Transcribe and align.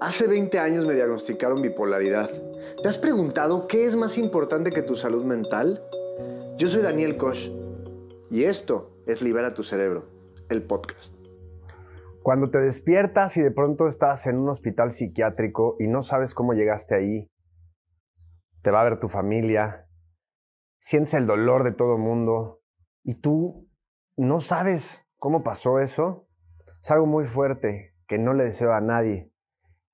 Hace 0.00 0.28
20 0.28 0.60
años 0.60 0.86
me 0.86 0.94
diagnosticaron 0.94 1.60
bipolaridad. 1.60 2.30
¿Te 2.80 2.88
has 2.88 2.98
preguntado 2.98 3.66
qué 3.66 3.84
es 3.84 3.96
más 3.96 4.16
importante 4.16 4.70
que 4.70 4.82
tu 4.82 4.94
salud 4.94 5.24
mental? 5.24 5.82
Yo 6.56 6.68
soy 6.68 6.82
Daniel 6.82 7.16
Koch 7.16 7.50
y 8.30 8.44
esto 8.44 8.96
es 9.06 9.22
Libera 9.22 9.54
tu 9.54 9.64
Cerebro, 9.64 10.08
el 10.50 10.64
podcast. 10.64 11.16
Cuando 12.22 12.48
te 12.48 12.58
despiertas 12.58 13.36
y 13.38 13.42
de 13.42 13.50
pronto 13.50 13.88
estás 13.88 14.28
en 14.28 14.38
un 14.38 14.48
hospital 14.50 14.92
psiquiátrico 14.92 15.74
y 15.80 15.88
no 15.88 16.02
sabes 16.02 16.32
cómo 16.32 16.52
llegaste 16.52 16.94
ahí, 16.94 17.28
te 18.62 18.70
va 18.70 18.82
a 18.82 18.84
ver 18.84 19.00
tu 19.00 19.08
familia, 19.08 19.88
sientes 20.78 21.14
el 21.14 21.26
dolor 21.26 21.64
de 21.64 21.72
todo 21.72 21.98
mundo 21.98 22.62
y 23.02 23.16
tú 23.16 23.68
no 24.16 24.38
sabes 24.38 25.08
cómo 25.16 25.42
pasó 25.42 25.80
eso, 25.80 26.28
es 26.80 26.88
algo 26.92 27.06
muy 27.06 27.24
fuerte 27.24 27.96
que 28.06 28.20
no 28.20 28.32
le 28.32 28.44
deseo 28.44 28.72
a 28.72 28.80
nadie. 28.80 29.32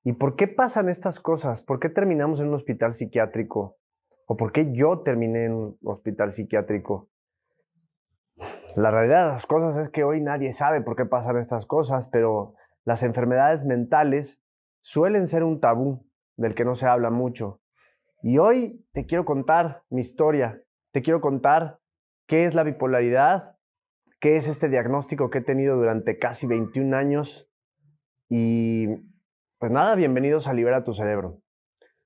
¿Y 0.06 0.12
por 0.12 0.36
qué 0.36 0.48
pasan 0.48 0.90
estas 0.90 1.18
cosas? 1.18 1.62
¿Por 1.62 1.80
qué 1.80 1.88
terminamos 1.88 2.38
en 2.38 2.48
un 2.48 2.54
hospital 2.54 2.92
psiquiátrico? 2.92 3.78
¿O 4.26 4.36
por 4.36 4.52
qué 4.52 4.70
yo 4.70 5.00
terminé 5.00 5.46
en 5.46 5.54
un 5.54 5.78
hospital 5.82 6.30
psiquiátrico? 6.30 7.08
La 8.76 8.90
realidad 8.90 9.28
de 9.28 9.32
las 9.32 9.46
cosas 9.46 9.76
es 9.76 9.88
que 9.88 10.04
hoy 10.04 10.20
nadie 10.20 10.52
sabe 10.52 10.82
por 10.82 10.94
qué 10.94 11.06
pasan 11.06 11.38
estas 11.38 11.64
cosas, 11.64 12.08
pero 12.08 12.54
las 12.84 13.02
enfermedades 13.02 13.64
mentales 13.64 14.42
suelen 14.82 15.26
ser 15.26 15.42
un 15.42 15.58
tabú 15.58 16.06
del 16.36 16.54
que 16.54 16.66
no 16.66 16.74
se 16.74 16.86
habla 16.86 17.08
mucho. 17.08 17.62
Y 18.22 18.36
hoy 18.36 18.86
te 18.92 19.06
quiero 19.06 19.24
contar 19.24 19.84
mi 19.88 20.02
historia, 20.02 20.62
te 20.90 21.00
quiero 21.00 21.22
contar 21.22 21.80
qué 22.26 22.44
es 22.44 22.54
la 22.54 22.62
bipolaridad, 22.62 23.56
qué 24.20 24.36
es 24.36 24.48
este 24.48 24.68
diagnóstico 24.68 25.30
que 25.30 25.38
he 25.38 25.42
tenido 25.42 25.76
durante 25.76 26.18
casi 26.18 26.46
21 26.46 26.94
años 26.94 27.50
y 28.28 29.13
pues 29.58 29.70
nada, 29.70 29.94
bienvenidos 29.94 30.46
a 30.46 30.52
Libera 30.52 30.84
tu 30.84 30.92
Cerebro. 30.92 31.40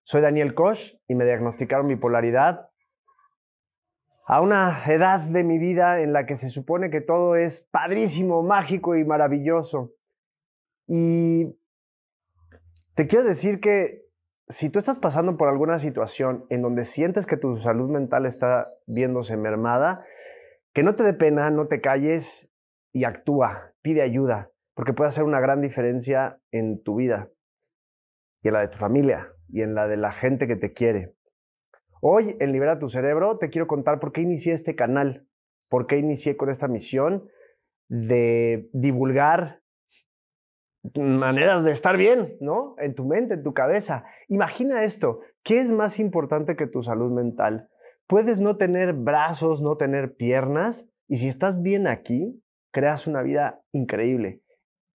Soy 0.02 0.20
Daniel 0.20 0.54
Koch 0.54 0.94
y 1.08 1.14
me 1.14 1.24
diagnosticaron 1.24 1.88
bipolaridad 1.88 2.70
a 4.26 4.40
una 4.42 4.78
edad 4.86 5.20
de 5.20 5.44
mi 5.44 5.58
vida 5.58 6.00
en 6.00 6.12
la 6.12 6.26
que 6.26 6.36
se 6.36 6.50
supone 6.50 6.90
que 6.90 7.00
todo 7.00 7.36
es 7.36 7.66
padrísimo, 7.70 8.42
mágico 8.42 8.96
y 8.96 9.04
maravilloso. 9.04 9.88
Y 10.86 11.58
te 12.94 13.06
quiero 13.06 13.24
decir 13.24 13.60
que 13.60 14.04
si 14.48 14.68
tú 14.68 14.78
estás 14.78 14.98
pasando 14.98 15.36
por 15.36 15.48
alguna 15.48 15.78
situación 15.78 16.46
en 16.50 16.62
donde 16.62 16.84
sientes 16.84 17.26
que 17.26 17.36
tu 17.36 17.56
salud 17.56 17.90
mental 17.90 18.26
está 18.26 18.66
viéndose 18.86 19.36
mermada, 19.36 20.04
que 20.74 20.82
no 20.82 20.94
te 20.94 21.02
dé 21.02 21.14
pena, 21.14 21.50
no 21.50 21.66
te 21.66 21.80
calles 21.80 22.52
y 22.92 23.04
actúa, 23.04 23.74
pide 23.80 24.02
ayuda, 24.02 24.52
porque 24.74 24.92
puede 24.92 25.08
hacer 25.08 25.24
una 25.24 25.40
gran 25.40 25.60
diferencia 25.62 26.40
en 26.52 26.82
tu 26.82 26.96
vida 26.96 27.30
en 28.48 28.54
la 28.54 28.60
de 28.60 28.68
tu 28.68 28.78
familia 28.78 29.32
y 29.48 29.62
en 29.62 29.74
la 29.74 29.88
de 29.88 29.96
la 29.96 30.12
gente 30.12 30.46
que 30.46 30.56
te 30.56 30.72
quiere. 30.72 31.14
Hoy 32.00 32.36
en 32.40 32.52
Libera 32.52 32.78
tu 32.78 32.88
Cerebro 32.88 33.38
te 33.38 33.50
quiero 33.50 33.66
contar 33.66 33.98
por 33.98 34.12
qué 34.12 34.20
inicié 34.20 34.52
este 34.52 34.76
canal, 34.76 35.26
por 35.68 35.86
qué 35.86 35.98
inicié 35.98 36.36
con 36.36 36.48
esta 36.48 36.68
misión 36.68 37.28
de 37.88 38.68
divulgar 38.72 39.62
maneras 40.96 41.64
de 41.64 41.72
estar 41.72 41.96
bien, 41.96 42.36
¿no? 42.40 42.74
En 42.78 42.94
tu 42.94 43.04
mente, 43.04 43.34
en 43.34 43.42
tu 43.42 43.52
cabeza. 43.52 44.04
Imagina 44.28 44.84
esto, 44.84 45.20
¿qué 45.42 45.60
es 45.60 45.70
más 45.70 45.98
importante 45.98 46.56
que 46.56 46.66
tu 46.66 46.82
salud 46.82 47.10
mental? 47.10 47.68
Puedes 48.06 48.38
no 48.38 48.56
tener 48.56 48.94
brazos, 48.94 49.60
no 49.60 49.76
tener 49.76 50.16
piernas, 50.16 50.88
y 51.08 51.18
si 51.18 51.28
estás 51.28 51.62
bien 51.62 51.86
aquí, 51.86 52.42
creas 52.70 53.06
una 53.06 53.22
vida 53.22 53.62
increíble. 53.72 54.42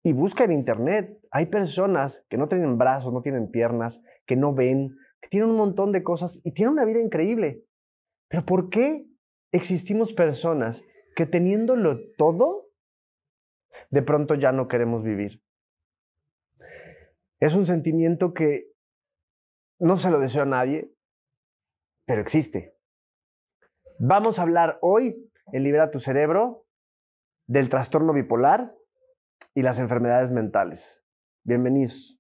Y 0.04 0.14
busca 0.14 0.44
en 0.44 0.52
internet. 0.52 1.20
Hay 1.32 1.48
personas 1.48 2.26
que 2.30 2.38
no 2.38 2.48
tienen 2.48 2.78
brazos, 2.78 3.14
no 3.14 3.22
tienen 3.22 3.52
piernas, 3.52 4.02
que 4.26 4.36
no 4.36 4.54
ven, 4.54 4.98
que 5.22 5.30
tienen 5.30 5.50
un 5.50 5.58
montón 5.58 5.92
de 5.92 6.04
cosas 6.04 6.42
y 6.44 6.54
tienen 6.54 6.74
una 6.74 6.86
vida 6.86 7.00
increíble. 7.00 7.66
Pero 8.28 8.46
¿por 8.46 8.70
qué 8.70 9.08
existimos 9.52 10.14
personas 10.14 10.84
que 11.16 11.26
teniéndolo 11.26 12.00
todo, 12.18 12.70
de 13.90 14.02
pronto 14.02 14.36
ya 14.36 14.52
no 14.52 14.68
queremos 14.68 15.04
vivir? 15.04 15.44
Es 17.40 17.54
un 17.56 17.66
sentimiento 17.66 18.34
que 18.34 18.72
no 19.80 19.98
se 19.98 20.12
lo 20.12 20.20
deseo 20.20 20.44
a 20.44 20.46
nadie, 20.46 20.94
pero 22.06 22.22
existe. 22.22 22.78
Vamos 24.00 24.40
a 24.40 24.44
hablar 24.44 24.78
hoy 24.82 25.32
en 25.52 25.64
Libera 25.64 25.92
tu 25.92 26.00
Cerebro 26.00 26.66
del 27.48 27.70
trastorno 27.70 28.14
bipolar 28.14 28.76
y 29.54 29.62
las 29.64 29.80
enfermedades 29.80 30.32
mentales. 30.32 31.06
Bienvenidos. 31.44 32.20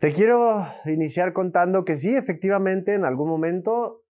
Te 0.00 0.12
quiero 0.12 0.66
iniciar 0.86 1.32
contando 1.32 1.84
que 1.84 1.96
sí, 1.96 2.16
efectivamente, 2.16 2.94
en 2.94 3.04
algún 3.04 3.28
momento 3.28 4.04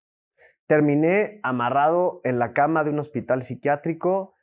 terminé 0.67 1.41
amarrado 1.43 2.21
en 2.23 2.39
la 2.39 2.53
cama 2.53 2.85
de 2.85 2.91
un 2.91 3.01
hospital 3.01 3.43
psiquiátrico, 3.43 4.35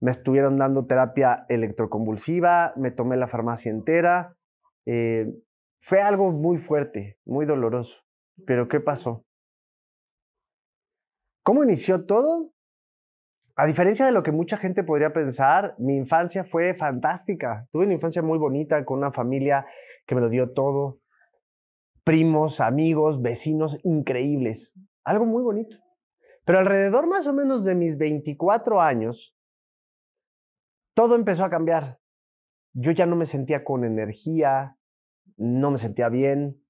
me 0.00 0.10
estuvieron 0.10 0.56
dando 0.56 0.86
terapia 0.86 1.46
electroconvulsiva, 1.48 2.74
me 2.76 2.90
tomé 2.90 3.16
la 3.16 3.28
farmacia 3.28 3.70
entera. 3.70 4.36
Eh, 4.84 5.26
fue 5.80 6.02
algo 6.02 6.32
muy 6.32 6.58
fuerte, 6.58 7.18
muy 7.24 7.46
doloroso. 7.46 8.02
Pero 8.44 8.68
¿qué 8.68 8.80
pasó? 8.80 9.24
¿Cómo 11.42 11.64
inició 11.64 12.04
todo? 12.04 12.52
A 13.58 13.64
diferencia 13.64 14.04
de 14.04 14.12
lo 14.12 14.22
que 14.22 14.32
mucha 14.32 14.58
gente 14.58 14.84
podría 14.84 15.14
pensar, 15.14 15.74
mi 15.78 15.96
infancia 15.96 16.44
fue 16.44 16.74
fantástica. 16.74 17.66
Tuve 17.72 17.86
una 17.86 17.94
infancia 17.94 18.20
muy 18.20 18.38
bonita 18.38 18.84
con 18.84 18.98
una 18.98 19.12
familia 19.12 19.64
que 20.04 20.14
me 20.14 20.20
lo 20.20 20.28
dio 20.28 20.52
todo. 20.52 21.00
Primos, 22.04 22.60
amigos, 22.60 23.22
vecinos 23.22 23.78
increíbles. 23.82 24.78
Algo 25.04 25.24
muy 25.24 25.42
bonito. 25.42 25.78
Pero 26.44 26.58
alrededor 26.58 27.06
más 27.08 27.26
o 27.26 27.32
menos 27.32 27.64
de 27.64 27.74
mis 27.74 27.96
24 27.96 28.82
años, 28.82 29.34
todo 30.94 31.16
empezó 31.16 31.42
a 31.42 31.50
cambiar. 31.50 31.98
Yo 32.74 32.90
ya 32.90 33.06
no 33.06 33.16
me 33.16 33.24
sentía 33.24 33.64
con 33.64 33.84
energía, 33.84 34.76
no 35.38 35.70
me 35.70 35.78
sentía 35.78 36.10
bien. 36.10 36.62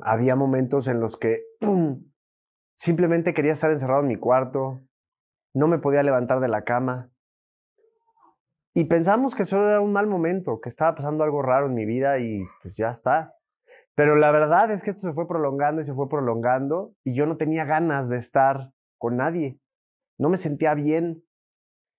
Había 0.00 0.36
momentos 0.36 0.88
en 0.88 1.00
los 1.00 1.18
que 1.18 1.42
simplemente 2.74 3.34
quería 3.34 3.52
estar 3.52 3.70
encerrado 3.70 4.00
en 4.00 4.08
mi 4.08 4.16
cuarto, 4.16 4.80
no 5.54 5.68
me 5.68 5.78
podía 5.78 6.02
levantar 6.02 6.40
de 6.40 6.48
la 6.48 6.62
cama. 6.62 7.10
Y 8.74 8.84
pensamos 8.84 9.34
que 9.34 9.44
solo 9.44 9.68
era 9.68 9.80
un 9.80 9.92
mal 9.92 10.06
momento, 10.06 10.60
que 10.60 10.68
estaba 10.68 10.94
pasando 10.94 11.24
algo 11.24 11.42
raro 11.42 11.66
en 11.66 11.74
mi 11.74 11.84
vida 11.84 12.18
y 12.18 12.42
pues 12.62 12.76
ya 12.76 12.88
está. 12.88 13.34
Pero 13.94 14.16
la 14.16 14.30
verdad 14.30 14.70
es 14.70 14.82
que 14.82 14.90
esto 14.90 15.02
se 15.06 15.12
fue 15.12 15.26
prolongando 15.26 15.82
y 15.82 15.84
se 15.84 15.94
fue 15.94 16.08
prolongando 16.08 16.94
y 17.04 17.14
yo 17.14 17.26
no 17.26 17.36
tenía 17.36 17.64
ganas 17.64 18.08
de 18.08 18.16
estar 18.16 18.72
con 18.96 19.16
nadie. 19.16 19.60
No 20.18 20.30
me 20.30 20.38
sentía 20.38 20.74
bien. 20.74 21.22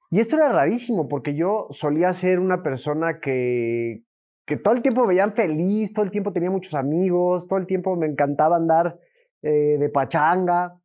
Y 0.10 0.20
esto 0.20 0.36
era 0.36 0.50
rarísimo 0.50 1.08
porque 1.08 1.36
yo 1.36 1.68
solía 1.70 2.12
ser 2.14 2.40
una 2.40 2.64
persona 2.64 3.20
que, 3.20 4.04
que 4.46 4.58
todo 4.58 4.74
el 4.74 4.82
tiempo 4.82 5.02
me 5.02 5.10
veían 5.10 5.34
feliz, 5.34 5.94
todo 5.94 6.06
el 6.06 6.12
tiempo 6.12 6.34
tenía 6.34 6.50
muchos 6.50 6.74
amigos, 6.74 7.48
todo 7.48 7.60
el 7.60 7.68
tiempo 7.68 7.96
me 7.96 8.08
encantaba 8.08 8.56
andar 8.56 9.00
eh, 9.44 9.78
de 9.80 9.90
pachanga. 9.90 10.80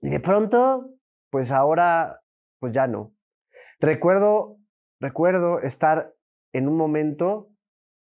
Y 0.00 0.10
de 0.10 0.20
pronto 0.20 0.93
pues 1.34 1.50
ahora, 1.50 2.22
pues 2.60 2.72
ya 2.72 2.86
no. 2.86 3.12
Recuerdo, 3.80 4.60
recuerdo 5.00 5.58
estar 5.58 6.14
en 6.52 6.68
un 6.68 6.76
momento 6.76 7.50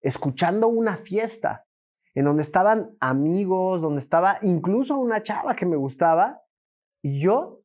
escuchando 0.01 0.67
una 0.67 0.97
fiesta 0.97 1.65
en 2.13 2.25
donde 2.25 2.43
estaban 2.43 2.97
amigos, 2.99 3.83
donde 3.83 4.01
estaba 4.01 4.37
incluso 4.41 4.97
una 4.97 5.23
chava 5.23 5.55
que 5.55 5.65
me 5.65 5.77
gustaba 5.77 6.41
y 7.01 7.21
yo 7.21 7.63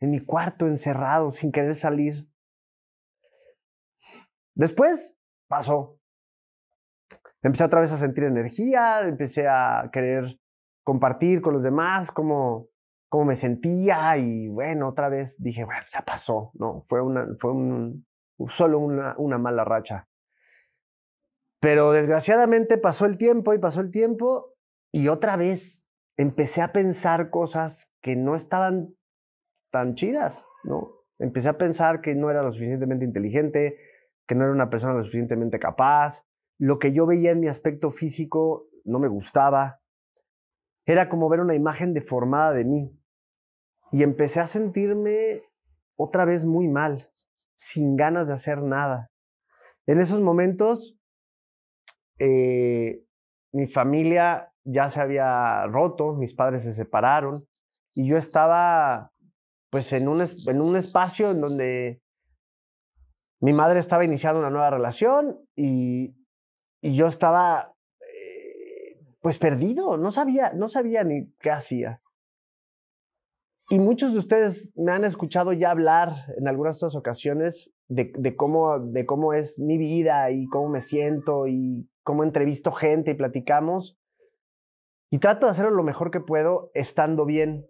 en 0.00 0.10
mi 0.10 0.20
cuarto 0.20 0.66
encerrado 0.66 1.30
sin 1.30 1.52
querer 1.52 1.74
salir. 1.74 2.26
Después 4.54 5.18
pasó. 5.48 6.00
Empecé 7.42 7.64
otra 7.64 7.80
vez 7.80 7.92
a 7.92 7.98
sentir 7.98 8.24
energía, 8.24 9.02
empecé 9.02 9.48
a 9.48 9.90
querer 9.92 10.40
compartir 10.82 11.42
con 11.42 11.52
los 11.52 11.62
demás, 11.62 12.10
como 12.10 12.70
cómo 13.14 13.26
me 13.26 13.36
sentía 13.36 14.16
y 14.16 14.48
bueno, 14.48 14.88
otra 14.88 15.08
vez 15.08 15.36
dije, 15.38 15.64
bueno, 15.64 15.82
ya 15.92 16.04
pasó, 16.04 16.50
¿no? 16.54 16.82
Fue, 16.88 17.00
una, 17.00 17.28
fue 17.38 17.52
un, 17.52 18.04
solo 18.48 18.80
una, 18.80 19.14
una 19.18 19.38
mala 19.38 19.62
racha. 19.62 20.08
Pero 21.60 21.92
desgraciadamente 21.92 22.76
pasó 22.76 23.06
el 23.06 23.16
tiempo 23.16 23.54
y 23.54 23.60
pasó 23.60 23.80
el 23.80 23.92
tiempo 23.92 24.56
y 24.90 25.06
otra 25.06 25.36
vez 25.36 25.92
empecé 26.16 26.60
a 26.60 26.72
pensar 26.72 27.30
cosas 27.30 27.92
que 28.02 28.16
no 28.16 28.34
estaban 28.34 28.96
tan 29.70 29.94
chidas, 29.94 30.44
¿no? 30.64 30.90
Empecé 31.20 31.50
a 31.50 31.56
pensar 31.56 32.00
que 32.00 32.16
no 32.16 32.32
era 32.32 32.42
lo 32.42 32.50
suficientemente 32.50 33.04
inteligente, 33.04 33.76
que 34.26 34.34
no 34.34 34.42
era 34.42 34.52
una 34.52 34.70
persona 34.70 34.94
lo 34.94 35.04
suficientemente 35.04 35.60
capaz, 35.60 36.26
lo 36.58 36.80
que 36.80 36.92
yo 36.92 37.06
veía 37.06 37.30
en 37.30 37.38
mi 37.38 37.46
aspecto 37.46 37.92
físico 37.92 38.66
no 38.84 38.98
me 38.98 39.06
gustaba. 39.06 39.80
Era 40.84 41.08
como 41.08 41.28
ver 41.28 41.38
una 41.38 41.54
imagen 41.54 41.94
deformada 41.94 42.52
de 42.52 42.64
mí 42.64 43.00
y 43.94 44.02
empecé 44.02 44.40
a 44.40 44.48
sentirme 44.48 45.44
otra 45.96 46.24
vez 46.24 46.44
muy 46.44 46.66
mal, 46.66 47.12
sin 47.56 47.94
ganas 47.94 48.26
de 48.26 48.34
hacer 48.34 48.60
nada. 48.60 49.12
En 49.86 50.00
esos 50.00 50.20
momentos 50.20 50.98
eh, 52.18 53.04
mi 53.52 53.68
familia 53.68 54.52
ya 54.64 54.90
se 54.90 55.00
había 55.00 55.64
roto, 55.68 56.14
mis 56.14 56.34
padres 56.34 56.64
se 56.64 56.72
separaron 56.72 57.46
y 57.94 58.08
yo 58.08 58.16
estaba 58.16 59.12
pues 59.70 59.92
en 59.92 60.08
un, 60.08 60.20
en 60.20 60.60
un 60.60 60.76
espacio 60.76 61.30
en 61.30 61.40
donde 61.40 62.02
mi 63.40 63.52
madre 63.52 63.78
estaba 63.78 64.04
iniciando 64.04 64.40
una 64.40 64.50
nueva 64.50 64.70
relación 64.70 65.38
y, 65.54 66.16
y 66.82 66.96
yo 66.96 67.06
estaba 67.06 67.76
eh, 68.00 68.98
pues 69.20 69.38
perdido, 69.38 69.96
no 69.96 70.10
sabía, 70.10 70.52
no 70.52 70.68
sabía 70.68 71.04
ni 71.04 71.32
qué 71.34 71.52
hacía. 71.52 72.00
Y 73.70 73.78
muchos 73.78 74.12
de 74.12 74.18
ustedes 74.18 74.72
me 74.76 74.92
han 74.92 75.04
escuchado 75.04 75.52
ya 75.52 75.70
hablar 75.70 76.14
en 76.36 76.48
algunas 76.48 76.76
otras 76.76 76.94
ocasiones 76.94 77.72
de, 77.88 78.12
de, 78.16 78.36
cómo, 78.36 78.78
de 78.78 79.06
cómo 79.06 79.32
es 79.32 79.58
mi 79.58 79.78
vida 79.78 80.30
y 80.30 80.46
cómo 80.46 80.68
me 80.68 80.80
siento 80.80 81.46
y 81.46 81.88
cómo 82.02 82.24
entrevisto 82.24 82.72
gente 82.72 83.12
y 83.12 83.14
platicamos. 83.14 83.98
Y 85.10 85.18
trato 85.18 85.46
de 85.46 85.52
hacerlo 85.52 85.70
lo 85.70 85.82
mejor 85.82 86.10
que 86.10 86.20
puedo 86.20 86.70
estando 86.74 87.24
bien. 87.24 87.66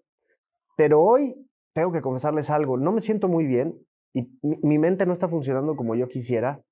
Pero 0.77 1.01
hoy 1.01 1.45
tengo 1.75 1.93
que 1.93 2.03
confesarles 2.03 2.51
algo, 2.51 2.77
no 2.77 2.93
me 2.93 3.01
siento 3.01 3.29
muy 3.29 3.47
bien 3.47 3.85
y 4.15 4.39
mi, 4.43 4.79
mente 4.79 5.07
no 5.07 5.13
está 5.13 5.29
funcionando 5.29 5.75
como 5.75 5.97
yo 5.97 6.09
quisiera, 6.09 6.65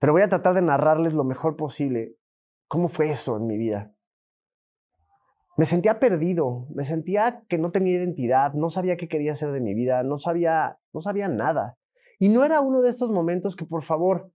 pero 0.00 0.14
voy 0.14 0.22
a 0.22 0.28
tratar 0.28 0.54
de 0.54 0.62
narrarles 0.62 1.12
lo 1.12 1.22
mejor 1.22 1.56
posible 1.56 2.16
cómo 2.66 2.88
fue 2.88 3.10
eso 3.10 3.36
en 3.36 3.46
mi 3.46 3.58
vida. 3.58 3.94
Me 5.60 5.66
sentía 5.66 6.00
perdido, 6.00 6.66
me 6.74 6.84
sentía 6.84 7.44
que 7.46 7.58
no 7.58 7.70
tenía 7.70 7.98
identidad, 7.98 8.54
no 8.54 8.70
sabía 8.70 8.96
qué 8.96 9.08
quería 9.08 9.32
hacer 9.32 9.52
de 9.52 9.60
mi 9.60 9.74
vida, 9.74 10.02
no 10.02 10.16
sabía, 10.16 10.80
no 10.94 11.02
sabía 11.02 11.28
nada. 11.28 11.76
Y 12.18 12.30
no 12.30 12.46
era 12.46 12.62
uno 12.62 12.80
de 12.80 12.88
estos 12.88 13.10
momentos 13.10 13.56
que, 13.56 13.66
por 13.66 13.82
favor, 13.82 14.32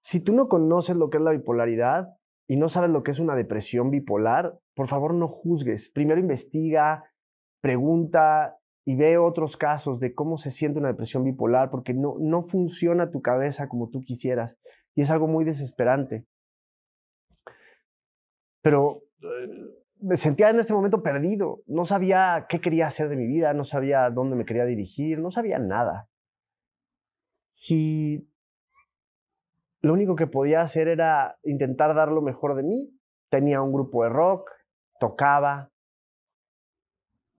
si 0.00 0.20
tú 0.20 0.32
no 0.32 0.48
conoces 0.48 0.96
lo 0.96 1.10
que 1.10 1.18
es 1.18 1.22
la 1.22 1.32
bipolaridad 1.32 2.16
y 2.48 2.56
no 2.56 2.70
sabes 2.70 2.88
lo 2.88 3.02
que 3.02 3.10
es 3.10 3.18
una 3.18 3.36
depresión 3.36 3.90
bipolar, 3.90 4.58
por 4.74 4.88
favor 4.88 5.12
no 5.12 5.28
juzgues. 5.28 5.90
Primero 5.90 6.18
investiga, 6.18 7.12
pregunta, 7.60 8.56
y 8.86 8.96
ve 8.96 9.18
otros 9.18 9.58
casos 9.58 10.00
de 10.00 10.14
cómo 10.14 10.38
se 10.38 10.50
siente 10.50 10.78
una 10.78 10.88
depresión 10.88 11.24
bipolar 11.24 11.70
porque 11.70 11.92
no, 11.92 12.16
no 12.18 12.40
funciona 12.40 13.10
tu 13.10 13.20
cabeza 13.20 13.68
como 13.68 13.90
tú 13.90 14.00
quisieras 14.00 14.56
y 14.94 15.02
es 15.02 15.10
algo 15.10 15.26
muy 15.26 15.44
desesperante. 15.44 16.24
Pero 18.62 19.02
eh, 19.20 19.83
me 20.04 20.18
sentía 20.18 20.50
en 20.50 20.60
este 20.60 20.74
momento 20.74 21.02
perdido, 21.02 21.62
no 21.66 21.86
sabía 21.86 22.46
qué 22.48 22.60
quería 22.60 22.86
hacer 22.86 23.08
de 23.08 23.16
mi 23.16 23.26
vida, 23.26 23.54
no 23.54 23.64
sabía 23.64 24.10
dónde 24.10 24.36
me 24.36 24.44
quería 24.44 24.66
dirigir, 24.66 25.18
no 25.18 25.30
sabía 25.30 25.58
nada. 25.58 26.10
Y 27.70 28.28
lo 29.80 29.94
único 29.94 30.14
que 30.14 30.26
podía 30.26 30.60
hacer 30.60 30.88
era 30.88 31.36
intentar 31.42 31.94
dar 31.94 32.12
lo 32.12 32.20
mejor 32.20 32.54
de 32.54 32.64
mí. 32.64 32.90
Tenía 33.30 33.62
un 33.62 33.72
grupo 33.72 34.04
de 34.04 34.10
rock, 34.10 34.50
tocaba, 35.00 35.72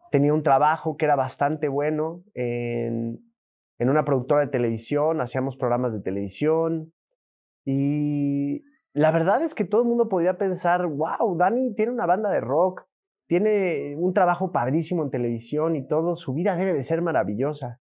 tenía 0.09 0.33
un 0.33 0.41
trabajo 0.41 0.97
que 0.97 1.05
era 1.05 1.15
bastante 1.15 1.67
bueno 1.67 2.23
en, 2.33 3.31
en 3.77 3.89
una 3.89 4.05
productora 4.05 4.41
de 4.41 4.47
televisión, 4.47 5.21
hacíamos 5.21 5.55
programas 5.55 5.93
de 5.93 6.01
televisión 6.01 6.93
y 7.63 8.63
la 8.95 9.11
verdad 9.11 9.41
es 9.41 9.53
que 9.53 9.65
todo 9.65 9.81
el 9.81 9.87
mundo 9.87 10.07
podría 10.07 10.37
pensar, 10.37 10.87
wow, 10.87 11.35
Dani 11.37 11.75
tiene 11.75 11.91
una 11.91 12.05
banda 12.05 12.29
de 12.29 12.39
rock, 12.39 12.87
tiene 13.27 13.95
un 13.97 14.13
trabajo 14.13 14.53
padrísimo 14.53 15.03
en 15.03 15.11
televisión 15.11 15.75
y 15.75 15.85
todo, 15.85 16.15
su 16.15 16.33
vida 16.33 16.55
debe 16.55 16.73
de 16.73 16.81
ser 16.81 17.01
maravillosa. 17.01 17.81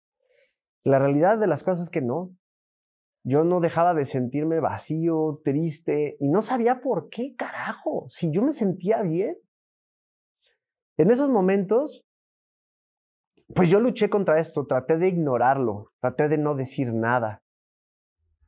La 0.84 1.00
realidad 1.00 1.36
de 1.38 1.48
las 1.48 1.64
cosas 1.64 1.84
es 1.84 1.90
que 1.90 2.00
no. 2.00 2.30
Yo 3.24 3.42
no 3.42 3.58
dejaba 3.58 3.92
de 3.92 4.06
sentirme 4.06 4.60
vacío, 4.60 5.40
triste 5.42 6.16
y 6.20 6.28
no 6.28 6.42
sabía 6.42 6.80
por 6.80 7.08
qué, 7.08 7.34
carajo, 7.36 8.06
si 8.08 8.32
yo 8.32 8.42
me 8.42 8.52
sentía 8.52 9.02
bien. 9.02 9.36
En 10.96 11.10
esos 11.10 11.28
momentos 11.28 12.06
pues 13.54 13.68
yo 13.68 13.80
luché 13.80 14.08
contra 14.08 14.38
esto, 14.38 14.64
traté 14.66 14.96
de 14.96 15.08
ignorarlo, 15.08 15.92
traté 15.98 16.28
de 16.28 16.38
no 16.38 16.54
decir 16.54 16.92
nada. 16.92 17.42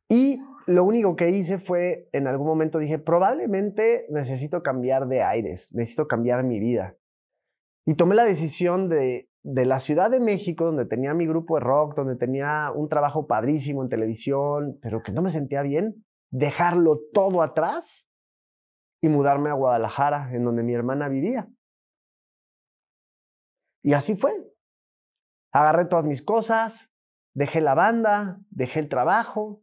Y 0.08 0.40
lo 0.66 0.84
único 0.84 1.16
que 1.16 1.30
hice 1.30 1.58
fue, 1.58 2.08
en 2.12 2.26
algún 2.26 2.46
momento 2.46 2.78
dije, 2.78 2.98
probablemente 2.98 4.06
necesito 4.10 4.62
cambiar 4.62 5.08
de 5.08 5.22
aires, 5.22 5.72
necesito 5.72 6.06
cambiar 6.08 6.44
mi 6.44 6.60
vida. 6.60 6.96
Y 7.86 7.94
tomé 7.94 8.14
la 8.14 8.24
decisión 8.24 8.88
de, 8.88 9.28
de 9.42 9.66
la 9.66 9.80
Ciudad 9.80 10.10
de 10.10 10.20
México, 10.20 10.64
donde 10.64 10.86
tenía 10.86 11.14
mi 11.14 11.26
grupo 11.26 11.56
de 11.56 11.64
rock, 11.64 11.96
donde 11.96 12.16
tenía 12.16 12.70
un 12.74 12.88
trabajo 12.88 13.26
padrísimo 13.26 13.82
en 13.82 13.88
televisión, 13.88 14.78
pero 14.80 15.02
que 15.02 15.12
no 15.12 15.22
me 15.22 15.30
sentía 15.30 15.62
bien, 15.62 16.04
dejarlo 16.30 17.00
todo 17.12 17.42
atrás 17.42 18.08
y 19.00 19.08
mudarme 19.08 19.50
a 19.50 19.54
Guadalajara, 19.54 20.32
en 20.32 20.44
donde 20.44 20.62
mi 20.62 20.74
hermana 20.74 21.08
vivía. 21.08 21.48
Y 23.82 23.94
así 23.94 24.14
fue. 24.14 24.32
Agarré 25.52 25.86
todas 25.86 26.04
mis 26.04 26.22
cosas, 26.22 26.92
dejé 27.34 27.60
la 27.60 27.74
banda, 27.74 28.40
dejé 28.50 28.78
el 28.78 28.88
trabajo 28.88 29.60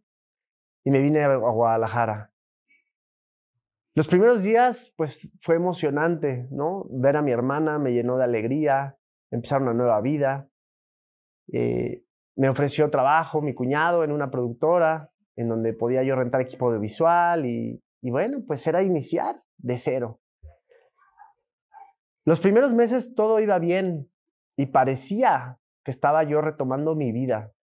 y 0.90 0.92
me 0.92 1.02
vine 1.02 1.22
a 1.22 1.36
Guadalajara. 1.36 2.34
Los 3.94 4.08
primeros 4.08 4.42
días, 4.42 4.92
pues 4.98 5.30
fue 5.40 5.54
emocionante, 5.54 6.48
¿no? 6.50 6.88
Ver 6.90 7.16
a 7.16 7.22
mi 7.22 7.32
hermana 7.32 7.78
me 7.78 7.94
llenó 7.94 8.18
de 8.18 8.24
alegría, 8.24 8.98
empezar 9.30 9.62
una 9.62 9.76
nueva 9.76 10.02
vida. 10.02 10.50
Eh, 11.54 12.06
me 12.36 12.50
ofreció 12.50 12.90
trabajo 12.90 13.40
mi 13.40 13.54
cuñado 13.54 14.04
en 14.04 14.12
una 14.12 14.32
productora 14.32 15.12
en 15.36 15.50
donde 15.50 15.74
podía 15.74 16.02
yo 16.02 16.16
rentar 16.16 16.42
equipo 16.42 16.74
de 16.74 16.80
visual 16.80 17.46
y, 17.46 17.84
y 18.02 18.10
bueno, 18.10 18.40
pues 18.48 18.66
era 18.66 18.82
iniciar 18.82 19.44
de 19.60 19.78
cero. 19.78 20.20
Los 22.26 22.40
primeros 22.40 22.74
meses 22.74 23.14
todo 23.14 23.40
iba 23.40 23.60
bien 23.60 24.10
y 24.58 24.66
parecía 24.66 25.60
que 25.84 25.92
estaba 25.92 26.24
yo 26.24 26.42
retomando 26.42 26.96
mi 26.96 27.12
vida. 27.12 27.54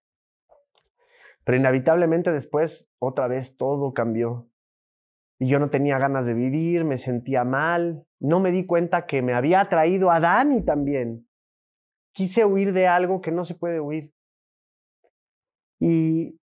Pero 1.46 1.58
inevitablemente 1.58 2.32
después 2.32 2.90
otra 2.98 3.28
vez 3.28 3.56
todo 3.56 3.94
cambió. 3.94 4.50
Y 5.38 5.46
yo 5.46 5.60
no 5.60 5.70
tenía 5.70 5.96
ganas 5.96 6.26
de 6.26 6.34
vivir, 6.34 6.84
me 6.84 6.98
sentía 6.98 7.44
mal. 7.44 8.04
No 8.19 8.40
me 8.40 8.50
di 8.50 8.66
cuenta 8.66 9.06
que 9.06 9.22
me 9.22 9.32
había 9.32 9.64
traído 9.69 10.10
a 10.10 10.19
Dani 10.19 10.64
también. 10.64 11.28
Quise 12.12 12.44
huir 12.44 12.72
de 12.72 12.88
algo 12.88 13.20
que 13.20 13.31
no 13.31 13.44
se 13.44 13.54
puede 13.54 13.78
huir. 13.78 14.12
Y 15.78 16.40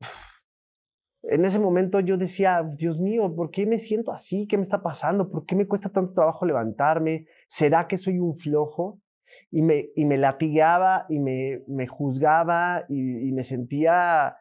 en 1.24 1.44
ese 1.44 1.58
momento 1.58 2.00
yo 2.00 2.16
decía, 2.16 2.66
Dios 2.78 2.98
mío, 2.98 3.34
¿por 3.36 3.50
qué 3.50 3.66
me 3.66 3.78
siento 3.78 4.10
así? 4.10 4.46
¿Qué 4.46 4.56
me 4.56 4.62
está 4.62 4.82
pasando? 4.82 5.28
¿Por 5.28 5.44
qué 5.44 5.54
me 5.54 5.68
cuesta 5.68 5.90
tanto 5.90 6.14
trabajo 6.14 6.46
levantarme? 6.46 7.26
¿Será 7.46 7.86
que 7.86 7.98
soy 7.98 8.20
un 8.20 8.34
flojo? 8.34 9.02
y 9.50 9.60
me, 9.60 9.90
y 9.94 10.04
me 10.06 10.16
latigaba 10.16 11.04
y 11.10 11.18
me, 11.18 11.62
me 11.66 11.86
juzgaba 11.86 12.84
y, 12.88 13.28
y, 13.28 13.32
me 13.32 13.42
sentía 13.42 14.36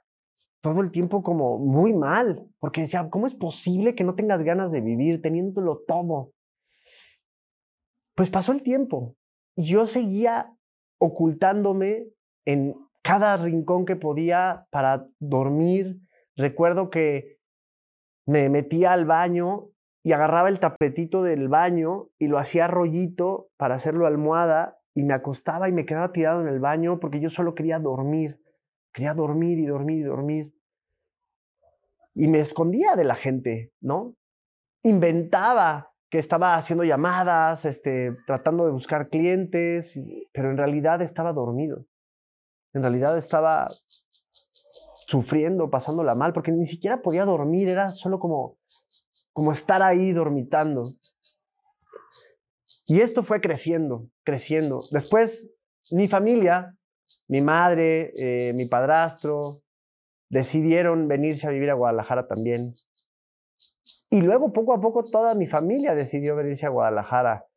todo 0.66 0.82
el 0.82 0.90
tiempo 0.90 1.22
como 1.22 1.60
muy 1.60 1.94
mal, 1.94 2.50
porque 2.58 2.82
decía, 2.82 3.08
¿cómo 3.12 3.28
es 3.28 3.36
posible 3.36 3.94
que 3.94 4.04
no 4.04 4.16
tengas 4.16 4.42
ganas 4.42 4.72
de 4.72 4.82
vivir 4.82 5.22
teniéndolo 5.22 5.84
todo? 5.88 6.32
Pues 8.16 8.32
pasó 8.32 8.52
el 8.52 8.64
tiempo 8.64 9.16
y 9.56 9.68
yo 9.68 9.86
seguía 9.86 10.58
ocultándome 10.98 12.08
en 12.46 12.74
cada 13.04 13.38
rincón 13.38 13.86
que 13.86 13.96
podía 13.96 14.66
para 14.72 15.08
dormir. 15.20 16.00
Recuerdo 16.36 16.90
que 16.90 17.38
me 18.26 18.50
metía 18.50 18.94
al 18.94 19.06
baño 19.06 19.70
y 20.02 20.14
agarraba 20.14 20.50
el 20.50 20.60
tapetito 20.60 21.22
del 21.22 21.48
baño 21.48 22.10
y 22.18 22.26
lo 22.26 22.40
hacía 22.40 22.66
rollito 22.66 23.52
para 23.58 23.76
hacerlo 23.76 24.08
almohada 24.08 24.80
y 24.96 25.04
me 25.04 25.14
acostaba 25.14 25.70
y 25.70 25.74
me 25.74 25.86
quedaba 25.86 26.12
tirado 26.12 26.42
en 26.42 26.48
el 26.48 26.60
baño 26.60 27.00
porque 27.00 27.20
yo 27.20 27.30
solo 27.30 27.54
quería 27.54 27.78
dormir. 27.78 28.42
Quería 28.96 29.14
dormir 29.14 29.60
y 29.60 29.68
dormir 29.68 30.00
y 30.00 30.04
dormir. 30.04 30.55
Y 32.16 32.28
me 32.28 32.40
escondía 32.40 32.96
de 32.96 33.04
la 33.04 33.16
gente, 33.16 33.74
¿no? 33.82 34.16
Inventaba 34.84 35.92
que 36.10 36.18
estaba 36.18 36.56
haciendo 36.56 36.86
llamadas, 36.86 37.66
este, 37.66 38.16
tratando 38.26 38.66
de 38.66 38.72
buscar 38.72 39.10
clientes, 39.10 40.00
pero 40.32 40.50
en 40.50 40.58
realidad 40.58 41.02
estaba 41.02 41.34
dormido. 41.34 41.86
En 42.74 42.82
realidad 42.82 43.18
estaba 43.18 43.70
sufriendo, 45.08 45.70
pasándola 45.70 46.16
mal, 46.16 46.34
porque 46.34 46.52
ni 46.52 46.66
siquiera 46.66 47.02
podía 47.02 47.26
dormir, 47.26 47.68
era 47.68 47.92
solo 47.92 48.20
como, 48.20 48.58
como 49.34 49.52
estar 49.52 49.82
ahí 49.82 50.14
dormitando. 50.14 50.94
Y 52.88 53.02
esto 53.02 53.24
fue 53.24 53.42
creciendo, 53.42 54.10
creciendo. 54.24 54.84
Después, 54.92 55.52
mi 55.92 56.08
familia, 56.08 56.78
mi 57.28 57.42
madre, 57.42 58.14
eh, 58.18 58.54
mi 58.54 58.68
padrastro, 58.68 59.64
decidieron 60.30 61.08
venirse 61.08 61.48
a 61.48 61.52
vivir 61.52 61.70
a 61.70 61.76
Guadalajara 61.76 62.28
también. 62.28 62.76
Y 64.10 64.22
luego, 64.22 64.54
poco 64.54 64.74
a 64.74 64.82
poco, 64.82 65.04
toda 65.04 65.36
mi 65.36 65.48
familia 65.48 65.96
decidió 65.96 66.36
venirse 66.36 66.66
a 66.66 66.70
Guadalajara. 66.70 67.48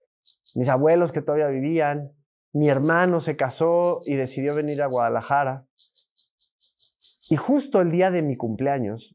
Mis 0.54 0.68
abuelos 0.68 1.12
que 1.12 1.22
todavía 1.22 1.48
vivían, 1.48 2.12
mi 2.52 2.68
hermano 2.68 3.20
se 3.20 3.36
casó 3.36 4.00
y 4.04 4.16
decidió 4.16 4.54
venir 4.54 4.82
a 4.82 4.86
Guadalajara. 4.86 5.66
Y 7.30 7.36
justo 7.36 7.80
el 7.80 7.90
día 7.90 8.10
de 8.10 8.22
mi 8.22 8.36
cumpleaños, 8.36 9.14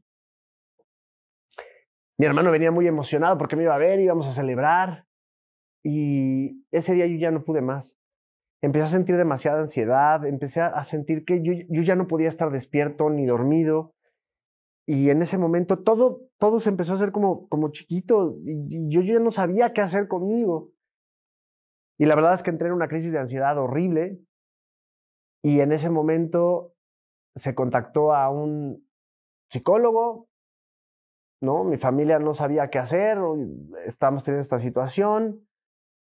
Mi 2.16 2.26
hermano 2.26 2.52
venía 2.52 2.70
muy 2.70 2.86
emocionado 2.86 3.36
porque 3.36 3.56
me 3.56 3.64
iba 3.64 3.74
a 3.74 3.78
ver, 3.78 3.98
íbamos 3.98 4.28
a 4.28 4.32
celebrar. 4.32 5.04
Y 5.82 6.64
ese 6.70 6.94
día 6.94 7.06
yo 7.06 7.16
ya 7.16 7.32
no 7.32 7.42
pude 7.42 7.60
más. 7.60 7.98
Empecé 8.64 8.86
a 8.86 8.88
sentir 8.88 9.18
demasiada 9.18 9.60
ansiedad, 9.60 10.24
empecé 10.24 10.62
a 10.62 10.82
sentir 10.84 11.26
que 11.26 11.42
yo, 11.42 11.52
yo 11.68 11.82
ya 11.82 11.96
no 11.96 12.06
podía 12.06 12.30
estar 12.30 12.50
despierto 12.50 13.10
ni 13.10 13.26
dormido. 13.26 13.92
Y 14.86 15.10
en 15.10 15.20
ese 15.20 15.36
momento 15.36 15.82
todo, 15.82 16.30
todo 16.38 16.58
se 16.60 16.70
empezó 16.70 16.92
a 16.92 16.94
hacer 16.94 17.12
como, 17.12 17.46
como 17.50 17.68
chiquito 17.68 18.38
y, 18.42 18.90
yo 18.90 19.02
ya 19.02 19.20
no 19.20 19.30
sabía 19.30 19.74
qué 19.74 19.82
hacer 19.82 20.08
conmigo. 20.08 20.72
Y 21.98 22.06
la 22.06 22.14
verdad 22.14 22.32
es 22.32 22.42
que 22.42 22.48
entré 22.48 22.68
en 22.68 22.72
una 22.72 22.88
crisis 22.88 23.12
de 23.12 23.18
ansiedad 23.18 23.58
horrible. 23.58 24.24
Y 25.42 25.60
en 25.60 25.72
ese 25.72 25.90
momento 25.90 26.74
se 27.34 27.54
contactó 27.54 28.14
a 28.14 28.30
un 28.30 28.88
psicólogo, 29.50 30.30
¿no? 31.42 31.64
Mi 31.64 31.76
familia 31.76 32.18
no 32.18 32.32
sabía 32.32 32.70
qué 32.70 32.78
hacer, 32.78 33.18
estábamos 33.84 34.24
teniendo 34.24 34.40
esta 34.40 34.58
situación, 34.58 35.46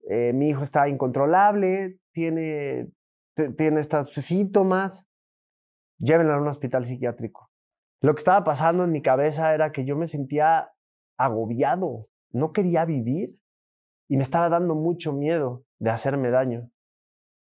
eh, 0.09 0.33
mi 0.33 0.51
hijo 0.51 0.63
está 0.63 0.89
incontrolable, 0.89 1.99
tiene, 2.17 2.91
tiene 3.59 3.81
estos 3.81 4.11
síntomas, 4.15 5.05
llévenlo 5.99 6.33
a 6.33 6.41
un 6.41 6.49
hospital 6.49 6.87
psiquiátrico. 6.87 7.51
Lo 8.01 8.15
que 8.15 8.21
estaba 8.21 8.43
pasando 8.43 8.85
en 8.85 8.93
mi 8.93 9.03
cabeza 9.03 9.55
era 9.55 9.71
que 9.71 9.85
yo 9.85 9.97
me 9.97 10.07
sentía 10.07 10.73
agobiado, 11.19 12.09
no 12.33 12.53
quería 12.55 12.87
vivir 12.87 13.39
y 14.09 14.17
me 14.17 14.23
estaba 14.23 14.49
dando 14.49 14.75
mucho 14.75 15.13
miedo 15.13 15.67
de 15.79 15.91
hacerme 15.91 16.31
daño. 16.31 16.71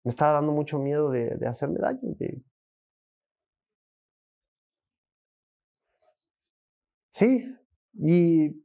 Me 0.04 0.10
estaba 0.10 0.34
dando 0.34 0.52
mucho 0.52 0.78
miedo 0.78 1.10
de, 1.10 1.36
de 1.36 1.48
hacerme 1.48 1.80
daño. 1.80 2.00
Sí, 7.10 7.52
y 7.94 8.64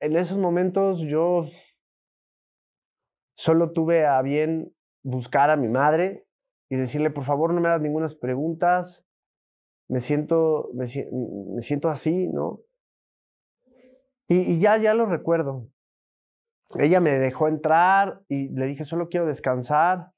en 0.00 0.16
esos 0.16 0.38
momentos 0.38 1.02
yo 1.02 1.44
solo 3.36 3.72
tuve 3.72 4.06
a 4.06 4.20
bien 4.22 4.75
buscar 5.06 5.50
a 5.50 5.56
mi 5.56 5.68
madre 5.68 6.26
y 6.68 6.76
decirle, 6.76 7.10
por 7.10 7.24
favor, 7.24 7.54
no 7.54 7.60
me 7.60 7.68
hagas 7.68 7.80
ninguna 7.80 8.08
preguntas, 8.20 9.08
me 9.88 10.00
siento, 10.00 10.68
me, 10.74 10.88
siento 10.88 11.88
así, 11.88 12.28
¿no? 12.28 12.60
Y, 14.28 14.58
ya, 14.58 14.76
ya 14.76 14.92
lo 14.94 15.06
recuerdo. 15.06 15.70
Ella 16.74 16.98
me 16.98 17.12
dejó 17.12 17.46
entrar 17.46 18.24
y 18.26 18.48
le 18.48 18.66
dije, 18.66 18.84
solo 18.84 19.08
quiero 19.08 19.26
descansar. 19.26 20.10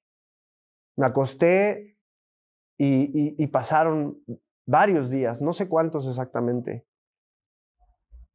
Me 0.96 1.04
acosté 1.04 1.98
y, 2.78 3.34
y, 3.36 3.46
pasaron 3.48 4.24
varios 4.66 5.10
días, 5.10 5.42
no 5.42 5.52
sé 5.52 5.68
cuántos 5.68 6.08
exactamente. 6.08 6.87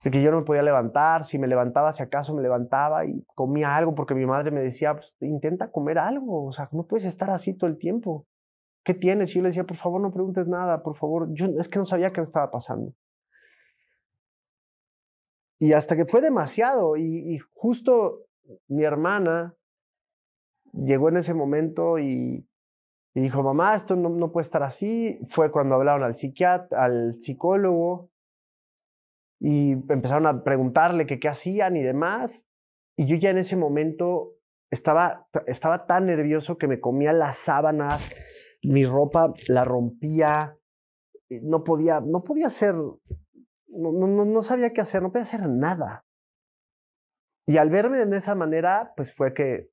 Porque 0.03 0.21
yo 0.21 0.31
no 0.31 0.39
me 0.39 0.43
podía 0.43 0.61
levantar, 0.61 1.23
si 1.23 1.39
me 1.39 1.47
levantaba, 1.47 1.93
si 1.93 2.03
acaso 2.03 2.35
me 2.35 2.41
levantaba 2.41 3.05
y 3.05 3.23
comía 3.35 3.75
algo, 3.75 3.95
porque 3.95 4.13
mi 4.13 4.25
madre 4.25 4.51
me 4.51 4.61
decía, 4.61 4.95
pues 4.95 5.15
intenta 5.21 5.71
comer 5.71 5.97
algo, 5.97 6.45
o 6.45 6.51
sea, 6.51 6.69
no 6.73 6.85
puedes 6.85 7.05
estar 7.05 7.29
así 7.29 7.53
todo 7.53 7.69
el 7.69 7.77
tiempo. 7.77 8.27
¿qué 8.83 8.93
tienes? 8.93 9.31
Y 9.31 9.35
yo 9.35 9.41
le 9.41 9.49
decía, 9.49 9.63
por 9.63 9.77
favor, 9.77 10.01
no 10.01 10.11
preguntes 10.11 10.47
nada, 10.47 10.83
por 10.83 10.95
favor. 10.95 11.29
Yo 11.33 11.47
es 11.57 11.69
que 11.69 11.79
no 11.79 11.85
sabía 11.85 12.11
qué 12.11 12.21
me 12.21 12.25
estaba 12.25 12.51
pasando. 12.51 12.93
Y 15.59 15.73
hasta 15.73 15.95
que 15.95 16.05
fue 16.05 16.21
demasiado, 16.21 16.97
y, 16.97 17.39
justo 17.53 18.25
mi 18.67 18.83
hermana 18.83 19.55
llegó 20.73 21.07
en 21.07 21.17
ese 21.17 21.33
momento 21.33 21.97
y, 21.99 22.45
dijo, 23.13 23.43
mamá, 23.43 23.75
esto 23.75 23.95
no, 23.95 24.09
no, 24.09 24.31
puede 24.31 24.43
estar 24.43 24.63
así. 24.63 25.19
Fue 25.29 25.51
cuando 25.51 25.75
hablaron 25.75 26.03
al 26.03 26.15
psiquiatra, 26.15 26.83
al 26.83 27.13
psicólogo, 27.19 28.09
y 29.45 29.73
empezaron 29.73 30.25
a 30.25 30.41
preguntarle 30.41 31.05
que 31.05 31.19
qué 31.19 31.27
hacían 31.27 31.75
y 31.75 31.83
demás. 31.83 32.47
Y 32.97 33.07
yo 33.07 33.17
ya 33.17 33.29
en 33.29 33.37
ese 33.37 33.57
momento 33.57 34.37
estaba, 34.71 35.27
estaba 35.47 35.85
tan 35.85 36.05
nervioso 36.05 36.57
que 36.57 36.69
me 36.69 36.79
comía 36.79 37.11
las 37.11 37.35
sábanas, 37.35 38.09
mi 38.63 38.85
ropa 38.85 39.33
la 39.49 39.65
rompía, 39.65 40.57
no 41.41 41.65
podía, 41.65 41.99
no 41.99 42.23
podía 42.23 42.47
hacer, 42.47 42.73
no, 42.73 43.91
no, 43.91 44.23
no 44.23 44.43
sabía 44.43 44.71
qué 44.71 44.79
hacer, 44.79 45.01
no 45.01 45.09
podía 45.09 45.23
hacer 45.23 45.41
nada. 45.49 46.05
Y 47.45 47.57
al 47.57 47.69
verme 47.69 48.05
de 48.05 48.17
esa 48.17 48.35
manera, 48.35 48.93
pues 48.95 49.13
fue 49.13 49.33
que 49.33 49.69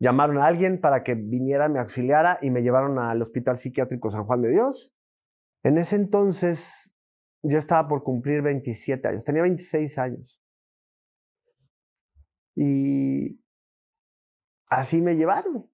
llamaron 0.00 0.38
a 0.38 0.46
alguien 0.46 0.80
para 0.80 1.04
que 1.04 1.14
viniera, 1.14 1.68
me 1.68 1.78
auxiliara 1.78 2.38
y 2.42 2.50
me 2.50 2.62
llevaron 2.62 2.98
al 2.98 3.22
Hospital 3.22 3.58
Psiquiátrico 3.58 4.10
San 4.10 4.24
Juan 4.24 4.42
de 4.42 4.50
Dios. 4.50 4.92
En 5.62 5.78
ese 5.78 5.94
entonces 5.94 6.93
yo 7.44 7.58
estaba 7.58 7.86
por 7.88 8.02
cumplir 8.02 8.42
27 8.42 9.08
años, 9.08 9.24
tenía 9.24 9.42
26 9.42 9.98
años. 9.98 10.42
Y 12.56 13.40
así 14.68 15.00
me 15.02 15.16
llevaron 15.16 15.68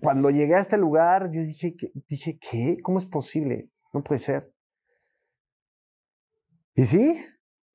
cuando 0.00 0.30
llegué 0.30 0.54
a 0.54 0.60
este 0.60 0.78
lugar, 0.78 1.30
yo 1.32 1.40
dije, 1.40 1.74
dije, 2.08 2.38
¿qué? 2.38 2.78
¿Cómo 2.82 2.98
es 2.98 3.06
posible? 3.06 3.70
No 3.92 4.02
puede 4.02 4.18
ser. 4.18 4.52
Y 6.74 6.84
sí, 6.84 7.18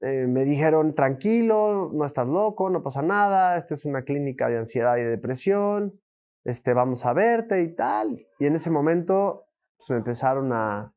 eh, 0.01 0.25
me 0.27 0.43
dijeron, 0.43 0.93
tranquilo, 0.93 1.91
no 1.93 2.05
estás 2.05 2.27
loco, 2.27 2.69
no 2.69 2.81
pasa 2.81 3.01
nada, 3.01 3.57
esta 3.57 3.75
es 3.75 3.85
una 3.85 4.03
clínica 4.03 4.49
de 4.49 4.57
ansiedad 4.57 4.97
y 4.97 5.03
depresión, 5.03 5.99
este, 6.43 6.73
vamos 6.73 7.05
a 7.05 7.13
verte 7.13 7.61
y 7.61 7.75
tal. 7.75 8.25
Y 8.39 8.45
en 8.45 8.55
ese 8.55 8.71
momento 8.71 9.47
pues, 9.77 9.89
me 9.91 9.97
empezaron 9.97 10.51
a, 10.53 10.95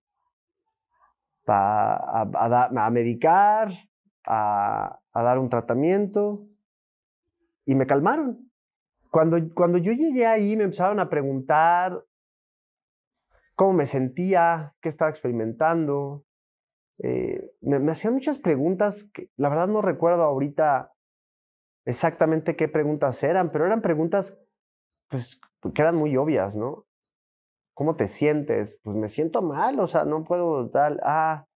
a, 1.57 2.23
a, 2.23 2.87
a 2.87 2.91
medicar, 2.91 3.71
a, 4.27 5.01
a 5.13 5.23
dar 5.23 5.39
un 5.39 5.49
tratamiento 5.49 6.47
y 7.65 7.75
me 7.75 7.87
calmaron. 7.87 8.51
Cuando, 9.11 9.39
cuando 9.55 9.79
yo 9.79 9.93
llegué 9.93 10.27
ahí 10.27 10.57
me 10.57 10.65
empezaron 10.65 11.01
a 11.01 11.09
preguntar 11.09 12.05
cómo 13.55 13.73
me 13.73 13.87
sentía, 13.87 14.75
qué 14.81 14.89
estaba 14.89 15.11
experimentando. 15.11 16.25
Eh, 16.99 17.53
me, 17.61 17.77
hacían 17.91 18.15
muchas 18.15 18.39
preguntas 18.39 19.05
que 19.13 19.31
la 19.37 19.49
verdad 19.49 19.69
no 19.69 19.83
recuerdo 19.83 20.23
ahorita 20.23 20.93
exactamente 21.85 22.57
qué 22.57 22.69
preguntas 22.69 23.23
eran, 23.23 23.51
pero 23.51 23.67
eran 23.67 23.83
preguntas 23.83 24.39
pues, 25.09 25.41
que 25.75 25.83
eran 25.83 25.97
muy 25.97 26.17
obvias, 26.17 26.57
¿no? 26.57 26.87
¿Cómo 27.81 27.97
te 27.97 28.09
sientes? 28.09 28.79
Pues 28.83 28.95
me 28.95 29.09
siento 29.09 29.41
mal, 29.41 29.81
o 29.81 29.87
sea, 29.87 30.05
no 30.05 30.23
puedo 30.23 30.69
tal, 30.69 31.01
ah, 31.03 31.47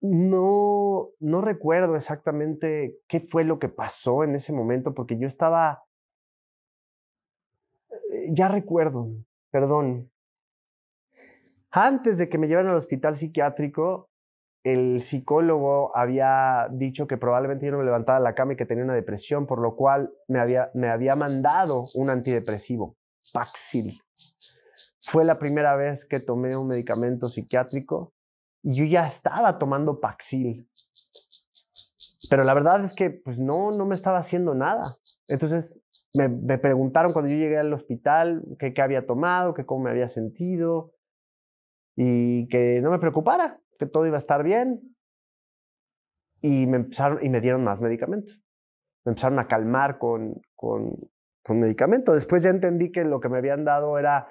no, 0.00 1.10
no 1.20 1.40
recuerdo 1.40 1.94
exactamente 1.94 2.98
qué 3.06 3.20
fue 3.20 3.44
lo 3.44 3.60
que 3.60 3.68
pasó 3.68 4.24
en 4.24 4.34
ese 4.34 4.52
momento, 4.52 4.92
porque 4.92 5.18
yo 5.18 5.28
estaba, 5.28 5.84
eh, 8.10 8.30
ya 8.32 8.48
recuerdo, 8.48 9.06
perdón. 9.52 10.10
Antes 11.70 12.18
de 12.18 12.28
que 12.28 12.38
me 12.38 12.48
llevaran 12.48 12.72
al 12.72 12.76
hospital 12.76 13.14
psiquiátrico, 13.14 14.10
el 14.64 15.00
psicólogo 15.00 15.96
había 15.96 16.66
dicho 16.72 17.06
que 17.06 17.18
probablemente 17.18 17.66
yo 17.66 17.70
no 17.70 17.78
me 17.78 17.84
levantaba 17.84 18.18
de 18.18 18.24
la 18.24 18.34
cama 18.34 18.54
y 18.54 18.56
que 18.56 18.66
tenía 18.66 18.82
una 18.82 18.94
depresión, 18.94 19.46
por 19.46 19.60
lo 19.60 19.76
cual 19.76 20.12
me 20.26 20.40
había, 20.40 20.72
me 20.74 20.88
había 20.88 21.14
mandado 21.14 21.86
un 21.94 22.10
antidepresivo, 22.10 22.96
Paxil. 23.32 24.00
Fue 25.02 25.24
la 25.24 25.38
primera 25.38 25.74
vez 25.76 26.04
que 26.04 26.20
tomé 26.20 26.56
un 26.56 26.68
medicamento 26.68 27.28
psiquiátrico 27.28 28.12
y 28.62 28.74
yo 28.74 28.84
ya 28.84 29.06
estaba 29.06 29.58
tomando 29.58 30.00
Paxil. 30.00 30.68
Pero 32.30 32.44
la 32.44 32.54
verdad 32.54 32.84
es 32.84 32.94
que 32.94 33.10
pues 33.10 33.38
no, 33.38 33.72
no 33.72 33.84
me 33.84 33.94
estaba 33.94 34.18
haciendo 34.18 34.54
nada. 34.54 34.96
Entonces 35.26 35.80
me, 36.14 36.28
me 36.28 36.58
preguntaron 36.58 37.12
cuando 37.12 37.30
yo 37.30 37.36
llegué 37.36 37.58
al 37.58 37.72
hospital 37.72 38.44
qué 38.58 38.74
había 38.80 39.06
tomado, 39.06 39.54
que 39.54 39.66
cómo 39.66 39.84
me 39.84 39.90
había 39.90 40.08
sentido 40.08 40.94
y 41.96 42.48
que 42.48 42.80
no 42.80 42.90
me 42.90 42.98
preocupara, 42.98 43.60
que 43.78 43.86
todo 43.86 44.06
iba 44.06 44.16
a 44.16 44.18
estar 44.18 44.42
bien. 44.42 44.96
Y 46.40 46.66
me 46.66 46.76
empezaron 46.76 47.24
y 47.24 47.28
me 47.28 47.40
dieron 47.40 47.62
más 47.64 47.80
medicamentos. 47.80 48.42
Me 49.04 49.10
empezaron 49.10 49.38
a 49.38 49.46
calmar 49.46 49.98
con, 49.98 50.40
con, 50.54 50.96
con 51.42 51.60
medicamento. 51.60 52.14
Después 52.14 52.42
ya 52.42 52.50
entendí 52.50 52.90
que 52.92 53.04
lo 53.04 53.20
que 53.20 53.28
me 53.28 53.38
habían 53.38 53.64
dado 53.64 53.98
era 53.98 54.28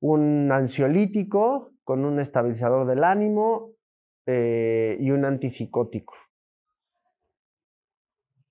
un 0.00 0.50
ansiolítico 0.52 1.72
con 1.84 2.04
un 2.04 2.20
estabilizador 2.20 2.86
del 2.86 3.04
ánimo 3.04 3.72
eh, 4.26 4.96
y 5.00 5.10
un 5.10 5.24
antipsicótico. 5.24 6.14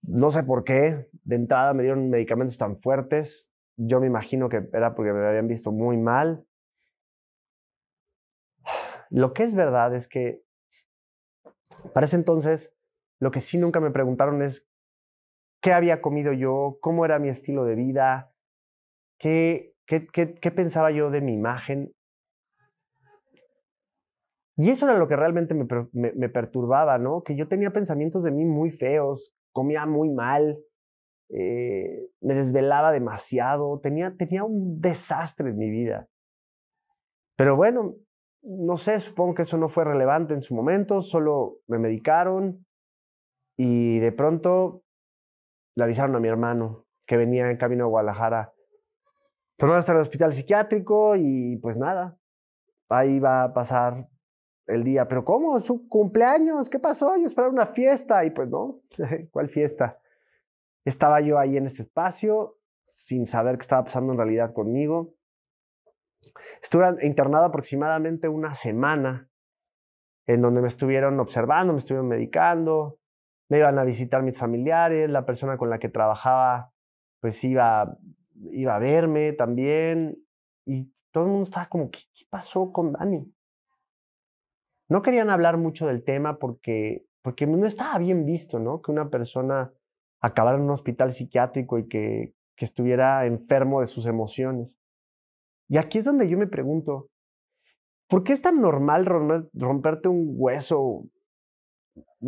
No 0.01 0.31
sé 0.31 0.43
por 0.43 0.63
qué, 0.63 1.09
de 1.23 1.35
entrada 1.35 1.73
me 1.73 1.83
dieron 1.83 2.09
medicamentos 2.09 2.57
tan 2.57 2.75
fuertes. 2.75 3.53
Yo 3.77 3.99
me 3.99 4.07
imagino 4.07 4.49
que 4.49 4.69
era 4.73 4.95
porque 4.95 5.13
me 5.13 5.25
habían 5.25 5.47
visto 5.47 5.71
muy 5.71 5.97
mal. 5.97 6.45
Lo 9.09 9.33
que 9.33 9.43
es 9.43 9.55
verdad 9.55 9.93
es 9.95 10.07
que 10.07 10.43
para 11.93 12.05
ese 12.05 12.15
entonces, 12.15 12.75
lo 13.19 13.31
que 13.31 13.41
sí 13.41 13.57
nunca 13.57 13.79
me 13.79 13.91
preguntaron 13.91 14.41
es 14.41 14.67
qué 15.63 15.71
había 15.71 16.01
comido 16.01 16.33
yo, 16.33 16.77
cómo 16.81 17.05
era 17.05 17.19
mi 17.19 17.29
estilo 17.29 17.63
de 17.63 17.75
vida, 17.75 18.33
qué, 19.17 19.73
qué, 19.87 20.05
qué, 20.09 20.51
pensaba 20.51 20.91
yo 20.91 21.09
de 21.09 21.21
mi 21.21 21.33
imagen. 21.33 21.95
Y 24.57 24.69
eso 24.69 24.87
era 24.87 24.99
lo 24.99 25.07
que 25.07 25.15
realmente 25.15 25.55
me, 25.55 25.65
me, 25.93 26.29
perturbaba, 26.29 26.97
¿no? 26.99 27.23
Que 27.23 27.37
yo 27.37 27.47
tenía 27.47 27.71
pensamientos 27.71 28.23
de 28.23 28.31
mí 28.31 28.43
muy 28.43 28.71
feos, 28.71 29.33
comía 29.53 29.85
muy 29.85 30.09
mal, 30.09 30.59
eh, 31.29 32.09
me 32.19 32.33
desvelaba 32.33 32.91
demasiado, 32.91 33.79
tenía, 33.79 34.15
tenía 34.17 34.43
un 34.43 34.81
desastre 34.81 35.51
en 35.51 35.57
mi 35.57 35.69
vida. 35.71 36.09
Pero 37.37 37.55
bueno, 37.55 37.95
no 38.41 38.75
sé, 38.75 38.99
supongo 38.99 39.33
que 39.33 39.43
eso 39.43 39.57
no 39.57 39.69
fue 39.69 39.85
relevante 39.85 40.33
en 40.33 40.41
su 40.41 40.53
momento, 40.53 41.01
solo 41.01 41.59
me 41.67 41.79
medicaron 41.79 42.65
y 43.55 43.99
de 43.99 44.11
pronto 44.11 44.82
le 45.75 45.83
avisaron 45.83 46.15
a 46.15 46.19
mi 46.19 46.27
hermano 46.27 46.85
que 47.05 47.17
venía 47.17 47.49
en 47.49 47.57
camino 47.57 47.85
a 47.85 47.87
Guadalajara. 47.87 48.53
Tornó 49.57 49.75
hasta 49.75 49.93
el 49.93 49.99
hospital 49.99 50.33
psiquiátrico 50.33 51.15
y 51.15 51.57
pues 51.57 51.77
nada, 51.77 52.17
ahí 52.89 53.19
va 53.19 53.43
a 53.43 53.53
pasar 53.53 54.09
el 54.67 54.83
día. 54.83 55.07
Pero 55.07 55.23
¿cómo? 55.23 55.59
¿Su 55.59 55.87
cumpleaños? 55.87 56.69
¿Qué 56.69 56.79
pasó? 56.79 57.15
Yo 57.17 57.27
esperaba 57.27 57.53
una 57.53 57.65
fiesta 57.65 58.23
y 58.25 58.31
pues 58.31 58.49
no, 58.49 58.81
¿cuál 59.31 59.49
fiesta? 59.49 59.99
Estaba 60.85 61.21
yo 61.21 61.39
ahí 61.39 61.57
en 61.57 61.65
este 61.65 61.81
espacio 61.81 62.59
sin 62.83 63.25
saber 63.25 63.57
qué 63.57 63.61
estaba 63.61 63.85
pasando 63.85 64.11
en 64.11 64.17
realidad 64.17 64.53
conmigo. 64.53 65.15
Estuve 66.61 66.85
internado 67.05 67.45
aproximadamente 67.45 68.27
una 68.27 68.53
semana 68.53 69.29
en 70.25 70.41
donde 70.41 70.61
me 70.61 70.67
estuvieron 70.67 71.19
observando, 71.19 71.73
me 71.73 71.79
estuvieron 71.79 72.07
medicando, 72.07 72.99
me 73.49 73.59
iban 73.59 73.77
a 73.77 73.83
visitar 73.83 74.23
mis 74.23 74.37
familiares, 74.37 75.09
la 75.09 75.25
persona 75.25 75.57
con 75.57 75.69
la 75.69 75.79
que 75.79 75.89
trabajaba 75.89 76.73
pues 77.19 77.41
iba, 77.45 77.97
iba 78.51 78.75
a 78.75 78.79
verme 78.79 79.31
también 79.31 80.21
y 80.65 80.91
todo 81.11 81.25
el 81.25 81.29
mundo 81.29 81.43
estaba 81.45 81.67
como, 81.67 81.89
¿qué, 81.89 81.99
pasó 82.29 82.73
con 82.73 82.91
Dani? 82.91 83.33
No 84.89 85.01
querían 85.01 85.29
hablar 85.29 85.57
mucho 85.57 85.87
del 85.87 86.03
tema 86.03 86.37
porque, 86.37 87.05
porque 87.21 87.47
no 87.47 87.65
estaba 87.65 87.97
bien 87.97 88.25
visto, 88.25 88.59
¿no? 88.59 88.81
Que 88.81 88.91
una 88.91 89.09
persona 89.09 89.71
acabara 90.19 90.57
en 90.57 90.63
un 90.63 90.71
hospital 90.71 91.13
psiquiátrico 91.13 91.77
y 91.77 91.87
que, 91.87 92.33
que 92.57 92.65
estuviera 92.65 93.25
enfermo 93.25 93.79
de 93.79 93.87
sus 93.87 94.05
emociones. 94.05 94.79
Y 95.69 95.77
aquí 95.77 95.99
es 95.99 96.05
donde 96.05 96.27
yo 96.27 96.37
me 96.37 96.47
pregunto, 96.47 97.09
¿por 98.09 98.23
qué 98.23 98.33
es 98.33 98.41
tan 98.41 98.59
normal 98.59 99.05
romperte 99.53 100.09
un 100.09 100.33
hueso, 100.35 101.05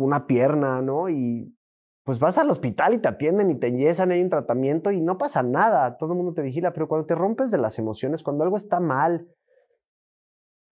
una 0.04 0.26
pierna, 0.26 0.82
¿no? 0.82 1.08
Y 1.08 1.56
pues 2.04 2.20
vas 2.20 2.38
al 2.38 2.50
hospital 2.50 2.94
y 2.94 2.98
te 2.98 3.08
atienden 3.08 3.50
y 3.50 3.58
te 3.58 3.72
yesan, 3.76 4.12
hay 4.12 4.22
un 4.22 4.30
tratamiento 4.30 4.92
y 4.92 5.00
no 5.00 5.18
pasa 5.18 5.42
nada, 5.42 5.96
todo 5.96 6.12
el 6.12 6.16
mundo 6.16 6.34
te 6.34 6.42
vigila, 6.42 6.72
pero 6.72 6.86
cuando 6.86 7.06
te 7.06 7.16
rompes 7.16 7.50
de 7.50 7.58
las 7.58 7.80
emociones, 7.80 8.22
cuando 8.22 8.44
algo 8.44 8.56
está 8.56 8.78
mal 8.78 9.26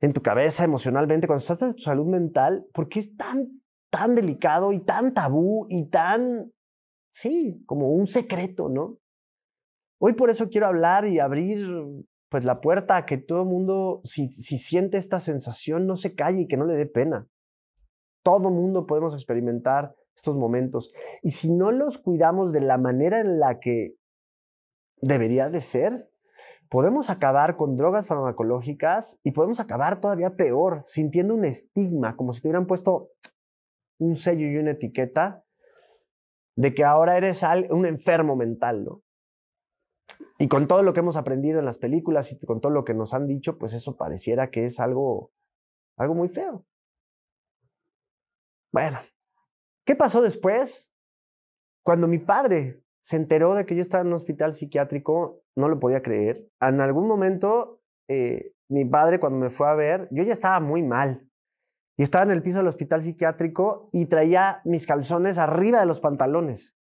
en 0.01 0.13
tu 0.13 0.23
cabeza 0.23 0.65
emocionalmente, 0.65 1.27
cuando 1.27 1.41
estás 1.41 1.59
de 1.59 1.75
tu 1.75 1.83
salud 1.83 2.07
mental, 2.07 2.67
¿por 2.73 2.89
qué 2.89 3.01
es 3.01 3.17
tan, 3.17 3.63
tan 3.91 4.15
delicado 4.15 4.73
y 4.73 4.85
tan 4.85 5.13
tabú 5.13 5.67
y 5.69 5.89
tan, 5.89 6.53
sí, 7.11 7.65
como 7.67 7.91
un 7.91 8.07
secreto, 8.07 8.69
¿no? 8.69 8.99
Hoy 10.01 10.13
por 10.13 10.31
eso 10.31 10.49
quiero 10.49 10.67
hablar 10.67 11.07
y 11.07 11.19
abrir 11.19 11.67
pues 12.29 12.45
la 12.45 12.61
puerta 12.61 12.97
a 12.97 13.07
que 13.07 13.17
todo 13.17 13.43
el 13.43 13.49
mundo, 13.49 14.01
si, 14.05 14.29
si 14.29 14.59
siente 14.59 14.99
esta 14.99 15.19
sensación, 15.19 15.87
no 15.87 15.97
se 15.97 16.15
calle 16.15 16.43
y 16.43 16.47
que 16.47 16.57
no 16.57 16.67
le 16.67 16.75
dé 16.75 16.87
pena. 16.87 17.27
Todo 18.25 18.51
mundo 18.51 18.87
podemos 18.87 19.15
experimentar 19.15 19.95
estos 20.17 20.37
momentos. 20.37 20.93
Y 21.23 21.31
si 21.31 21.53
no 21.53 21.71
los 21.71 21.99
cuidamos 21.99 22.53
de 22.53 22.63
la 22.63 22.79
manera 22.79 23.21
en 23.21 23.39
la 23.39 23.61
que 23.61 23.97
debería 25.01 25.51
de 25.51 25.61
ser, 25.61 26.11
podemos 26.69 27.11
acabar 27.11 27.57
con 27.57 27.77
drogas 27.77 28.07
farmacológicas 28.07 29.21
y 29.23 29.33
podemos 29.33 29.61
acabar 29.61 30.01
todavía 30.01 30.37
peor, 30.37 30.83
sintiendo 30.87 31.35
un 31.35 31.45
estigma, 31.45 32.17
como 32.17 32.33
si 32.33 32.41
te 32.41 32.49
hubieran 32.49 32.67
puesto 32.67 33.11
un 33.99 34.17
sello 34.17 34.49
y 34.49 34.57
una 34.57 34.73
etiqueta 34.73 35.45
de 36.57 36.75
que 36.75 36.85
ahora 36.85 37.17
eres 37.17 37.43
un 37.71 37.87
enfermo 37.87 38.37
mental, 38.37 38.85
¿no? 38.85 39.03
Y 40.39 40.49
con 40.49 40.67
todo 40.67 40.83
lo 40.83 40.93
que 40.93 41.01
hemos 41.01 41.17
aprendido 41.17 41.59
en 41.59 41.65
las 41.65 41.79
películas 41.79 42.33
y 42.33 42.39
con 42.45 42.61
todo 42.61 42.73
lo 42.73 42.85
que 42.85 42.95
nos 42.95 43.13
han 43.13 43.27
dicho, 43.27 43.59
pues 43.59 43.73
eso 43.73 43.97
pareciera 43.97 44.51
que 44.51 44.65
es 44.65 44.81
algo, 44.81 45.31
algo 45.97 46.15
muy 46.15 46.29
feo. 46.29 46.65
Bueno, 48.75 48.99
¿qué 49.87 49.95
pasó 49.95 50.21
después? 50.21 50.97
Cuando 51.85 52.09
mi 52.09 52.19
padre 52.19 52.83
se 53.01 53.15
enteró 53.15 53.55
de 53.55 53.67
que 53.67 53.77
yo 53.77 53.83
estaba 53.83 54.01
en 54.01 54.09
un 54.09 54.15
hospital 54.15 54.53
psiquiátrico, 54.53 55.45
no 55.55 55.69
lo 55.69 55.79
podía 55.79 56.03
creer. 56.03 56.51
En 56.61 56.81
algún 56.81 57.07
momento, 57.07 57.81
eh, 58.09 58.53
mi 58.69 58.85
padre 58.85 59.21
cuando 59.21 59.39
me 59.39 59.51
fue 59.51 59.69
a 59.69 59.75
ver, 59.75 60.09
yo 60.11 60.25
ya 60.25 60.33
estaba 60.33 60.59
muy 60.59 60.83
mal. 60.83 61.31
Y 61.97 62.03
estaba 62.03 62.25
en 62.25 62.33
el 62.33 62.43
piso 62.43 62.59
del 62.59 62.67
hospital 62.67 63.01
psiquiátrico 63.01 63.85
y 63.93 64.07
traía 64.07 64.61
mis 64.65 64.89
calzones 64.89 65.39
arriba 65.39 65.79
de 65.79 65.87
los 65.87 66.01
pantalones. 66.01 66.77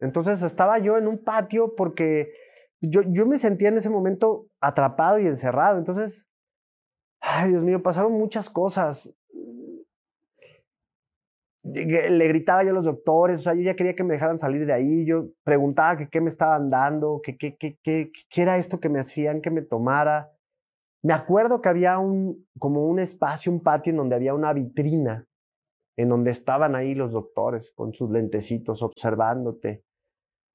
Entonces 0.00 0.42
estaba 0.42 0.80
yo 0.80 0.98
en 0.98 1.06
un 1.06 1.22
patio 1.22 1.76
porque 1.76 2.32
yo, 2.80 3.02
yo 3.06 3.26
me 3.26 3.38
sentía 3.38 3.68
en 3.68 3.76
ese 3.76 3.90
momento 3.90 4.48
atrapado 4.60 5.20
y 5.20 5.28
encerrado. 5.28 5.78
Entonces, 5.78 6.28
ay 7.20 7.50
Dios 7.50 7.62
mío, 7.62 7.80
pasaron 7.80 8.10
muchas 8.14 8.50
cosas. 8.50 9.14
Le 11.74 12.28
gritaba 12.28 12.62
yo 12.62 12.70
a 12.70 12.72
los 12.72 12.84
doctores, 12.84 13.40
o 13.40 13.42
sea, 13.42 13.54
yo 13.54 13.62
ya 13.62 13.74
quería 13.74 13.94
que 13.94 14.04
me 14.04 14.14
dejaran 14.14 14.38
salir 14.38 14.66
de 14.66 14.72
ahí, 14.72 15.04
yo 15.06 15.30
preguntaba 15.44 15.96
que 15.96 16.08
qué 16.08 16.20
me 16.20 16.28
estaban 16.28 16.68
dando, 16.68 17.20
que 17.22 17.36
qué 17.36 17.56
que, 17.56 17.78
que, 17.82 18.10
qué 18.30 18.42
era 18.42 18.56
esto 18.56 18.80
que 18.80 18.88
me 18.88 19.00
hacían 19.00 19.40
que 19.40 19.50
me 19.50 19.62
tomara. 19.62 20.32
Me 21.02 21.12
acuerdo 21.12 21.60
que 21.60 21.68
había 21.68 21.98
un, 21.98 22.46
como 22.58 22.86
un 22.86 22.98
espacio, 22.98 23.52
un 23.52 23.62
patio 23.62 23.90
en 23.90 23.96
donde 23.98 24.16
había 24.16 24.34
una 24.34 24.52
vitrina, 24.52 25.26
en 25.96 26.08
donde 26.08 26.30
estaban 26.30 26.74
ahí 26.74 26.94
los 26.94 27.12
doctores 27.12 27.72
con 27.74 27.92
sus 27.92 28.10
lentecitos 28.10 28.82
observándote. 28.82 29.84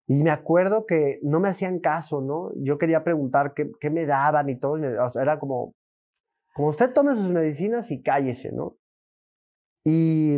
Y 0.08 0.24
me 0.24 0.32
acuerdo 0.32 0.86
que 0.86 1.20
no 1.24 1.40
me 1.40 1.50
hacían 1.50 1.80
caso, 1.80 2.22
¿no? 2.22 2.52
Yo 2.56 2.78
quería 2.78 3.04
preguntar 3.04 3.54
qué, 3.54 3.72
qué 3.80 3.90
me 3.90 4.06
daban 4.06 4.50
y 4.50 4.58
todo. 4.60 4.78
era 4.78 5.40
como, 5.40 5.74
como 6.54 6.68
usted 6.68 6.94
tome 6.94 7.16
sus 7.16 7.32
medicinas 7.32 7.90
y 7.92 8.02
cállese, 8.02 8.52
¿no? 8.52 8.78
Y 9.86 10.38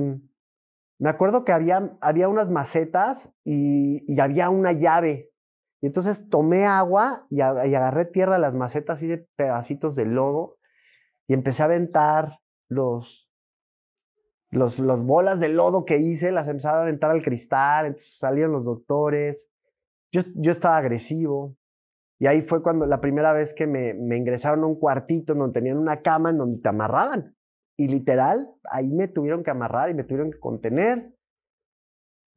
me 1.00 1.10
acuerdo 1.10 1.44
que 1.44 1.52
había, 1.52 1.98
había 2.02 2.30
unas 2.30 2.50
macetas 2.50 3.34
y, 3.44 4.20
había 4.20 4.50
una 4.50 4.72
llave. 4.72 5.32
Y 5.82 5.88
entonces 5.88 6.30
tomé 6.30 6.66
agua 6.66 7.28
y, 7.30 7.38
y 7.38 7.42
agarré 7.42 8.06
tierra 8.06 8.34
de 8.34 8.40
las 8.40 8.56
macetas 8.56 9.02
de 9.02 9.28
pedacitos 9.36 9.96
de 9.96 10.06
lodo 10.06 10.58
y 11.28 11.34
empecé 11.34 11.64
a 11.64 11.66
aventar 11.66 12.40
los, 12.70 13.32
los, 14.50 14.80
los 14.80 15.04
bolas 15.04 15.40
de 15.40 15.50
lodo 15.50 15.86
que 15.86 15.98
hice, 15.98 16.32
las 16.32 16.48
empezaba 16.48 16.80
a 16.80 16.82
aventar 16.82 17.12
al 17.12 17.22
cristal, 17.22 17.88
entonces 17.88 18.18
salieron 18.18 18.54
los 18.54 18.66
doctores 18.66 19.52
yo, 20.36 20.52
estaba 20.52 20.78
agresivo. 20.78 21.56
Y 22.20 22.28
ahí 22.28 22.42
fue 22.42 22.64
cuando 22.64 22.86
la 22.86 23.02
primera 23.02 23.34
vez 23.34 23.54
que 23.54 23.68
me, 23.68 23.94
me 23.94 24.16
ingresaron 24.18 24.64
a 24.64 24.68
un 24.68 24.80
cuartito 24.80 25.34
donde 25.34 25.54
tenían 25.54 25.78
una 25.78 26.02
cama 26.02 26.30
en 26.30 26.38
donde 26.38 26.62
te 26.62 26.70
amarraban. 26.70 27.35
Y 27.78 27.88
literal, 27.88 28.54
ahí 28.72 28.92
me 28.92 29.08
tuvieron 29.08 29.44
que 29.44 29.52
amarrar 29.52 29.90
y 29.90 29.94
me 29.94 30.04
tuvieron 30.04 30.32
que 30.32 30.40
contener. 30.40 31.16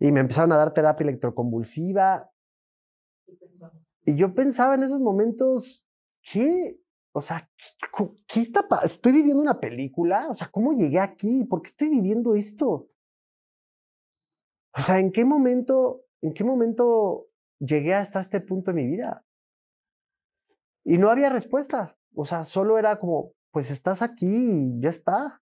Y 0.01 0.13
me 0.13 0.21
empezaron 0.21 0.53
a 0.53 0.57
dar 0.57 0.73
terapia 0.73 1.05
electroconvulsiva. 1.05 2.31
Y 4.05 4.17
yo 4.17 4.35
pensaba 4.35 4.75
en 4.75 4.83
esos 4.83 5.01
momentos, 5.01 5.89
¿qué? 6.23 6.81
O 7.13 7.21
sea, 7.21 7.49
¿qué, 7.57 8.11
qué 8.27 8.41
está 8.41 8.67
¿Estoy 8.83 9.13
viviendo 9.13 9.43
una 9.43 9.61
película? 9.61 10.29
O 10.31 10.35
sea, 10.35 10.49
¿cómo 10.49 10.73
llegué 10.73 11.01
aquí? 11.01 11.45
¿Por 11.45 11.63
qué 11.63 11.69
estoy 11.69 11.89
viviendo 11.89 12.35
esto? 12.35 12.89
O 14.77 14.81
sea, 14.81 14.99
¿en 14.99 15.11
qué 15.11 15.25
momento, 15.25 16.05
en 16.21 16.33
qué 16.33 16.45
momento 16.45 17.29
llegué 17.61 17.95
hasta 17.95 18.21
este 18.21 18.41
punto 18.41 18.73
de 18.73 18.83
mi 18.83 18.87
vida. 18.87 19.25
Y 20.85 20.99
no 20.99 21.11
había 21.11 21.29
respuesta. 21.29 21.97
O 22.15 22.25
sea, 22.25 22.45
solo 22.45 22.79
era 22.79 22.99
como, 22.99 23.33
pues 23.59 23.73
estás 23.73 24.03
aquí 24.03 24.77
y 24.77 24.81
ya 24.81 24.89
está. 24.89 25.43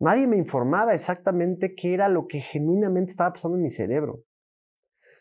Nadie 0.00 0.26
me 0.26 0.38
informaba 0.38 0.94
exactamente 0.94 1.74
qué 1.74 1.92
era 1.92 2.08
lo 2.08 2.26
que 2.26 2.40
genuinamente 2.40 3.10
estaba 3.10 3.34
pasando 3.34 3.58
en 3.58 3.62
mi 3.64 3.68
cerebro. 3.68 4.22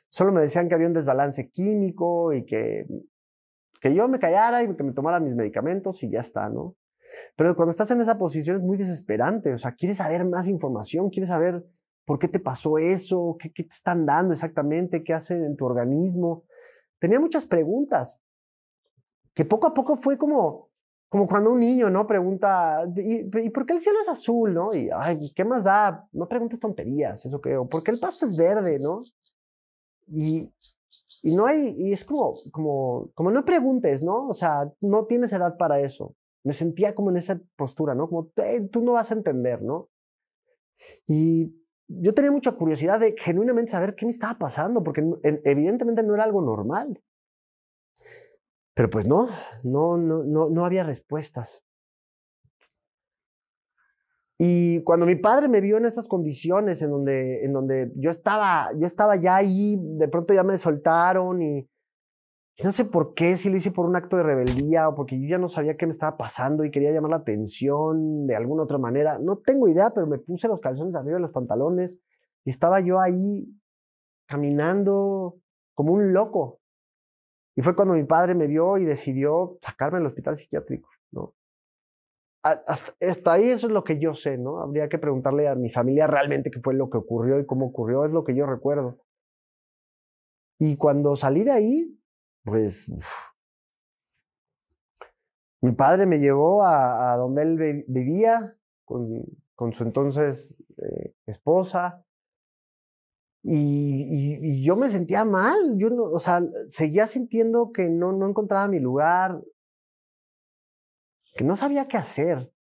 Solo 0.08 0.32
me 0.32 0.40
decían 0.40 0.70
que 0.70 0.76
había 0.76 0.88
un 0.88 0.94
desbalance 0.94 1.50
químico 1.50 2.32
y 2.32 2.46
que, 2.46 2.86
que 3.82 3.94
yo 3.94 4.08
me 4.08 4.20
callara 4.20 4.64
y 4.64 4.74
que 4.74 4.84
me 4.86 4.94
tomara 4.94 5.20
mis 5.20 5.36
medicamentos 5.36 6.02
y 6.04 6.10
ya 6.10 6.22
está, 6.22 6.48
¿no? 6.48 6.78
Pero 7.36 7.58
cuando 7.58 7.72
estás 7.72 7.92
en 7.92 8.00
esa 8.00 8.18
posición 8.18 8.56
es 8.56 8.62
muy 8.62 8.78
desesperante. 8.78 9.54
O 9.54 9.58
sea, 9.58 9.74
quieres 9.76 9.98
saber 9.98 10.24
más 10.24 10.48
información, 10.48 11.10
quieres 11.10 11.28
saber 11.28 11.62
¿Por 12.06 12.20
qué 12.20 12.30
te 12.30 12.40
pasó 12.40 12.78
eso? 12.78 13.36
¿Qué, 13.38 13.50
te 13.50 13.64
están 13.64 14.06
dando 14.06 14.34
exactamente? 14.34 15.04
¿Qué 15.04 15.14
hace 15.14 15.46
en 15.46 15.58
tu 15.58 15.66
organismo? 15.66 16.46
Tenía 17.00 17.20
muchas 17.20 17.46
preguntas 17.46 18.24
que 19.34 19.44
poco 19.44 19.68
a 19.68 19.74
poco 19.74 19.98
fue 19.98 20.18
como, 20.18 20.71
como 21.12 21.28
cuando 21.28 21.52
un 21.52 21.60
niño, 21.60 21.90
¿no? 21.90 22.08
Pregunta, 22.08 22.90
¿y, 22.96 23.50
por 23.50 23.66
qué 23.66 23.74
el 23.74 23.82
cielo 23.82 24.00
es 24.00 24.08
azul, 24.08 24.54
no? 24.54 24.74
Y, 24.74 24.90
ay, 24.96 25.34
¿qué 25.36 25.44
más 25.44 25.66
da? 25.66 26.08
No 26.14 26.30
preguntes 26.30 26.62
tonterías, 26.62 27.26
eso 27.26 27.42
creo. 27.42 27.68
¿Por 27.68 27.84
qué 27.84 27.92
el 27.92 28.00
pasto 28.00 28.26
es 28.26 28.34
verde, 28.34 28.80
no? 28.80 29.02
Y, 30.08 30.56
y 31.22 31.36
no 31.36 31.48
hay, 31.48 31.76
y 31.78 31.92
es 31.92 32.06
como, 32.06 32.36
como, 32.52 33.12
como 33.14 33.30
no 33.30 33.44
preguntes, 33.44 34.02
¿no? 34.04 34.30
O 34.30 34.34
sea, 34.34 34.72
no 34.80 35.06
tienes 35.06 35.34
edad 35.34 35.58
para 35.58 35.82
eso. 35.82 36.16
me 36.46 36.54
sentía 36.54 36.96
como 36.96 37.10
en 37.10 37.18
esa 37.18 37.42
postura, 37.58 37.94
¿no? 37.94 38.08
Como 38.08 38.32
tú 38.72 38.82
no 38.82 38.94
vas 38.94 39.12
a 39.12 39.16
entender, 39.16 39.62
¿no? 39.62 39.90
Y 41.08 41.54
yo 41.90 42.14
tenía 42.14 42.32
mucha 42.32 42.54
curiosidad 42.54 43.02
de 43.02 43.16
genuinamente 43.18 43.72
saber 43.72 43.96
qué 43.96 44.06
me 44.06 44.14
estaba 44.14 44.40
pasando, 44.40 44.82
porque 44.82 45.04
evidentemente 45.44 46.04
no 46.04 46.14
era 46.16 46.24
algo 46.24 46.42
normal. 46.42 47.02
Pero 48.74 48.90
pues 48.90 49.06
no, 49.06 49.28
no, 49.64 49.98
no, 49.98 50.24
no, 50.24 50.50
no 50.50 50.66
había 50.66 50.84
respuestas. 50.84 51.64
Y 54.44 54.82
cuando 54.84 55.06
mi 55.06 55.16
padre 55.16 55.48
me 55.48 55.62
vio 55.62 55.78
en 55.78 55.86
estas 55.86 56.08
condiciones, 56.08 56.82
en 56.82 56.90
donde, 56.90 57.46
en 57.46 57.54
donde 57.54 57.92
yo, 57.96 58.10
estaba, 58.10 58.70
yo 58.76 58.88
estaba 58.88 59.16
ya 59.16 59.36
ahí, 59.36 59.78
de 59.80 60.08
pronto 60.08 60.34
ya 60.34 60.44
me 60.44 60.58
soltaron 60.58 61.44
y, 61.44 61.70
no 62.64 62.72
sé 62.72 62.86
por 62.86 63.14
qué, 63.14 63.38
si 63.38 63.50
lo 63.50 63.58
hice 63.58 63.72
por 63.72 63.86
un 63.86 63.96
acto 63.96 64.18
de 64.18 64.24
rebeldía 64.24 64.90
o 64.90 64.96
porque 64.96 65.20
yo 65.20 65.28
ya 65.28 65.38
no 65.38 65.48
sabía 65.48 65.78
qué 65.78 65.86
me 65.86 65.92
estaba 65.92 66.18
pasando 66.18 66.64
y 66.64 66.72
quería 66.72 66.92
llamar 66.92 67.12
la 67.12 67.18
atención 67.18 68.28
de 68.28 68.36
alguna 68.36 68.64
otra 68.64 68.78
manera. 68.78 69.20
No 69.20 69.38
tengo 69.38 69.68
idea, 69.68 69.92
pero 69.94 70.08
me 70.08 70.20
puse 70.20 70.48
los 70.48 70.60
calzones 70.60 70.96
arriba 70.96 71.16
de 71.16 71.22
los 71.22 71.32
pantalones 71.32 72.00
y 72.44 72.50
estaba 72.50 72.80
yo 72.80 73.00
ahí 73.00 73.48
caminando 74.28 75.38
como 75.76 75.94
un 75.94 76.14
loco. 76.14 76.61
Fue 77.62 77.76
cuando 77.76 77.94
mi 77.94 78.04
padre 78.04 78.36
me 78.36 78.48
vio 78.48 78.78
y 78.78 78.86
decidió 78.86 79.58
sacarme 79.62 80.00
del 80.00 80.08
hospital 80.08 80.36
psiquiátrico, 80.36 80.90
¿no? 81.12 81.34
Hasta, 82.44 83.34
ahí 83.34 83.50
eso 83.50 83.68
es 83.68 83.74
lo 83.74 83.84
que 83.84 84.00
yo 84.00 84.16
sé, 84.16 84.38
¿no? 84.38 84.62
Habría 84.62 84.90
que 84.90 84.98
preguntarle 84.98 85.48
a 85.48 85.54
mi 85.54 85.70
familia 85.70 86.08
realmente 86.08 86.50
qué 86.50 86.60
fue 86.60 86.74
lo 86.74 86.90
que 86.90 86.98
ocurrió 86.98 87.40
y 87.40 87.46
cómo 87.46 87.68
ocurrió, 87.68 88.04
es 88.04 88.14
lo 88.14 88.24
que 88.24 88.36
yo 88.36 88.48
recuerdo. 88.48 88.98
Y 90.60 90.76
cuando 90.78 91.16
salí 91.16 91.44
de 91.44 91.52
ahí, 91.52 92.02
pues 92.44 92.92
mi 95.62 95.72
padre 95.74 96.08
me 96.08 96.20
llevó 96.20 96.64
a, 96.64 97.16
donde 97.18 97.44
él 97.44 97.86
vivía 97.88 98.58
con, 98.86 99.24
con 99.54 99.72
su 99.74 99.84
entonces 99.84 100.58
eh, 100.78 101.14
esposa 101.28 102.04
y, 103.44 104.64
yo 104.64 104.76
me 104.76 104.90
sentía 104.90 105.26
mal, 105.26 105.58
yo 105.78 105.90
no, 105.90 106.04
o 106.04 106.20
sea, 106.20 106.42
seguía 106.68 107.08
sintiendo 107.08 107.72
que 107.72 107.90
no, 107.90 108.12
no 108.12 108.28
encontraba 108.28 108.68
mi 108.68 108.80
lugar, 108.80 109.42
que 111.34 111.44
no 111.44 111.56
sabía 111.56 111.88
qué 111.88 111.98
hacer. 111.98 112.52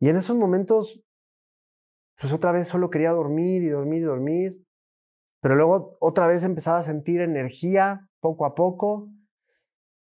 Y 0.00 0.08
en 0.08 0.16
esos 0.16 0.36
momentos, 0.36 1.02
pues 2.18 2.32
otra 2.32 2.52
vez 2.52 2.68
solo 2.68 2.88
quería 2.88 3.10
dormir 3.10 3.62
y 3.62 3.68
dormir 3.68 4.02
y 4.02 4.04
dormir, 4.04 4.66
pero 5.40 5.56
luego 5.56 5.98
otra 6.00 6.26
vez 6.26 6.44
empezaba 6.44 6.78
a 6.78 6.84
sentir 6.84 7.20
energía 7.20 8.08
poco 8.20 8.46
a 8.46 8.54
poco. 8.54 9.10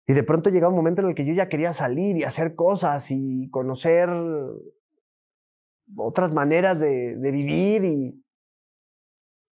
Y 0.06 0.14
de 0.14 0.22
pronto 0.22 0.50
llegaba 0.50 0.70
un 0.70 0.76
momento 0.76 1.02
en 1.02 1.08
el 1.08 1.14
que 1.14 1.26
yo 1.26 1.34
ya 1.34 1.48
quería 1.48 1.72
salir 1.72 2.16
y 2.16 2.24
hacer 2.24 2.54
cosas 2.54 3.10
y 3.10 3.48
conocer 3.50 4.08
otras 5.96 6.32
maneras 6.32 6.80
de, 6.80 7.16
de 7.16 7.30
vivir 7.30 7.84
y, 7.84 8.24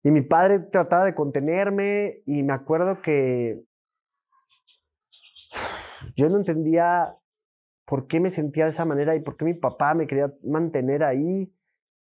y 0.06 0.12
mi 0.12 0.22
padre 0.22 0.60
trataba 0.60 1.04
de 1.04 1.16
contenerme 1.16 2.22
y 2.26 2.44
me 2.44 2.52
acuerdo 2.52 3.02
que 3.02 3.66
yo 6.14 6.30
no 6.30 6.36
entendía 6.36 7.18
por 7.84 8.06
qué 8.06 8.20
me 8.20 8.30
sentía 8.30 8.66
de 8.66 8.70
esa 8.70 8.84
manera 8.84 9.16
y 9.16 9.20
por 9.20 9.36
qué 9.36 9.44
mi 9.44 9.54
papá 9.54 9.94
me 9.94 10.06
quería 10.06 10.32
mantener 10.44 11.02
ahí. 11.02 11.52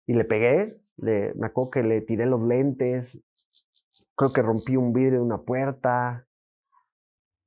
Y 0.06 0.16
le 0.16 0.26
pegué, 0.26 0.82
le, 0.98 1.34
me 1.36 1.48
acuerdo 1.48 1.72
que 1.72 1.84
le 1.84 2.02
tiré 2.02 2.26
los 2.26 2.42
lentes, 2.42 3.24
creo 4.18 4.34
que 4.34 4.42
rompí 4.42 4.76
un 4.76 4.92
vidrio 4.92 5.20
de 5.20 5.26
una 5.26 5.44
puerta, 5.44 6.28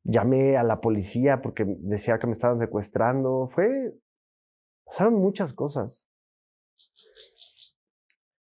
llamé 0.05 0.57
a 0.57 0.63
la 0.63 0.81
policía 0.81 1.43
porque 1.43 1.67
decía 1.67 2.19
que 2.19 2.27
me 2.27 2.33
estaban 2.33 2.59
secuestrando. 2.59 3.47
Fue, 3.47 3.69
pasaron 4.87 5.17
muchas 5.17 5.53
cosas. 5.53 6.09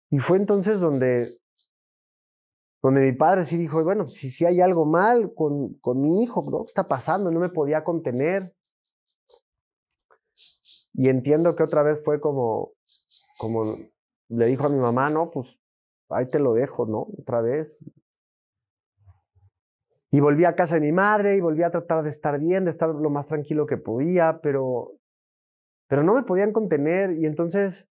Y 0.09 0.19
fue 0.19 0.35
entonces 0.35 0.81
donde 0.81 1.39
donde 2.81 3.01
mi 3.01 3.13
padre 3.13 3.45
sí 3.45 3.57
dijo, 3.57 3.83
bueno, 3.83 4.07
si, 4.07 4.29
si 4.29 4.45
hay 4.45 4.61
algo 4.61 4.85
mal 4.85 5.33
con, 5.33 5.73
con 5.75 6.01
mi 6.01 6.23
hijo, 6.23 6.45
¿no? 6.49 6.59
¿qué 6.59 6.67
está 6.67 6.87
pasando? 6.87 7.31
No 7.31 7.39
me 7.39 7.49
podía 7.49 7.83
contener. 7.83 8.55
Y 10.93 11.09
entiendo 11.09 11.55
que 11.55 11.63
otra 11.63 11.83
vez 11.83 12.01
fue 12.03 12.19
como, 12.19 12.73
como 13.37 13.77
le 14.29 14.45
dijo 14.45 14.65
a 14.65 14.69
mi 14.69 14.79
mamá, 14.79 15.09
no, 15.09 15.29
pues 15.29 15.59
ahí 16.09 16.27
te 16.27 16.39
lo 16.39 16.53
dejo, 16.53 16.85
¿no? 16.85 17.07
Otra 17.19 17.41
vez. 17.41 17.89
Y 20.11 20.19
volví 20.21 20.45
a 20.45 20.55
casa 20.55 20.75
de 20.75 20.81
mi 20.81 20.91
madre 20.91 21.35
y 21.35 21.41
volví 21.41 21.63
a 21.63 21.71
tratar 21.71 22.03
de 22.03 22.09
estar 22.09 22.39
bien, 22.39 22.63
de 22.63 22.71
estar 22.71 22.89
lo 22.89 23.09
más 23.09 23.25
tranquilo 23.25 23.65
que 23.65 23.77
podía, 23.77 24.39
pero, 24.41 24.93
pero 25.87 26.03
no 26.03 26.13
me 26.13 26.23
podían 26.23 26.53
contener. 26.53 27.11
Y 27.11 27.25
entonces, 27.25 27.89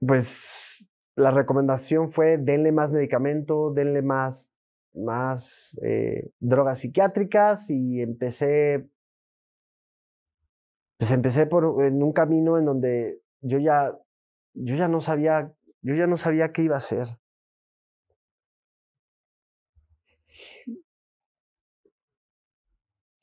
pues 0.00 0.90
la 1.16 1.30
recomendación 1.30 2.10
fue 2.10 2.38
denle 2.38 2.72
más 2.72 2.90
medicamento, 2.90 3.72
denle 3.72 4.02
más, 4.02 4.58
más 4.94 5.78
eh, 5.82 6.30
drogas 6.40 6.78
psiquiátricas 6.80 7.70
y 7.70 8.00
empecé, 8.00 8.88
pues 10.98 11.10
empecé 11.12 11.46
por, 11.46 11.84
en 11.84 12.02
un 12.02 12.12
camino 12.12 12.58
en 12.58 12.64
donde 12.64 13.22
yo 13.40 13.58
ya, 13.58 13.96
yo 14.54 14.74
ya 14.74 14.88
no 14.88 15.00
sabía, 15.00 15.54
yo 15.82 15.94
ya 15.94 16.06
no 16.06 16.16
sabía 16.16 16.52
qué 16.52 16.62
iba 16.62 16.74
a 16.74 16.78
hacer. 16.78 17.06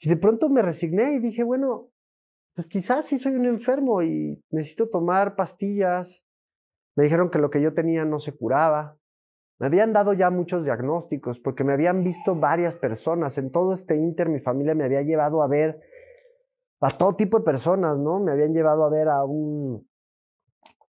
Y 0.04 0.10
de 0.10 0.18
pronto 0.18 0.50
me 0.50 0.62
resigné 0.62 1.14
y 1.14 1.20
dije, 1.20 1.44
bueno, 1.44 1.92
pues 2.56 2.68
quizás 2.68 3.06
sí 3.06 3.18
soy 3.18 3.36
un 3.36 3.46
enfermo 3.46 4.02
y 4.02 4.42
necesito 4.50 4.90
tomar 4.90 5.36
pastillas 5.36 6.26
me 6.96 7.04
dijeron 7.04 7.30
que 7.30 7.40
lo 7.40 7.50
que 7.50 7.62
yo 7.62 7.74
tenía 7.74 8.06
no 8.06 8.20
se 8.20 8.34
curaba. 8.34 8.98
Me 9.60 9.68
habían 9.68 9.94
dado 9.94 10.14
ya 10.14 10.30
muchos 10.30 10.64
diagnósticos 10.66 11.40
porque 11.40 11.64
me 11.64 11.74
habían 11.74 12.04
visto 12.04 12.36
varias 12.36 12.78
personas. 12.78 13.38
En 13.38 13.52
todo 13.52 13.74
este 13.74 13.96
inter 13.96 14.28
mi 14.30 14.40
familia 14.40 14.74
me 14.74 14.84
había 14.84 15.04
llevado 15.04 15.44
a 15.44 15.48
ver 15.48 15.80
a 16.80 16.90
todo 16.90 17.16
tipo 17.16 17.38
de 17.38 17.46
personas, 17.46 17.98
¿no? 18.00 18.20
Me 18.20 18.32
habían 18.32 18.54
llevado 18.54 18.84
a 18.84 18.90
ver 18.90 19.08
a 19.08 19.24
un 19.24 19.88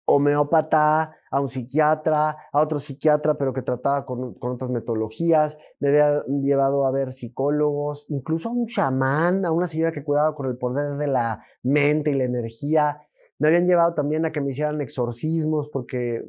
homeópata, 0.05 1.17
a 1.31 1.41
un 1.41 1.49
psiquiatra, 1.49 2.37
a 2.53 2.61
otro 2.61 2.79
psiquiatra, 2.79 3.35
pero 3.35 3.53
que 3.53 3.63
trataba 3.63 4.05
con, 4.05 4.35
con, 4.35 4.53
otras 4.53 4.71
metodologías. 4.71 5.57
Me 5.79 5.89
habían 5.89 6.41
llevado 6.41 6.87
a 6.87 6.91
ver 6.91 7.13
psicólogos, 7.13 8.07
incluso 8.09 8.49
a 8.49 8.53
un 8.53 8.67
chamán, 8.67 9.45
a 9.45 9.53
una 9.53 9.67
señora 9.67 9.93
que 9.93 10.05
cuidaba 10.05 10.35
con 10.35 10.47
el 10.47 10.57
poder 10.59 10.97
de 10.97 11.07
la 11.07 11.43
mente 11.63 12.11
y 12.11 12.15
la 12.15 12.25
energía. 12.25 13.01
Me 13.41 13.49
habían 13.49 13.67
llevado 13.67 13.95
también 13.95 14.27
a 14.27 14.33
que 14.33 14.43
me 14.43 14.51
hicieran 14.51 14.81
exorcismos 14.83 15.71
porque 15.73 16.23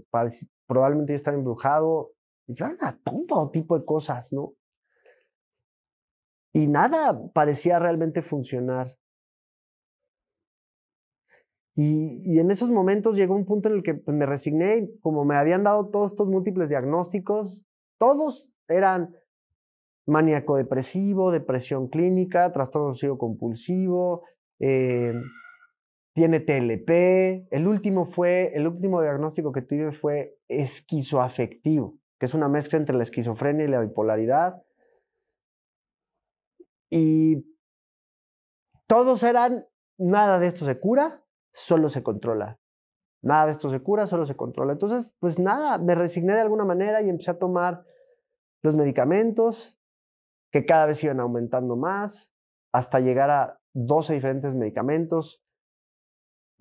probablemente 0.66 1.12
yo 1.12 1.18
estaba 1.18 1.36
embrujado. 1.38 2.14
Me 2.48 2.56
llevaron 2.56 2.78
a 2.82 2.98
todo 2.98 3.52
tipo 3.52 3.78
de 3.78 3.84
cosas, 3.84 4.32
¿no? 4.32 4.54
Y 6.54 6.68
nada 6.68 7.22
parecía 7.34 7.80
realmente 7.80 8.22
funcionar. 8.22 8.88
Y, 11.76 12.40
en 12.40 12.50
esos 12.52 12.70
momentos 12.70 13.16
llegó 13.16 13.36
un 13.36 13.46
punto 13.46 13.70
en 13.70 13.76
el 13.76 13.84
que 13.84 13.94
pues, 13.94 14.16
me 14.16 14.26
resigné, 14.26 14.90
como 15.02 15.26
me 15.26 15.36
habían 15.36 15.64
dado 15.64 15.90
todos 15.90 16.12
estos 16.12 16.28
múltiples 16.28 16.70
diagnósticos, 16.70 17.66
todos 17.98 18.58
eran 18.68 19.16
maníaco 20.06 20.58
depresivo, 20.58 21.32
depresión 21.32 21.88
clínica, 21.88 22.52
trastorno 22.52 22.90
obsesivo 22.90 23.18
compulsivo, 23.18 24.24
eh, 24.60 25.14
tiene 26.14 26.40
TLP. 26.40 27.48
El 27.52 27.68
último 27.68 28.06
fue, 28.06 28.52
el 28.54 28.68
último 28.68 29.02
diagnóstico 29.02 29.52
que 29.52 29.62
tuve 29.62 29.92
fue 29.92 30.38
esquizoafectivo, 30.48 31.98
que 32.20 32.26
es 32.26 32.34
una 32.34 32.50
mezcla 32.50 32.78
entre 32.78 32.96
la 32.96 33.04
esquizofrenia 33.04 33.66
y 33.66 33.70
la 33.70 33.82
bipolaridad. 33.82 34.62
Y 36.90 37.46
todos 38.88 39.24
eran, 39.24 39.66
nada 39.98 40.40
de 40.40 40.48
esto 40.48 40.66
se 40.66 40.80
cura, 40.80 41.24
solo 41.54 41.90
se 41.90 42.04
controla. 42.04 42.60
Nada 43.24 43.46
de 43.46 43.52
esto 43.54 43.70
se 43.70 43.82
cura, 43.82 44.08
solo 44.08 44.26
se 44.26 44.36
controla. 44.36 44.74
Entonces, 44.74 45.16
pues 45.20 45.40
nada, 45.40 45.78
me 45.78 45.96
resigné 45.96 46.34
de 46.34 46.42
alguna 46.42 46.66
manera 46.66 47.02
y 47.02 47.10
empecé 47.10 47.32
a 47.32 47.40
tomar 47.40 47.86
los 48.64 48.76
medicamentos 48.76 49.80
que 50.52 50.66
cada 50.66 50.88
vez 50.88 51.04
iban 51.04 51.20
aumentando 51.20 51.78
más 51.78 52.36
hasta 52.74 53.00
llegar 53.00 53.30
a 53.30 53.62
12 53.74 54.14
diferentes 54.14 54.56
medicamentos 54.56 55.42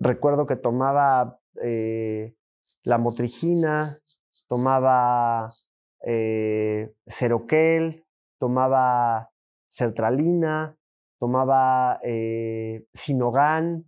Recuerdo 0.03 0.47
que 0.47 0.55
tomaba 0.55 1.39
eh, 1.61 2.33
la 2.81 2.97
motrigina, 2.97 3.99
tomaba 4.47 5.51
eh, 6.03 6.91
Ceroquel, 7.05 8.03
tomaba 8.39 9.29
sertralina, 9.69 10.75
tomaba 11.19 11.99
eh, 12.03 12.87
Sinogan. 12.91 13.85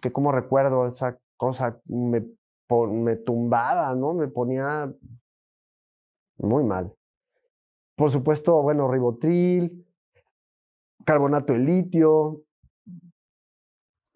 Que 0.00 0.10
como 0.10 0.32
recuerdo 0.32 0.86
esa 0.86 1.18
cosa 1.36 1.82
me, 1.84 2.26
me 2.90 3.16
tumbaba, 3.16 3.94
¿no? 3.94 4.14
Me 4.14 4.28
ponía 4.28 4.90
muy 6.38 6.64
mal. 6.64 6.94
Por 7.94 8.08
supuesto, 8.08 8.62
bueno, 8.62 8.90
ribotril, 8.90 9.86
carbonato 11.04 11.52
de 11.52 11.58
litio, 11.58 12.47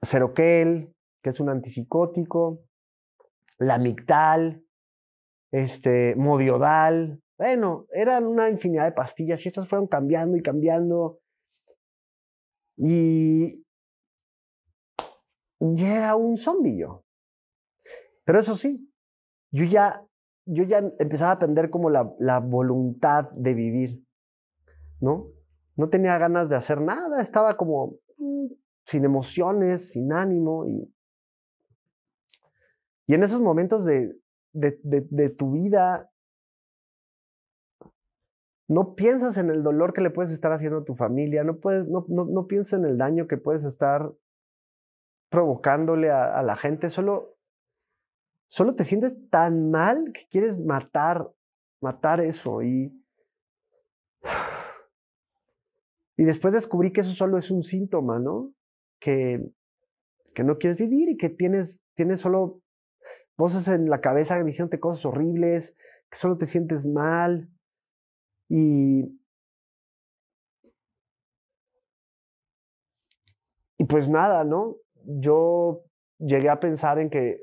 Ceroquel, 0.05 0.95
que 1.23 1.31
es 1.31 1.41
un 1.41 1.49
antipsicótico, 1.49 2.65
Lamictal, 3.59 4.65
este, 5.53 6.17
Modiodal. 6.17 7.23
Bueno, 7.39 7.87
eran 7.93 8.27
una 8.27 8.49
infinidad 8.49 8.85
de 8.85 8.93
pastillas 8.93 9.45
y 9.45 9.49
estas 9.49 9.69
fueron 9.69 9.87
cambiando 9.87 10.37
y 10.37 10.43
cambiando. 10.43 11.21
Y 12.77 13.65
ya 15.61 15.97
era 15.97 16.17
un 16.17 16.37
zombie 16.37 16.79
yo. 16.79 17.05
Pero 18.25 18.39
eso 18.39 18.55
sí, 18.55 18.93
yo 19.53 19.65
ya, 19.65 20.05
yo 20.47 20.65
ya 20.65 20.79
empezaba 20.99 21.31
a 21.31 21.35
aprender 21.35 21.71
como 21.71 21.91
la, 21.91 22.13
la 22.19 22.41
voluntad 22.41 23.31
de 23.33 23.55
vivir, 23.55 24.05
¿no? 25.01 25.29
No 25.77 25.89
tenía 25.89 26.19
ganas 26.19 26.49
de 26.49 26.57
hacer 26.57 26.81
nada, 26.81 27.21
estaba 27.21 27.57
como 27.57 27.99
mm, 28.19 28.47
sin 28.85 29.05
emociones, 29.05 29.93
sin 29.93 30.13
ánimo. 30.13 30.67
Y, 30.67 30.93
y 33.07 33.15
en 33.15 33.23
esos 33.23 33.41
momentos 33.41 33.85
de, 33.85 34.21
de, 34.53 35.31
tu 35.31 35.53
vida, 35.53 36.11
no 38.69 38.95
piensas 38.95 39.37
en 39.39 39.51
el 39.51 39.63
dolor 39.63 39.93
que 39.93 40.01
le 40.01 40.11
puedes 40.11 40.33
estar 40.33 40.53
haciendo 40.53 40.79
a 40.79 40.85
tu 40.85 40.95
familia, 40.95 41.45
no, 41.45 41.59
puedes, 41.59 41.89
no, 41.89 42.05
no, 42.09 42.25
no 42.25 42.47
piensas 42.47 42.79
en 42.79 42.87
el 42.87 42.99
daño 42.99 43.27
que 43.27 43.37
puedes 43.37 43.65
estar 43.65 44.13
provocándole 45.31 46.11
a, 46.11 46.39
a, 46.39 46.43
la 46.43 46.57
gente, 46.57 46.91
solo, 46.91 47.37
solo 48.47 48.75
te 48.75 48.85
sientes 48.85 49.17
tan 49.31 49.71
mal 49.71 50.13
que 50.13 50.27
quieres 50.31 50.61
matar, 50.61 51.31
matar 51.81 52.21
eso. 52.21 52.63
Y, 52.63 52.93
y 56.17 56.25
después 56.25 56.53
descubrí 56.53 56.93
que 56.93 57.01
eso 57.01 57.13
solo 57.13 57.39
es 57.39 57.51
un 57.51 57.63
síntoma, 57.63 58.19
¿no? 58.19 58.53
Que, 59.03 59.41
no 60.45 60.59
quieres 60.59 60.79
vivir 60.79 61.09
y 61.09 61.17
que 61.17 61.29
tienes, 61.29 61.83
tienes 61.95 62.21
solo 62.21 62.63
voces 63.37 63.69
en 63.69 63.91
la 63.91 64.01
cabeza 64.01 64.43
diciéndote 64.43 64.81
cosas 64.81 65.05
horribles, 65.05 65.77
que 66.11 66.17
solo 66.17 66.37
te 66.37 66.47
sientes 66.47 66.87
mal. 66.87 67.51
Y, 68.49 69.19
y 73.79 73.85
pues 73.87 74.09
nada, 74.09 74.45
¿no? 74.45 74.77
Yo 75.05 75.85
llegué 76.19 76.49
a 76.49 76.61
pensar 76.61 76.99
en 76.99 77.11
que 77.11 77.39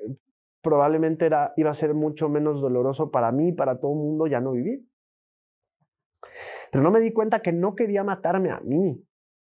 probablemente 0.62 1.26
era, 1.26 1.54
iba 1.58 1.70
a 1.70 1.74
ser 1.74 1.94
mucho 1.94 2.30
menos 2.30 2.62
doloroso 2.62 3.12
para 3.12 3.32
mí 3.32 3.50
y 3.50 3.54
para 3.54 3.80
todo 3.80 3.94
el 3.94 4.00
mundo 4.00 4.28
ya 4.28 4.40
no 4.40 4.52
vivir. 4.52 4.86
Pero 6.72 6.84
no 6.84 6.92
me 6.92 7.00
di 7.00 7.12
cuenta 7.12 7.42
que 7.42 7.52
no 7.52 7.76
quería 7.76 8.04
matarme 8.04 8.52
a 8.52 8.60
mí. 8.62 9.04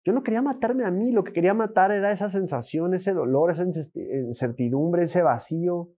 Yo 0.06 0.14
no 0.14 0.24
quería 0.24 0.42
matarme 0.42 0.86
a 0.86 0.92
mí, 0.92 1.12
lo 1.12 1.24
que 1.24 1.34
quería 1.34 1.54
matar 1.54 1.92
era 1.92 2.12
esa 2.12 2.30
sensación, 2.30 2.94
ese 2.94 3.14
dolor, 3.14 3.52
esa 3.52 3.66
incertidumbre, 3.66 5.04
ese 5.04 5.22
vacío, 5.22 5.94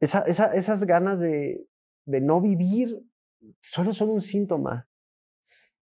esa, 0.00 0.20
esas 0.20 0.84
ganas 0.84 1.20
de, 1.20 1.66
no 2.06 2.40
vivir 2.40 3.02
solo 3.60 3.94
son 3.94 4.10
un 4.10 4.20
síntoma. 4.20 4.88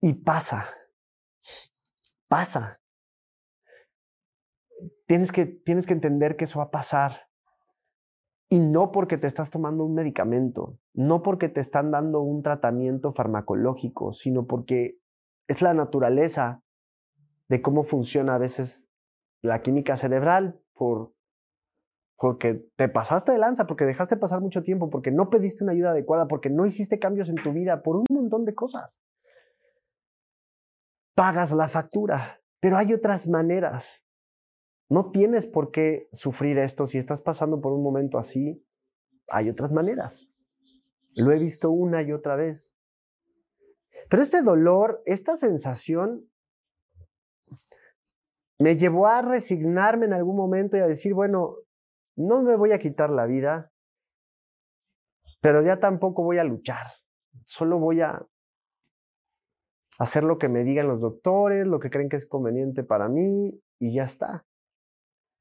Y 0.01 0.15
pasa, 0.15 0.65
pasa. 2.29 2.81
Tienes 5.07 5.33
que 5.33 5.93
entender 5.93 6.37
que 6.37 6.45
eso 6.45 6.59
va 6.59 6.67
a 6.67 6.71
pasar. 6.71 7.29
Y 8.51 8.61
no 8.61 8.93
porque 8.93 9.19
te 9.19 9.27
estás 9.27 9.51
tomando 9.51 9.85
un 9.85 9.95
medicamento, 9.95 10.79
no 10.95 11.21
porque 11.21 11.49
te 11.51 11.61
están 11.61 11.91
dando 11.91 12.23
un 12.23 12.43
tratamiento 12.43 13.13
farmacológico, 13.13 14.13
sino 14.13 14.47
porque 14.47 14.99
es 15.49 15.63
la 15.63 15.75
naturaleza 15.75 16.63
de 17.49 17.61
cómo 17.61 17.83
funciona 17.83 18.35
a 18.35 18.39
veces 18.39 18.89
la 19.43 19.63
química 19.63 19.97
cerebral 19.97 20.63
por 20.75 21.13
porque 22.19 22.69
te 22.75 22.89
pasaste 22.89 23.31
de 23.31 23.39
lanza, 23.39 23.67
porque 23.67 23.85
dejaste 23.85 24.17
pasar 24.17 24.41
mucho 24.41 24.63
tiempo, 24.63 24.91
porque 24.91 25.13
no 25.13 25.31
pediste 25.31 25.63
una 25.63 25.73
ayuda 25.73 25.91
adecuada, 25.91 26.27
porque 26.27 26.51
no 26.51 26.67
hiciste 26.67 26.99
cambios 26.99 27.29
en 27.29 27.37
tu 27.37 27.53
vida, 27.53 27.81
por 27.81 27.97
un 27.97 28.07
montón 28.11 28.45
de 28.45 28.55
cosas. 28.55 29.01
Pagas 31.15 31.53
la 31.53 31.69
factura, 31.69 32.41
pero 32.59 32.77
hay 32.77 32.93
otras 32.93 33.29
maneras. 33.29 34.05
No 34.89 35.13
tienes 35.13 35.47
por 35.47 35.71
qué 35.71 36.09
sufrir 36.11 36.59
esto 36.59 36.87
si 36.87 36.99
estás 36.99 37.23
pasando 37.23 37.61
por 37.61 37.73
un 37.73 37.85
momento 37.85 38.19
así. 38.19 38.67
Hay 39.29 39.49
otras 39.49 39.71
maneras. 39.71 40.27
Lo 41.15 41.31
he 41.31 41.39
visto 41.39 41.71
una 41.71 42.03
y 42.03 42.13
otra 42.13 42.35
vez. 42.35 42.78
Pero 44.09 44.23
este 44.23 44.43
dolor, 44.43 45.03
esta 45.07 45.37
sensación, 45.37 46.31
me 48.59 48.77
llevó 48.77 49.07
a 49.07 49.23
resignarme 49.23 50.07
en 50.07 50.13
algún 50.13 50.37
momento 50.37 50.77
y 50.77 50.81
a 50.81 50.87
decir, 50.87 51.15
bueno, 51.15 51.57
no 52.17 52.43
me 52.43 52.57
voy 52.57 52.73
a 52.73 52.79
quitar 52.79 53.11
la 53.11 53.27
vida, 53.27 53.73
pero 55.41 55.63
ya 55.63 55.79
tampoco 55.79 56.25
voy 56.25 56.39
a 56.39 56.45
luchar. 56.45 56.87
Solo 57.45 57.79
voy 57.79 58.01
a 58.01 58.27
hacer 59.99 60.25
lo 60.25 60.39
que 60.39 60.49
me 60.49 60.65
digan 60.65 60.89
los 60.89 61.01
doctores, 61.01 61.67
lo 61.67 61.79
que 61.79 61.91
creen 61.91 62.09
que 62.09 62.17
es 62.17 62.27
conveniente 62.27 62.83
para 62.83 63.09
mí 63.09 63.61
y 63.79 63.95
ya 63.95 64.05
está. 64.05 64.47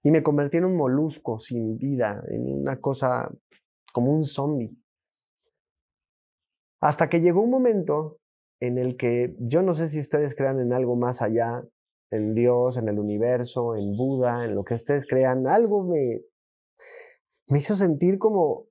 Y 0.03 0.11
me 0.11 0.21
convertí 0.21 0.57
en 0.57 0.65
un 0.65 0.77
molusco 0.77 1.39
sin 1.39 1.77
vida, 1.77 2.23
en 2.29 2.61
una 2.61 2.79
cosa 2.79 3.29
como 3.91 4.11
un 4.11 4.23
zombie. 4.23 4.77
Hasta 6.79 7.09
que 7.09 7.19
llegó 7.19 7.41
un 7.41 7.49
momento 7.49 8.19
en 8.59 8.77
el 8.77 8.97
que 8.97 9.35
yo 9.39 9.61
no 9.61 9.73
sé 9.73 9.87
si 9.87 9.99
ustedes 9.99 10.35
crean 10.35 10.59
en 10.59 10.73
algo 10.73 10.95
más 10.95 11.21
allá, 11.21 11.63
en 12.11 12.33
Dios, 12.33 12.77
en 12.77 12.87
el 12.87 12.99
universo, 12.99 13.75
en 13.75 13.95
Buda, 13.95 14.45
en 14.45 14.55
lo 14.55 14.63
que 14.63 14.75
ustedes 14.75 15.05
crean, 15.05 15.47
algo 15.47 15.83
me 15.83 16.21
hizo 17.47 17.75
sentir 17.75 18.17
como, 18.17 18.67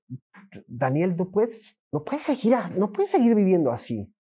Daniel, 0.67 1.17
no 1.17 1.31
puedes, 1.31 1.81
no 1.93 2.05
puedes, 2.05 2.23
seguir, 2.23 2.55
no 2.77 2.93
puedes 2.93 3.11
seguir 3.11 3.35
viviendo 3.35 3.71
así. 3.71 4.13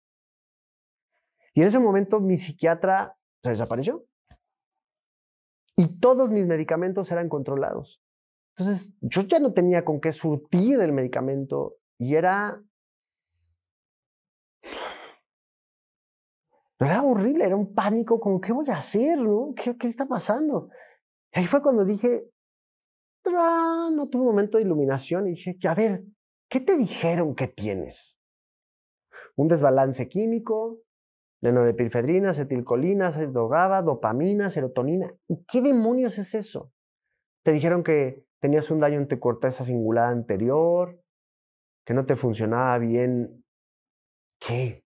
Y 1.54 1.62
en 1.62 1.68
ese 1.68 1.78
momento 1.78 2.20
mi 2.20 2.36
psiquiatra 2.36 3.18
se 3.42 3.50
desapareció. 3.50 4.06
Y 5.76 5.98
todos 5.98 6.30
mis 6.30 6.46
medicamentos 6.46 7.10
eran 7.12 7.28
controlados. 7.28 8.02
Entonces, 8.56 8.96
yo 9.00 9.22
ya 9.22 9.38
no 9.38 9.52
tenía 9.52 9.84
con 9.84 10.00
qué 10.00 10.12
surtir 10.12 10.80
el 10.80 10.92
medicamento 10.92 11.76
y 11.98 12.14
era... 12.14 12.62
Era 16.78 17.02
horrible, 17.02 17.44
era 17.44 17.56
un 17.56 17.74
pánico 17.74 18.20
con 18.20 18.40
qué 18.40 18.52
voy 18.52 18.68
a 18.68 18.76
hacer, 18.76 19.18
¿no? 19.18 19.54
¿Qué, 19.54 19.76
qué 19.76 19.86
está 19.86 20.06
pasando? 20.06 20.68
Y 21.32 21.40
ahí 21.40 21.46
fue 21.46 21.62
cuando 21.62 21.84
dije, 21.84 22.30
no 23.30 24.08
tuve 24.08 24.22
un 24.22 24.28
momento 24.28 24.58
de 24.58 24.64
iluminación 24.64 25.26
y 25.26 25.30
dije, 25.30 25.56
a 25.68 25.74
ver, 25.74 26.04
¿qué 26.50 26.60
te 26.60 26.76
dijeron 26.76 27.34
que 27.34 27.48
tienes? 27.48 28.18
Un 29.36 29.48
desbalance 29.48 30.08
químico 30.08 30.80
de 31.42 31.52
norepinefrina, 31.52 32.30
acetilcolina, 32.30 33.08
acetogaba, 33.08 33.82
dopamina, 33.82 34.50
serotonina. 34.50 35.08
¿Qué 35.48 35.60
demonios 35.60 36.18
es 36.18 36.34
eso? 36.34 36.72
Te 37.44 37.52
dijeron 37.52 37.82
que 37.82 38.24
tenías 38.40 38.70
un 38.70 38.80
daño 38.80 38.98
en 38.98 39.08
tu 39.08 39.18
corteza 39.18 39.64
cingulada 39.64 40.08
anterior, 40.08 41.00
que 41.84 41.94
no 41.94 42.06
te 42.06 42.16
funcionaba 42.16 42.78
bien. 42.78 43.44
¿Qué? 44.40 44.85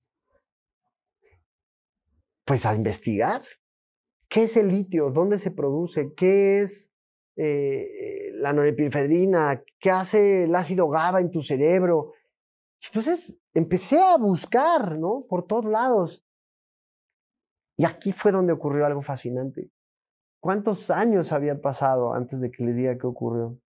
Pues 2.50 2.66
a 2.66 2.74
investigar. 2.74 3.42
¿Qué 4.28 4.42
es 4.42 4.56
el 4.56 4.66
litio? 4.66 5.10
¿Dónde 5.10 5.38
se 5.38 5.52
produce? 5.52 6.14
¿Qué 6.14 6.56
es 6.58 6.92
eh, 7.36 8.32
la 8.38 8.52
norepinefrina, 8.52 9.62
qué 9.78 9.92
hace 9.92 10.42
el 10.42 10.54
ácido 10.56 10.88
GABA 10.88 11.20
en 11.20 11.30
tu 11.30 11.42
cerebro. 11.42 12.14
Entonces 12.84 13.38
empecé 13.54 14.02
a 14.02 14.16
buscar, 14.16 14.98
¿no? 14.98 15.26
Por 15.28 15.46
todos 15.46 15.66
lados. 15.66 16.24
Y 17.76 17.84
aquí 17.84 18.10
fue 18.10 18.32
donde 18.32 18.52
ocurrió 18.52 18.84
algo 18.84 19.00
fascinante. 19.00 19.70
¿Cuántos 20.40 20.90
años 20.90 21.30
habían 21.30 21.60
pasado 21.60 22.14
antes 22.14 22.40
de 22.40 22.50
que 22.50 22.64
les 22.64 22.74
diga 22.74 22.98
qué 22.98 23.06
ocurrió? 23.06 23.60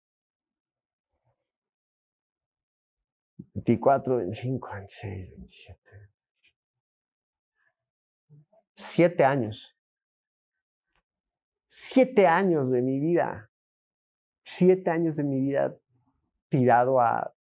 24, 3.54 4.16
25, 4.16 4.70
26, 4.74 5.30
27. 5.30 6.11
Siete 8.82 9.24
años. 9.24 9.76
Siete 11.66 12.26
años 12.26 12.70
de 12.70 12.82
mi 12.82 13.00
vida 13.00 13.52
siete 14.42 14.90
años 14.90 15.16
de 15.16 15.24
mi 15.24 15.40
vida 15.40 15.76
tirado 16.48 17.00
a, 17.00 17.34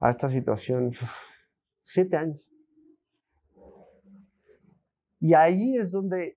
a 0.00 0.10
esta 0.10 0.28
situación. 0.28 0.92
Siete 1.80 2.16
años. 2.16 2.50
Y 5.20 5.32
ahí 5.34 5.76
es 5.76 5.92
donde, 5.92 6.36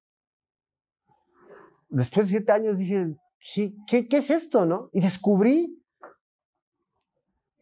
después 1.90 2.28
de 2.28 2.38
siete 2.38 2.52
años, 2.52 2.80
dije, 2.80 3.18
¿qué, 3.54 3.76
qué, 3.88 4.08
qué 4.08 4.18
es 4.18 4.30
esto? 4.30 4.66
¿no? 4.66 4.90
Y 4.94 5.02
descubrí 5.02 5.84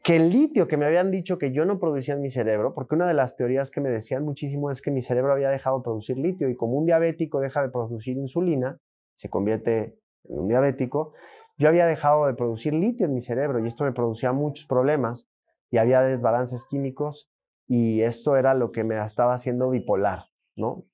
que 0.05 0.17
el 0.17 0.29
litio 0.29 0.67
que 0.67 0.77
me 0.77 0.85
habían 0.85 1.09
dicho 1.09 1.39
que 1.39 1.51
yo 1.51 1.65
no 1.65 1.79
producía 1.79 2.13
en 2.13 2.21
mi 2.21 2.29
cerebro, 2.29 2.73
porque 2.73 2.93
una 2.93 3.07
de 3.07 3.15
las 3.15 3.35
teorías 3.35 3.71
que 3.71 3.81
me 3.81 3.89
decían 3.89 4.23
muchísimo 4.23 4.69
es 4.69 4.83
que 4.83 4.91
mi 4.91 5.01
cerebro 5.01 5.33
había 5.33 5.49
dejado 5.49 5.79
de 5.79 5.83
producir 5.83 6.15
litio 6.19 6.47
y 6.47 6.55
como 6.55 6.73
un 6.77 6.85
diabético 6.85 7.39
deja 7.39 7.63
de 7.63 7.69
producir 7.69 8.15
insulina, 8.15 8.79
se 9.15 9.31
convierte 9.31 9.97
en 10.25 10.37
un 10.41 10.47
diabético, 10.47 11.13
yo 11.57 11.69
había 11.69 11.87
dejado 11.87 12.27
de 12.27 12.35
producir 12.35 12.71
litio 12.75 13.07
en 13.07 13.15
mi 13.15 13.21
cerebro 13.21 13.57
y 13.57 13.65
esto 13.65 13.83
me 13.83 13.93
producía 13.93 14.31
muchos 14.31 14.67
problemas 14.67 15.27
y 15.71 15.77
había 15.77 16.01
desbalances 16.01 16.65
químicos 16.69 17.31
y 17.67 18.01
esto 18.01 18.37
era 18.37 18.53
lo 18.53 18.71
que 18.71 18.83
me 18.83 19.03
estaba 19.03 19.33
haciendo 19.33 19.71
bipolar, 19.71 20.25
¿no? 20.55 20.85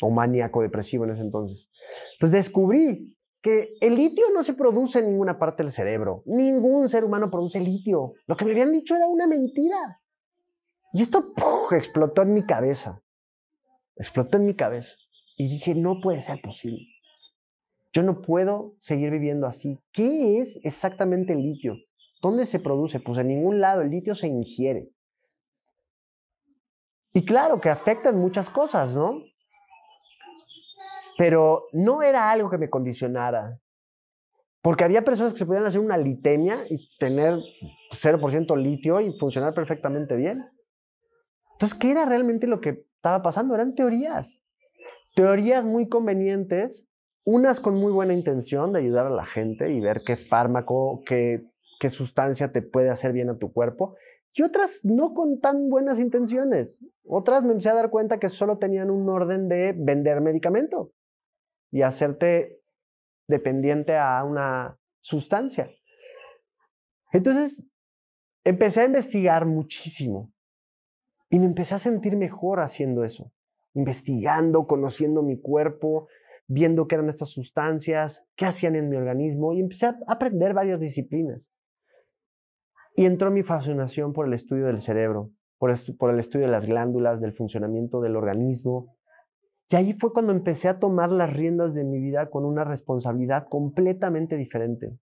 O 0.00 0.10
maníaco 0.10 0.62
depresivo 0.62 1.02
en 1.02 1.10
ese 1.10 1.22
entonces. 1.22 1.68
Pues 2.20 2.30
descubrí 2.30 3.16
que 3.44 3.76
el 3.82 3.96
litio 3.96 4.24
no 4.32 4.42
se 4.42 4.54
produce 4.54 5.00
en 5.00 5.04
ninguna 5.04 5.38
parte 5.38 5.62
del 5.62 5.70
cerebro. 5.70 6.22
Ningún 6.24 6.88
ser 6.88 7.04
humano 7.04 7.30
produce 7.30 7.60
litio. 7.60 8.14
Lo 8.26 8.38
que 8.38 8.46
me 8.46 8.52
habían 8.52 8.72
dicho 8.72 8.96
era 8.96 9.06
una 9.06 9.26
mentira. 9.26 10.00
Y 10.94 11.02
esto 11.02 11.34
explotó 11.72 12.22
en 12.22 12.32
mi 12.32 12.46
cabeza. 12.46 13.02
Explotó 13.96 14.38
en 14.38 14.46
mi 14.46 14.54
cabeza. 14.54 14.94
Y 15.36 15.50
dije, 15.50 15.74
no 15.74 16.00
puede 16.00 16.22
ser 16.22 16.40
posible. 16.40 16.86
Yo 17.92 18.02
no 18.02 18.22
puedo 18.22 18.76
seguir 18.78 19.10
viviendo 19.10 19.46
así. 19.46 19.78
¿Qué 19.92 20.38
es 20.38 20.58
exactamente 20.64 21.34
el 21.34 21.42
litio? 21.42 21.76
¿Dónde 22.22 22.46
se 22.46 22.60
produce? 22.60 22.98
Pues 22.98 23.18
en 23.18 23.28
ningún 23.28 23.60
lado. 23.60 23.82
El 23.82 23.90
litio 23.90 24.14
se 24.14 24.26
ingiere. 24.26 24.90
Y 27.12 27.26
claro 27.26 27.60
que 27.60 27.68
afectan 27.68 28.18
muchas 28.18 28.48
cosas, 28.48 28.96
¿no? 28.96 29.22
Pero 31.16 31.66
no 31.72 32.02
era 32.02 32.30
algo 32.30 32.50
que 32.50 32.58
me 32.58 32.70
condicionara. 32.70 33.60
Porque 34.62 34.84
había 34.84 35.04
personas 35.04 35.32
que 35.32 35.38
se 35.38 35.46
podían 35.46 35.66
hacer 35.66 35.80
una 35.80 35.98
litemia 35.98 36.56
y 36.70 36.88
tener 36.98 37.38
0% 37.90 38.56
litio 38.56 39.00
y 39.00 39.12
funcionar 39.18 39.52
perfectamente 39.52 40.16
bien. 40.16 40.48
Entonces, 41.52 41.78
¿qué 41.78 41.90
era 41.90 42.06
realmente 42.06 42.46
lo 42.46 42.60
que 42.60 42.86
estaba 42.96 43.22
pasando? 43.22 43.54
Eran 43.54 43.74
teorías. 43.74 44.40
Teorías 45.14 45.66
muy 45.66 45.88
convenientes, 45.88 46.88
unas 47.24 47.60
con 47.60 47.74
muy 47.74 47.92
buena 47.92 48.14
intención 48.14 48.72
de 48.72 48.80
ayudar 48.80 49.06
a 49.06 49.10
la 49.10 49.24
gente 49.24 49.70
y 49.70 49.80
ver 49.80 50.00
qué 50.04 50.16
fármaco, 50.16 51.02
qué, 51.04 51.44
qué 51.78 51.90
sustancia 51.90 52.50
te 52.50 52.62
puede 52.62 52.90
hacer 52.90 53.12
bien 53.12 53.28
a 53.28 53.38
tu 53.38 53.52
cuerpo, 53.52 53.96
y 54.32 54.42
otras 54.42 54.80
no 54.82 55.14
con 55.14 55.40
tan 55.40 55.68
buenas 55.68 56.00
intenciones. 56.00 56.80
Otras 57.06 57.44
me 57.44 57.52
empecé 57.52 57.68
a 57.68 57.74
dar 57.74 57.90
cuenta 57.90 58.18
que 58.18 58.28
solo 58.28 58.58
tenían 58.58 58.90
un 58.90 59.08
orden 59.08 59.48
de 59.48 59.74
vender 59.76 60.20
medicamento 60.20 60.90
y 61.74 61.82
hacerte 61.82 62.62
dependiente 63.28 63.96
a 63.96 64.22
una 64.22 64.78
sustancia. 65.00 65.68
Entonces, 67.12 67.66
empecé 68.44 68.82
a 68.82 68.84
investigar 68.84 69.44
muchísimo 69.44 70.32
y 71.30 71.40
me 71.40 71.46
empecé 71.46 71.74
a 71.74 71.78
sentir 71.78 72.16
mejor 72.16 72.60
haciendo 72.60 73.02
eso, 73.02 73.32
investigando, 73.74 74.68
conociendo 74.68 75.24
mi 75.24 75.40
cuerpo, 75.40 76.06
viendo 76.46 76.86
qué 76.86 76.94
eran 76.94 77.08
estas 77.08 77.30
sustancias, 77.30 78.24
qué 78.36 78.44
hacían 78.44 78.76
en 78.76 78.88
mi 78.88 78.96
organismo 78.96 79.52
y 79.52 79.58
empecé 79.58 79.86
a 79.86 79.98
aprender 80.06 80.54
varias 80.54 80.78
disciplinas. 80.78 81.50
Y 82.94 83.06
entró 83.06 83.32
mi 83.32 83.42
fascinación 83.42 84.12
por 84.12 84.28
el 84.28 84.32
estudio 84.32 84.66
del 84.66 84.78
cerebro, 84.78 85.32
por, 85.58 85.74
por 85.98 86.14
el 86.14 86.20
estudio 86.20 86.46
de 86.46 86.52
las 86.52 86.66
glándulas, 86.66 87.20
del 87.20 87.32
funcionamiento 87.32 88.00
del 88.00 88.14
organismo, 88.14 88.94
y 89.70 89.76
ahí 89.76 89.92
fue 89.92 90.12
cuando 90.12 90.32
empecé 90.32 90.68
a 90.68 90.78
tomar 90.78 91.10
las 91.10 91.34
riendas 91.34 91.74
de 91.74 91.84
mi 91.84 91.98
vida 91.98 92.30
con 92.30 92.44
una 92.44 92.64
responsabilidad 92.64 93.48
completamente 93.48 94.36
diferente. 94.36 94.98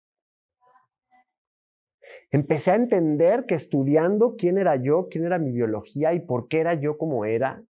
Empecé 2.31 2.73
a 2.73 2.77
entender 2.77 3.47
que 3.47 3.55
estudiando 3.55 4.35
quién 4.37 4.59
era 4.59 4.77
yo, 4.77 5.09
quién 5.11 5.25
era 5.25 5.38
mi 5.38 5.53
biología 5.53 6.12
y 6.12 6.21
por 6.21 6.49
qué 6.49 6.61
era 6.61 6.75
yo 6.75 6.99
como 6.99 7.25
era, 7.25 7.64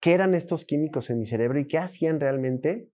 qué 0.00 0.14
eran 0.14 0.34
estos 0.34 0.64
químicos 0.64 1.10
en 1.10 1.20
mi 1.20 1.26
cerebro 1.26 1.60
y 1.60 1.68
qué 1.68 1.78
hacían 1.78 2.18
realmente, 2.18 2.90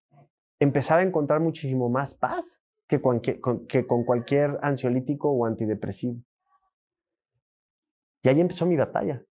empezaba 0.60 1.00
a 1.00 1.04
encontrar 1.04 1.40
muchísimo 1.40 1.88
más 1.88 2.14
paz 2.14 2.62
que 2.86 3.00
con, 3.00 3.22
con 3.40 4.04
cualquier 4.04 4.58
ansiolítico 4.60 5.30
o 5.30 5.46
antidepresivo. 5.46 6.20
Y 8.22 8.28
ahí 8.28 8.40
empezó 8.40 8.66
mi 8.66 8.76
batalla. 8.76 9.24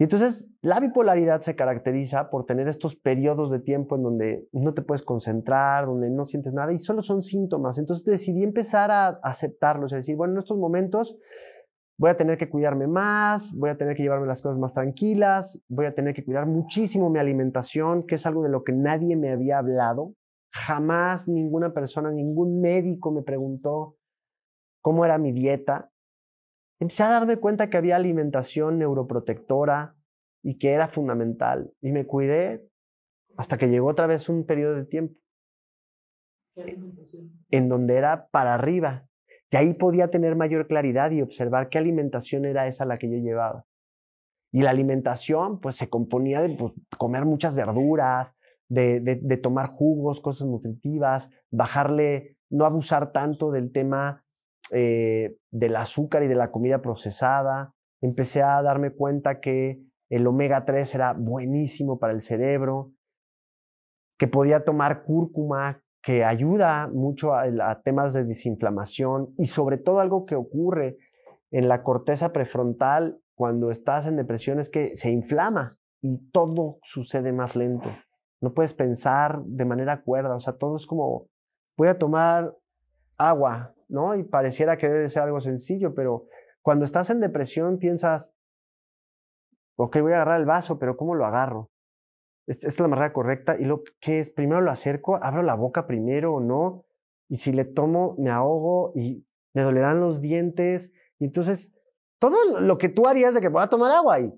Y 0.00 0.04
entonces 0.04 0.48
la 0.62 0.80
bipolaridad 0.80 1.42
se 1.42 1.54
caracteriza 1.54 2.30
por 2.30 2.46
tener 2.46 2.68
estos 2.68 2.96
periodos 2.96 3.50
de 3.50 3.58
tiempo 3.58 3.96
en 3.96 4.02
donde 4.02 4.48
no 4.50 4.72
te 4.72 4.80
puedes 4.80 5.02
concentrar, 5.02 5.84
donde 5.84 6.08
no 6.08 6.24
sientes 6.24 6.54
nada 6.54 6.72
y 6.72 6.78
solo 6.78 7.02
son 7.02 7.20
síntomas. 7.20 7.76
Entonces 7.76 8.06
decidí 8.06 8.42
empezar 8.42 8.90
a 8.90 9.08
aceptarlos, 9.22 9.92
es 9.92 9.98
decir, 9.98 10.16
bueno, 10.16 10.32
en 10.32 10.38
estos 10.38 10.56
momentos 10.56 11.18
voy 11.98 12.08
a 12.08 12.16
tener 12.16 12.38
que 12.38 12.48
cuidarme 12.48 12.86
más, 12.86 13.52
voy 13.54 13.68
a 13.68 13.76
tener 13.76 13.94
que 13.94 14.02
llevarme 14.02 14.26
las 14.26 14.40
cosas 14.40 14.58
más 14.58 14.72
tranquilas, 14.72 15.60
voy 15.68 15.84
a 15.84 15.94
tener 15.94 16.14
que 16.14 16.24
cuidar 16.24 16.46
muchísimo 16.46 17.10
mi 17.10 17.18
alimentación, 17.18 18.06
que 18.06 18.14
es 18.14 18.24
algo 18.24 18.42
de 18.42 18.48
lo 18.48 18.64
que 18.64 18.72
nadie 18.72 19.16
me 19.16 19.30
había 19.30 19.58
hablado. 19.58 20.14
Jamás 20.50 21.28
ninguna 21.28 21.74
persona, 21.74 22.10
ningún 22.10 22.62
médico 22.62 23.12
me 23.12 23.20
preguntó 23.20 23.98
cómo 24.80 25.04
era 25.04 25.18
mi 25.18 25.32
dieta 25.32 25.89
empecé 26.80 27.02
a 27.04 27.10
darme 27.10 27.36
cuenta 27.36 27.70
que 27.70 27.76
había 27.76 27.96
alimentación 27.96 28.78
neuroprotectora 28.78 29.96
y 30.42 30.58
que 30.58 30.72
era 30.72 30.88
fundamental. 30.88 31.72
Y 31.80 31.92
me 31.92 32.06
cuidé 32.06 32.66
hasta 33.36 33.58
que 33.58 33.68
llegó 33.68 33.88
otra 33.88 34.06
vez 34.06 34.28
un 34.28 34.44
periodo 34.44 34.74
de 34.74 34.84
tiempo 34.84 35.20
en 37.50 37.68
donde 37.68 37.96
era 37.96 38.28
para 38.28 38.54
arriba. 38.54 39.06
Y 39.50 39.56
ahí 39.56 39.74
podía 39.74 40.08
tener 40.08 40.36
mayor 40.36 40.66
claridad 40.66 41.10
y 41.10 41.22
observar 41.22 41.68
qué 41.68 41.78
alimentación 41.78 42.44
era 42.44 42.66
esa 42.66 42.84
la 42.84 42.98
que 42.98 43.10
yo 43.10 43.16
llevaba. 43.16 43.66
Y 44.52 44.62
la 44.62 44.70
alimentación, 44.70 45.60
pues 45.60 45.76
se 45.76 45.88
componía 45.88 46.40
de 46.40 46.50
pues, 46.50 46.72
comer 46.98 47.24
muchas 47.24 47.54
verduras, 47.54 48.34
de, 48.68 49.00
de 49.00 49.36
tomar 49.36 49.66
jugos, 49.68 50.20
cosas 50.20 50.46
nutritivas, 50.46 51.30
bajarle, 51.50 52.36
no 52.48 52.64
abusar 52.64 53.12
tanto 53.12 53.50
del 53.50 53.72
tema 53.72 54.24
eh, 54.70 55.36
del 55.50 55.76
azúcar 55.76 56.22
y 56.22 56.28
de 56.28 56.34
la 56.34 56.50
comida 56.50 56.80
procesada. 56.80 57.74
Empecé 58.00 58.42
a 58.42 58.62
darme 58.62 58.90
cuenta 58.92 59.40
que 59.40 59.82
el 60.08 60.26
omega 60.26 60.64
3 60.64 60.94
era 60.94 61.12
buenísimo 61.12 61.98
para 61.98 62.12
el 62.12 62.20
cerebro, 62.20 62.92
que 64.18 64.26
podía 64.26 64.64
tomar 64.64 65.02
cúrcuma, 65.02 65.82
que 66.02 66.24
ayuda 66.24 66.88
mucho 66.88 67.34
a, 67.34 67.42
a, 67.42 67.82
temas 67.82 68.12
de 68.12 68.24
desinflamación 68.24 69.34
y 69.36 69.46
sobre 69.46 69.76
todo 69.76 70.00
algo 70.00 70.24
que 70.24 70.34
ocurre 70.34 70.96
en 71.50 71.68
la 71.68 71.82
corteza 71.82 72.32
prefrontal 72.32 73.20
cuando 73.34 73.70
estás 73.70 74.06
en 74.06 74.16
depresión 74.16 74.58
es 74.58 74.68
que 74.68 74.96
se 74.96 75.10
inflama 75.10 75.78
y 76.02 76.18
todo 76.30 76.78
sucede 76.82 77.32
más 77.32 77.56
lento. 77.56 77.90
No 78.40 78.54
puedes 78.54 78.72
pensar 78.72 79.42
de 79.44 79.64
manera 79.64 80.02
cuerda, 80.02 80.34
o 80.34 80.40
sea, 80.40 80.54
todo 80.54 80.76
es 80.76 80.86
como, 80.86 81.26
voy 81.76 81.88
a 81.88 81.98
tomar 81.98 82.54
agua, 83.18 83.74
¿no? 83.90 84.14
Y 84.14 84.24
pareciera 84.24 84.76
que 84.76 84.88
debe 84.88 85.00
de 85.00 85.10
ser 85.10 85.22
algo 85.22 85.40
sencillo, 85.40 85.94
pero 85.94 86.26
cuando 86.62 86.84
estás 86.84 87.10
en 87.10 87.20
depresión 87.20 87.78
piensas, 87.78 88.34
ok, 89.76 90.00
voy 90.00 90.12
a 90.12 90.16
agarrar 90.16 90.40
el 90.40 90.46
vaso, 90.46 90.78
pero 90.78 90.96
¿cómo 90.96 91.14
lo 91.14 91.26
agarro? 91.26 91.70
Esta 92.46 92.68
es 92.68 92.80
la 92.80 92.88
manera 92.88 93.12
correcta. 93.12 93.56
¿Y 93.58 93.64
lo 93.64 93.82
que 94.00 94.20
es? 94.20 94.30
Primero 94.30 94.60
lo 94.60 94.70
acerco, 94.70 95.22
abro 95.22 95.42
la 95.42 95.54
boca 95.54 95.86
primero 95.86 96.34
o 96.34 96.40
no. 96.40 96.84
Y 97.28 97.36
si 97.36 97.52
le 97.52 97.64
tomo, 97.64 98.16
me 98.18 98.30
ahogo 98.30 98.90
y 98.94 99.26
me 99.54 99.62
dolerán 99.62 100.00
los 100.00 100.20
dientes. 100.20 100.92
Y 101.18 101.26
entonces, 101.26 101.74
todo 102.18 102.60
lo 102.60 102.78
que 102.78 102.88
tú 102.88 103.06
harías 103.06 103.34
de 103.34 103.40
que 103.40 103.48
voy 103.48 103.62
a 103.62 103.68
tomar 103.68 103.92
agua 103.92 104.20
y 104.20 104.32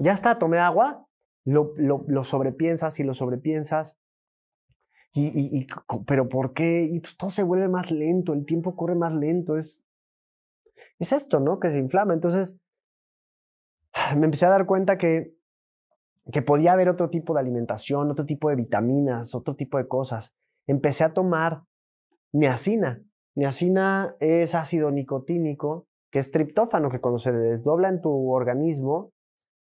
ya 0.00 0.12
está, 0.12 0.38
tomé 0.38 0.58
agua, 0.58 1.06
lo, 1.44 1.74
lo, 1.76 2.04
lo 2.08 2.24
sobrepiensas 2.24 2.98
y 2.98 3.04
lo 3.04 3.14
sobrepiensas 3.14 4.00
y, 5.16 5.66
pero 6.06 6.28
¿por 6.28 6.54
qué? 6.54 6.88
Y 6.90 6.98
pues 7.00 7.16
todo 7.16 7.30
se 7.30 7.44
vuelve 7.44 7.68
más 7.68 7.92
lento, 7.92 8.32
el 8.32 8.44
tiempo 8.44 8.74
corre 8.74 8.96
más 8.96 9.14
lento, 9.14 9.56
es, 9.56 9.86
es 10.98 11.12
esto, 11.12 11.38
¿no? 11.38 11.60
Que 11.60 11.70
se 11.70 11.78
inflama. 11.78 12.14
Entonces, 12.14 12.58
me 14.16 14.24
empecé 14.24 14.46
a 14.46 14.50
dar 14.50 14.66
cuenta 14.66 14.98
que, 14.98 15.36
que 16.32 16.42
podía 16.42 16.72
haber 16.72 16.88
otro 16.88 17.10
tipo 17.10 17.34
de 17.34 17.40
alimentación, 17.40 18.10
otro 18.10 18.26
tipo 18.26 18.48
de 18.48 18.56
vitaminas, 18.56 19.34
otro 19.36 19.54
tipo 19.54 19.78
de 19.78 19.86
cosas. 19.86 20.34
Empecé 20.66 21.04
a 21.04 21.12
tomar 21.12 21.62
niacina. 22.32 23.00
Niacina 23.36 24.16
es 24.18 24.54
ácido 24.54 24.90
nicotínico, 24.90 25.86
que 26.10 26.18
es 26.18 26.30
triptófano, 26.32 26.90
que 26.90 27.00
cuando 27.00 27.18
se 27.18 27.32
desdobla 27.32 27.88
en 27.88 28.00
tu 28.00 28.32
organismo, 28.32 29.12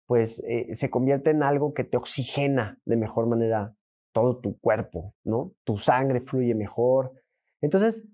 pues 0.06 0.42
eh, 0.46 0.74
se 0.74 0.90
convierte 0.90 1.30
en 1.30 1.42
algo 1.42 1.74
que 1.74 1.84
te 1.84 1.96
oxigena 1.96 2.78
de 2.84 2.96
mejor 2.96 3.26
manera 3.26 3.74
todo 4.12 4.38
tu 4.38 4.58
cuerpo, 4.58 5.14
¿no? 5.24 5.52
Tu 5.64 5.76
sangre 5.76 6.20
fluye 6.20 6.54
mejor. 6.54 7.12
Entonces, 7.60 8.04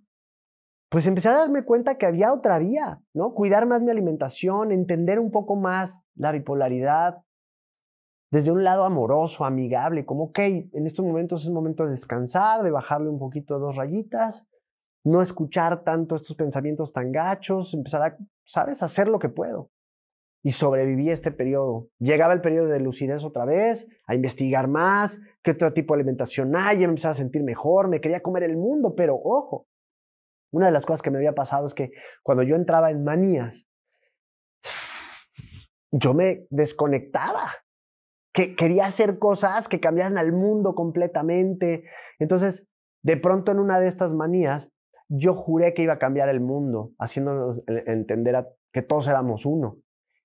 pues 0.90 1.06
empecé 1.06 1.28
a 1.28 1.32
darme 1.32 1.64
cuenta 1.64 1.98
que 1.98 2.06
había 2.06 2.32
otra 2.32 2.58
vía, 2.58 3.02
¿no? 3.14 3.34
Cuidar 3.34 3.66
más 3.66 3.82
mi 3.82 3.90
alimentación, 3.90 4.72
entender 4.72 5.18
un 5.18 5.30
poco 5.30 5.56
más 5.56 6.04
la 6.14 6.32
bipolaridad 6.32 7.22
desde 8.30 8.50
un 8.50 8.62
lado 8.62 8.84
amoroso, 8.84 9.46
amigable, 9.46 10.04
como, 10.04 10.24
ok, 10.24 10.38
en 10.38 10.86
estos 10.86 11.04
momentos 11.04 11.44
es 11.44 11.50
momento 11.50 11.84
de 11.84 11.90
descansar, 11.90 12.62
de 12.62 12.70
bajarle 12.70 13.08
un 13.08 13.18
poquito 13.18 13.58
dos 13.58 13.76
rayitas 13.76 14.46
no 15.04 15.22
escuchar 15.22 15.84
tanto 15.84 16.14
estos 16.14 16.36
pensamientos 16.36 16.92
tan 16.92 17.12
gachos, 17.12 17.74
empezar 17.74 18.02
a, 18.02 18.16
¿sabes?, 18.44 18.82
hacer 18.82 19.08
lo 19.08 19.18
que 19.18 19.28
puedo. 19.28 19.70
Y 20.42 20.52
sobreviví 20.52 21.10
este 21.10 21.32
periodo. 21.32 21.88
Llegaba 21.98 22.32
el 22.32 22.40
periodo 22.40 22.68
de 22.68 22.80
lucidez 22.80 23.24
otra 23.24 23.44
vez, 23.44 23.86
a 24.06 24.14
investigar 24.14 24.68
más, 24.68 25.18
qué 25.42 25.50
otro 25.50 25.72
tipo 25.72 25.94
de 25.94 26.00
alimentación 26.00 26.54
hay, 26.56 26.78
ya 26.78 26.86
me 26.86 26.92
empezaba 26.92 27.12
a 27.12 27.16
sentir 27.16 27.42
mejor, 27.42 27.88
me 27.88 28.00
quería 28.00 28.20
comer 28.20 28.44
el 28.44 28.56
mundo, 28.56 28.94
pero 28.94 29.16
ojo, 29.16 29.66
una 30.52 30.66
de 30.66 30.72
las 30.72 30.86
cosas 30.86 31.02
que 31.02 31.10
me 31.10 31.18
había 31.18 31.34
pasado 31.34 31.66
es 31.66 31.74
que 31.74 31.90
cuando 32.22 32.42
yo 32.42 32.56
entraba 32.56 32.90
en 32.90 33.04
manías, 33.04 33.68
yo 35.90 36.14
me 36.14 36.46
desconectaba, 36.50 37.52
que 38.32 38.54
quería 38.54 38.86
hacer 38.86 39.18
cosas 39.18 39.68
que 39.68 39.80
cambiaran 39.80 40.18
al 40.18 40.32
mundo 40.32 40.74
completamente. 40.74 41.84
Entonces, 42.18 42.68
de 43.02 43.16
pronto 43.16 43.52
en 43.52 43.58
una 43.58 43.80
de 43.80 43.88
estas 43.88 44.14
manías, 44.14 44.70
yo 45.08 45.34
juré 45.34 45.74
que 45.74 45.82
iba 45.82 45.94
a 45.94 45.98
cambiar 45.98 46.28
el 46.28 46.40
mundo, 46.40 46.92
haciéndonos 46.98 47.62
entender 47.66 48.46
que 48.72 48.82
todos 48.82 49.08
éramos 49.08 49.46
uno. 49.46 49.78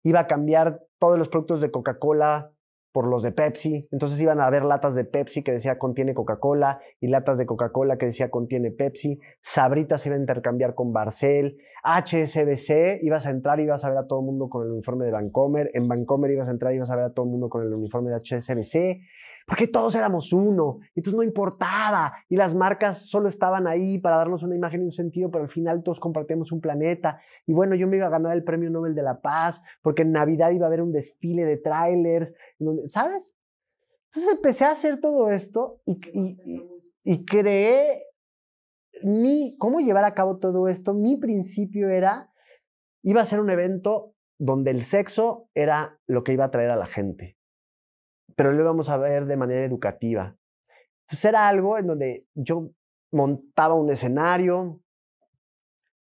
Iba 0.04 0.22
a 0.22 0.28
cambiar 0.28 0.82
todos 1.00 1.18
los 1.18 1.30
productos 1.30 1.62
de 1.62 1.72
Coca-Cola 1.72 2.54
por 2.94 3.08
los 3.08 3.24
de 3.24 3.32
Pepsi. 3.32 3.88
Entonces 3.92 4.22
iban 4.22 4.40
a 4.40 4.46
haber 4.46 4.64
latas 4.64 4.94
de 4.96 5.04
Pepsi 5.04 5.44
que 5.44 5.52
decía 5.52 5.80
contiene 5.80 6.14
Coca-Cola 6.14 6.80
y 7.02 7.08
latas 7.08 7.40
de 7.40 7.46
Coca-Cola 7.46 7.98
que 7.98 8.06
decía 8.06 8.30
contiene 8.30 8.70
Pepsi. 8.72 9.20
Sabritas 9.42 10.02
se 10.02 10.10
iba 10.10 10.16
a 10.16 10.20
intercambiar 10.20 10.76
con 10.76 10.94
Barcel. 10.94 11.58
HSBC, 11.84 13.02
ibas 13.02 13.26
a 13.26 13.32
entrar 13.32 13.60
y 13.60 13.64
ibas 13.64 13.84
a 13.84 13.90
ver 13.90 13.98
a 13.98 14.08
todo 14.08 14.20
el 14.20 14.26
mundo 14.28 14.48
con 14.48 14.66
el 14.66 14.72
uniforme 14.72 15.06
de 15.06 15.12
Vancomer. 15.12 15.72
En 15.74 15.88
Vancomer 15.88 16.30
ibas 16.32 16.48
a 16.48 16.52
entrar 16.52 16.72
y 16.72 16.76
ibas 16.76 16.92
a 16.92 16.96
ver 16.96 17.06
a 17.06 17.14
todo 17.14 17.26
el 17.26 17.32
mundo 17.32 17.50
con 17.50 17.64
el 17.64 17.74
uniforme 17.74 18.12
de 18.12 18.18
HSBC 18.18 19.02
porque 19.48 19.68
todos 19.68 19.96
éramos 19.96 20.34
uno, 20.34 20.80
entonces 20.96 21.16
no 21.16 21.24
importaba, 21.24 22.14
y 22.30 22.36
las 22.36 22.56
marcas 22.56 23.10
solo 23.10 23.28
estaban 23.28 23.68
ahí 23.68 24.00
para 24.00 24.18
darnos 24.18 24.44
una 24.44 24.56
imagen 24.56 24.82
y 24.82 24.86
un 24.86 24.92
sentido, 24.92 25.30
pero 25.32 25.44
al 25.44 25.50
final 25.50 25.84
todos 25.84 26.00
compartíamos 26.00 26.52
un 26.52 26.62
planeta, 26.62 27.20
y 27.46 27.54
bueno, 27.54 27.76
yo 27.76 27.88
me 27.88 27.98
iba 27.98 28.08
a 28.08 28.12
ganar 28.12 28.36
el 28.36 28.44
Premio 28.44 28.70
Nobel 28.70 28.96
de 28.96 29.04
la 29.04 29.22
Paz, 29.22 29.62
porque 29.82 30.04
en 30.04 30.12
Navidad 30.12 30.52
iba 30.52 30.66
a 30.66 30.68
haber 30.68 30.82
un 30.82 30.92
desfile 30.92 31.46
de 31.46 31.58
trailers, 31.58 32.34
¿sabes? 32.88 33.38
Entonces 34.14 34.34
empecé 34.34 34.66
a 34.66 34.72
hacer 34.72 35.00
todo 35.00 35.30
esto 35.32 35.82
y, 35.86 37.26
creé 37.26 37.98
mi, 39.02 39.56
cómo 39.58 39.80
llevar 39.80 40.06
a 40.06 40.14
cabo 40.14 40.38
todo 40.38 40.68
esto. 40.68 40.94
Mi 40.94 41.16
principio 41.18 41.90
era, 41.90 42.32
iba 43.02 43.22
a 43.22 43.26
ser 43.26 43.40
un 43.40 43.50
evento 43.50 44.14
donde 44.38 44.70
el 44.70 44.84
sexo 44.84 45.50
era 45.56 46.00
lo 46.06 46.24
que 46.24 46.34
iba 46.34 46.46
a 46.46 46.52
traer 46.52 46.70
a 46.70 46.76
la 46.76 46.86
gente 46.86 47.38
pero 48.36 48.52
lo 48.52 48.62
íbamos 48.62 48.90
a 48.90 48.98
ver 48.98 49.26
de 49.26 49.38
manera 49.38 49.66
educativa. 49.66 50.36
Entonces 51.02 51.26
era 51.26 51.48
algo 51.48 51.78
en 51.78 51.88
donde 51.88 52.28
yo 52.34 52.72
montaba 53.12 53.76
un 53.76 53.90
escenario 53.90 54.82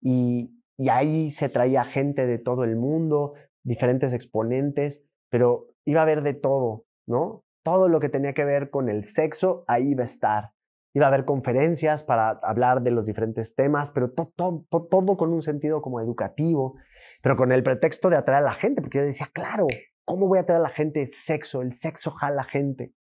y, 0.01 0.63
y 0.77 0.89
ahí 0.89 1.31
se 1.31 1.49
traía 1.49 1.83
gente 1.83 2.25
de 2.25 2.37
todo 2.37 2.63
el 2.63 2.75
mundo, 2.75 3.33
diferentes 3.63 4.13
exponentes, 4.13 5.05
pero 5.29 5.67
iba 5.85 6.01
a 6.01 6.03
haber 6.03 6.21
de 6.23 6.33
todo, 6.33 6.85
¿no? 7.07 7.43
Todo 7.63 7.89
lo 7.89 7.99
que 7.99 8.09
tenía 8.09 8.33
que 8.33 8.45
ver 8.45 8.69
con 8.69 8.89
el 8.89 9.03
sexo, 9.05 9.63
ahí 9.67 9.91
iba 9.91 10.03
a 10.03 10.05
estar. 10.05 10.51
Iba 10.95 11.05
a 11.05 11.07
haber 11.07 11.25
conferencias 11.25 12.03
para 12.03 12.29
hablar 12.43 12.83
de 12.83 12.91
los 12.91 13.05
diferentes 13.05 13.55
temas, 13.55 13.89
pero 13.91 14.11
todo, 14.11 14.65
todo 14.69 15.17
con 15.17 15.33
un 15.33 15.41
sentido 15.41 15.81
como 15.81 15.99
educativo, 15.99 16.75
pero 17.21 17.35
con 17.35 17.51
el 17.51 17.63
pretexto 17.63 18.09
de 18.09 18.17
atraer 18.17 18.43
a 18.43 18.45
la 18.45 18.53
gente, 18.53 18.81
porque 18.81 18.99
yo 18.99 19.05
decía, 19.05 19.27
claro, 19.33 19.67
¿Cómo 20.05 20.27
voy 20.27 20.39
a 20.39 20.45
traer 20.45 20.59
a 20.59 20.63
la 20.63 20.69
gente 20.69 21.07
sexo? 21.07 21.61
El 21.61 21.73
sexo 21.75 22.11
jala 22.11 22.43
gente. 22.43 22.93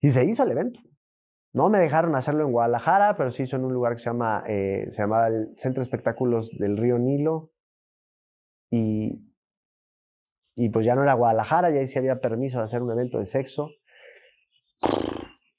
Y 0.00 0.10
se 0.10 0.24
hizo 0.24 0.42
el 0.42 0.50
evento. 0.50 0.80
No 1.54 1.68
me 1.68 1.78
dejaron 1.78 2.16
hacerlo 2.16 2.44
en 2.44 2.52
Guadalajara, 2.52 3.16
pero 3.16 3.30
se 3.30 3.42
hizo 3.42 3.56
en 3.56 3.64
un 3.64 3.72
lugar 3.72 3.92
que 3.92 3.98
se 3.98 4.06
llama, 4.06 4.42
eh, 4.48 4.86
se 4.88 5.02
llamaba 5.02 5.28
el 5.28 5.52
Centro 5.56 5.82
Espectáculos 5.82 6.50
del 6.58 6.76
Río 6.76 6.98
Nilo. 6.98 7.52
Y, 8.70 9.30
y 10.56 10.70
pues 10.70 10.86
ya 10.86 10.94
no 10.94 11.02
era 11.02 11.14
Guadalajara, 11.14 11.70
ya 11.70 11.80
ahí 11.80 11.86
sí 11.86 11.98
había 11.98 12.20
permiso 12.20 12.58
de 12.58 12.64
hacer 12.64 12.82
un 12.82 12.90
evento 12.90 13.18
de 13.18 13.26
sexo. 13.26 13.70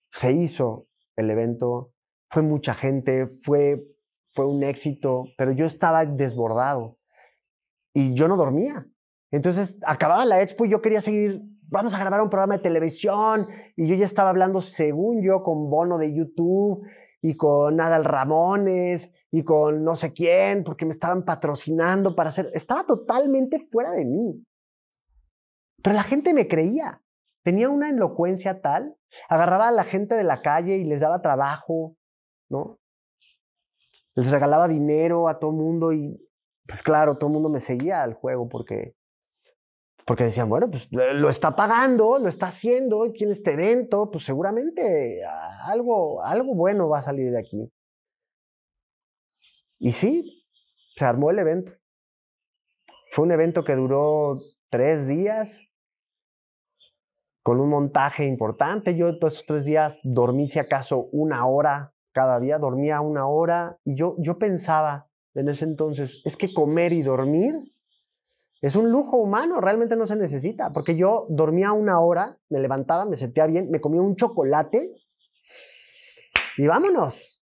Se 0.10 0.32
hizo 0.32 0.88
el 1.16 1.30
evento, 1.30 1.94
fue 2.30 2.42
mucha 2.42 2.74
gente, 2.74 3.28
fue, 3.28 3.86
fue 4.34 4.48
un 4.48 4.64
éxito, 4.64 5.26
pero 5.38 5.52
yo 5.52 5.66
estaba 5.66 6.06
desbordado 6.06 6.98
y 7.94 8.16
yo 8.16 8.28
no 8.28 8.36
dormía. 8.36 8.88
Entonces 9.34 9.80
acababa 9.88 10.26
la 10.26 10.44
expo 10.44 10.64
y 10.64 10.70
yo 10.70 10.80
quería 10.80 11.02
seguir, 11.02 11.42
vamos 11.64 11.96
a 11.96 12.00
grabar 12.00 12.22
un 12.22 12.30
programa 12.30 12.58
de 12.58 12.62
televisión 12.62 13.48
y 13.76 13.88
yo 13.88 13.96
ya 13.96 14.06
estaba 14.06 14.30
hablando, 14.30 14.62
según 14.62 15.24
yo, 15.24 15.42
con 15.42 15.72
Bono 15.72 15.98
de 15.98 16.14
YouTube 16.14 16.86
y 17.20 17.36
con 17.36 17.78
Nadal 17.78 18.06
Ramones 18.06 19.12
y 19.32 19.44
con 19.44 19.84
no 19.84 19.96
sé 19.96 20.14
quién, 20.14 20.64
porque 20.64 20.86
me 20.86 20.92
estaban 20.92 21.26
patrocinando 21.26 22.16
para 22.16 22.30
hacer, 22.30 22.52
estaba 22.54 22.86
totalmente 22.86 23.60
fuera 23.60 23.90
de 23.90 24.06
mí. 24.06 24.46
Pero 25.82 25.96
la 25.96 26.04
gente 26.04 26.36
me 26.36 26.48
creía, 26.48 27.02
tenía 27.42 27.70
una 27.70 27.90
elocuencia 27.90 28.62
tal, 28.62 28.96
agarraba 29.30 29.70
a 29.70 29.72
la 29.72 29.84
gente 29.84 30.14
de 30.14 30.26
la 30.26 30.44
calle 30.44 30.78
y 30.78 30.84
les 30.84 31.00
daba 31.00 31.24
trabajo, 31.24 31.96
¿no? 32.52 32.78
Les 34.14 34.30
regalaba 34.30 34.68
dinero 34.68 35.28
a 35.28 35.40
todo 35.40 35.54
mundo 35.54 35.92
y 35.92 36.24
pues 36.68 36.84
claro, 36.84 37.18
todo 37.18 37.30
el 37.30 37.34
mundo 37.34 37.50
me 37.50 37.60
seguía 37.60 38.04
al 38.04 38.14
juego 38.14 38.48
porque 38.48 38.96
porque 40.06 40.26
decían, 40.26 40.50
bueno, 40.50 40.70
pues 40.70 40.90
lo 40.92 41.30
está 41.30 41.56
pagando, 41.56 42.20
lo 42.20 42.28
está 42.28 42.48
haciendo, 42.48 43.12
tiene 43.12 43.34
este 43.34 43.54
evento, 43.54 44.12
pues 44.12 44.26
seguramente 44.26 45.22
algo, 45.66 46.24
algo 46.24 46.56
bueno 46.56 46.90
va 46.90 47.00
a 47.00 47.04
salir 47.04 47.32
de 47.32 47.40
aquí. 47.40 47.72
Y 49.80 49.92
sí, 49.92 50.46
se 50.96 51.06
armó 51.06 51.30
el 51.30 51.40
evento. 51.40 51.74
Fue 53.12 53.26
un 53.26 53.32
evento 53.32 53.64
que 53.64 53.76
duró 53.76 54.40
tres 54.70 55.08
días, 55.08 55.68
con 57.44 57.60
un 57.60 57.70
montaje 57.70 58.26
importante. 58.26 58.96
Yo 58.96 59.10
esos 59.10 59.46
tres 59.46 59.66
días 59.66 59.98
dormí, 60.04 60.48
si 60.48 60.60
acaso, 60.60 61.10
una 61.12 61.46
hora 61.46 61.94
cada 62.14 62.40
día, 62.40 62.58
dormía 62.58 63.02
una 63.02 63.28
hora, 63.28 63.80
y 63.84 63.96
yo, 63.96 64.16
yo 64.20 64.38
pensaba 64.38 65.10
en 65.34 65.50
ese 65.50 65.66
entonces, 65.66 66.22
es 66.26 66.38
que 66.38 66.54
comer 66.54 66.94
y 66.94 67.02
dormir 67.02 67.56
es 68.64 68.78
un 68.78 68.90
lujo 68.90 69.18
humano, 69.18 69.60
realmente 69.60 69.98
no 69.98 70.06
se 70.06 70.16
necesita, 70.16 70.72
porque 70.72 70.96
yo 70.96 71.26
dormía 71.28 71.74
una 71.74 72.00
hora, 72.00 72.40
me 72.48 72.62
levantaba, 72.62 73.04
me 73.04 73.18
sentía 73.18 73.46
bien, 73.46 73.70
me 73.70 73.82
comía 73.82 74.00
un 74.00 74.16
chocolate 74.16 74.96
y 76.56 76.66
vámonos 76.66 77.42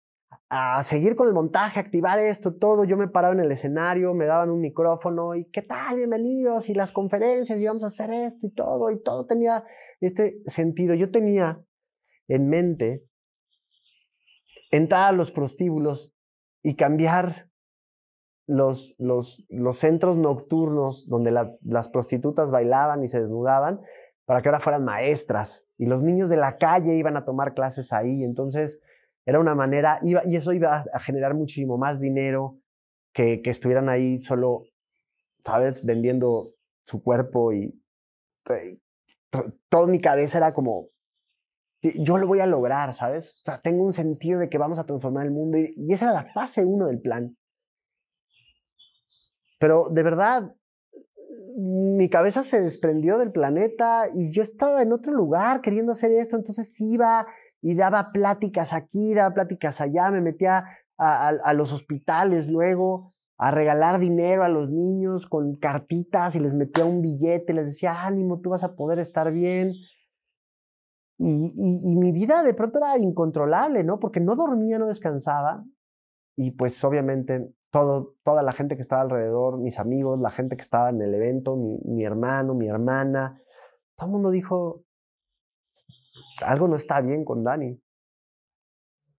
a 0.48 0.82
seguir 0.86 1.18
con 1.18 1.28
el 1.28 1.34
montaje, 1.34 1.82
activar 1.82 2.20
esto, 2.20 2.56
todo. 2.56 2.86
Yo 2.86 2.96
me 2.96 3.10
paraba 3.10 3.34
en 3.34 3.42
el 3.42 3.52
escenario, 3.52 4.14
me 4.14 4.28
daban 4.28 4.50
un 4.50 4.62
micrófono 4.62 5.36
y 5.36 5.44
¿qué 5.52 5.62
tal? 5.62 5.98
Bienvenidos 5.98 6.70
y 6.70 6.74
las 6.74 6.94
conferencias 6.94 7.60
y 7.60 7.66
vamos 7.66 7.84
a 7.84 7.88
hacer 7.88 8.12
esto 8.12 8.48
y 8.48 8.52
todo 8.52 8.90
y 8.90 9.04
todo 9.04 9.26
tenía 9.26 9.66
este 10.00 10.40
sentido. 10.46 10.96
Yo 10.96 11.12
tenía 11.12 11.62
en 12.30 12.48
mente 12.48 13.04
entrar 14.72 15.10
a 15.10 15.12
los 15.12 15.32
prostíbulos 15.32 16.14
y 16.64 16.78
cambiar 16.78 17.49
los, 18.50 18.96
los, 18.98 19.78
centros 19.78 20.18
nocturnos 20.18 21.08
donde 21.08 21.32
las, 21.32 21.60
las 21.64 21.88
prostitutas 21.88 22.50
bailaban 22.50 23.04
y 23.04 23.08
se 23.08 23.22
desnudaban 23.22 23.82
para 24.26 24.42
que 24.42 24.50
ahora 24.50 24.60
fueran 24.60 24.84
maestras 24.84 25.68
y 25.78 25.86
los 25.86 26.02
niños 26.02 26.30
de 26.30 26.38
la 26.38 26.58
calle 26.58 26.96
iban 26.96 27.16
a 27.16 27.26
tomar 27.26 27.54
clases 27.54 27.94
ahí. 27.94 28.24
Entonces 28.24 28.80
era 29.26 29.40
una 29.40 29.54
manera, 29.54 30.00
y 30.02 30.36
eso 30.36 30.54
iba 30.54 30.84
a 30.92 31.00
generar 31.00 31.36
muchísimo 31.36 31.78
más 31.78 32.00
dinero 32.00 32.58
que, 33.14 33.42
que 33.44 33.52
estuvieran 33.52 33.88
ahí 33.88 34.18
solo, 34.18 34.64
¿sabes? 35.40 35.86
Vendiendo 35.86 36.56
su 36.84 37.04
cuerpo 37.04 37.54
y, 37.54 37.80
toda 39.70 39.86
mi 39.86 40.02
cabeza 40.02 40.40
era 40.40 40.54
como, 40.54 40.88
yo 41.84 42.18
lo 42.18 42.26
voy 42.26 42.40
a 42.40 42.48
lograr, 42.48 42.96
¿sabes? 42.96 43.42
O 43.42 43.46
sea, 43.46 43.62
tengo 43.62 43.84
un 43.84 43.94
sentido 43.94 44.40
de 44.40 44.50
que 44.50 44.58
vamos 44.58 44.80
a 44.80 44.86
transformar 44.88 45.28
el 45.28 45.32
mundo 45.32 45.60
y, 45.60 45.72
y 45.76 45.94
esa 45.94 46.06
era 46.06 46.14
la 46.16 46.34
fase 46.34 46.66
uno 46.66 46.88
del 46.88 47.00
plan. 47.00 47.38
Pero 49.60 49.90
de 49.92 50.04
verdad, 50.04 50.56
mi 51.58 52.10
cabeza 52.10 52.44
se 52.44 52.62
desprendió 52.62 53.18
del 53.18 53.32
planeta 53.32 54.06
y 54.14 54.32
yo 54.32 54.42
estaba 54.42 54.82
en 54.82 54.94
otro 54.94 55.14
lugar 55.14 55.62
queriendo 55.62 55.92
hacer 55.92 56.12
esto, 56.12 56.36
entonces 56.36 56.80
iba 56.80 57.28
y 57.62 57.76
daba 57.76 58.12
pláticas 58.12 58.74
aquí, 58.74 59.14
daba 59.14 59.34
pláticas 59.34 59.82
allá, 59.82 60.10
me 60.12 60.22
metía 60.22 60.66
a, 60.98 61.54
los 61.54 61.72
hospitales 61.72 62.48
luego 62.48 63.12
a 63.38 63.52
regalar 63.52 64.00
dinero 64.00 64.44
a 64.44 64.50
los 64.50 64.70
niños 64.70 65.26
con 65.26 65.56
cartitas 65.56 66.36
y 66.36 66.40
les 66.40 66.54
metía 66.54 66.86
un 66.86 67.02
billete, 67.02 67.54
les 67.54 67.68
decía, 67.68 68.06
ánimo, 68.06 68.42
tú 68.42 68.50
vas 68.50 68.64
a 68.64 68.76
poder 68.76 69.00
estar 69.00 69.32
bien. 69.32 69.74
y, 71.18 71.96
mi 71.98 72.12
vida 72.12 72.44
de 72.44 72.54
pronto 72.54 72.80
era 72.80 72.98
incontrolable, 72.98 73.84
¿no? 73.84 74.00
Porque 74.00 74.20
no 74.22 74.36
dormía, 74.36 74.80
no 74.80 74.88
descansaba. 74.88 75.66
Y 76.38 76.52
pues 76.52 76.82
obviamente 76.84 77.54
todo, 77.72 78.16
toda 78.24 78.44
la 78.44 78.54
gente 78.54 78.76
que 78.76 78.82
estaba 78.82 79.02
alrededor, 79.04 79.58
mis 79.60 79.80
amigos, 79.80 80.20
la 80.20 80.30
gente 80.30 80.56
que 80.56 80.62
estaba 80.62 80.90
en 80.90 81.02
el 81.02 81.14
evento, 81.14 81.56
mi, 81.56 82.04
hermano, 82.04 82.54
mi 82.54 82.68
hermana, 82.68 83.42
todo 83.96 84.08
el 84.08 84.12
mundo 84.14 84.32
dijo, 84.32 84.84
algo 86.44 86.68
no 86.68 86.76
está 86.76 87.02
bien 87.02 87.26
con 87.26 87.44
Dani. 87.44 87.82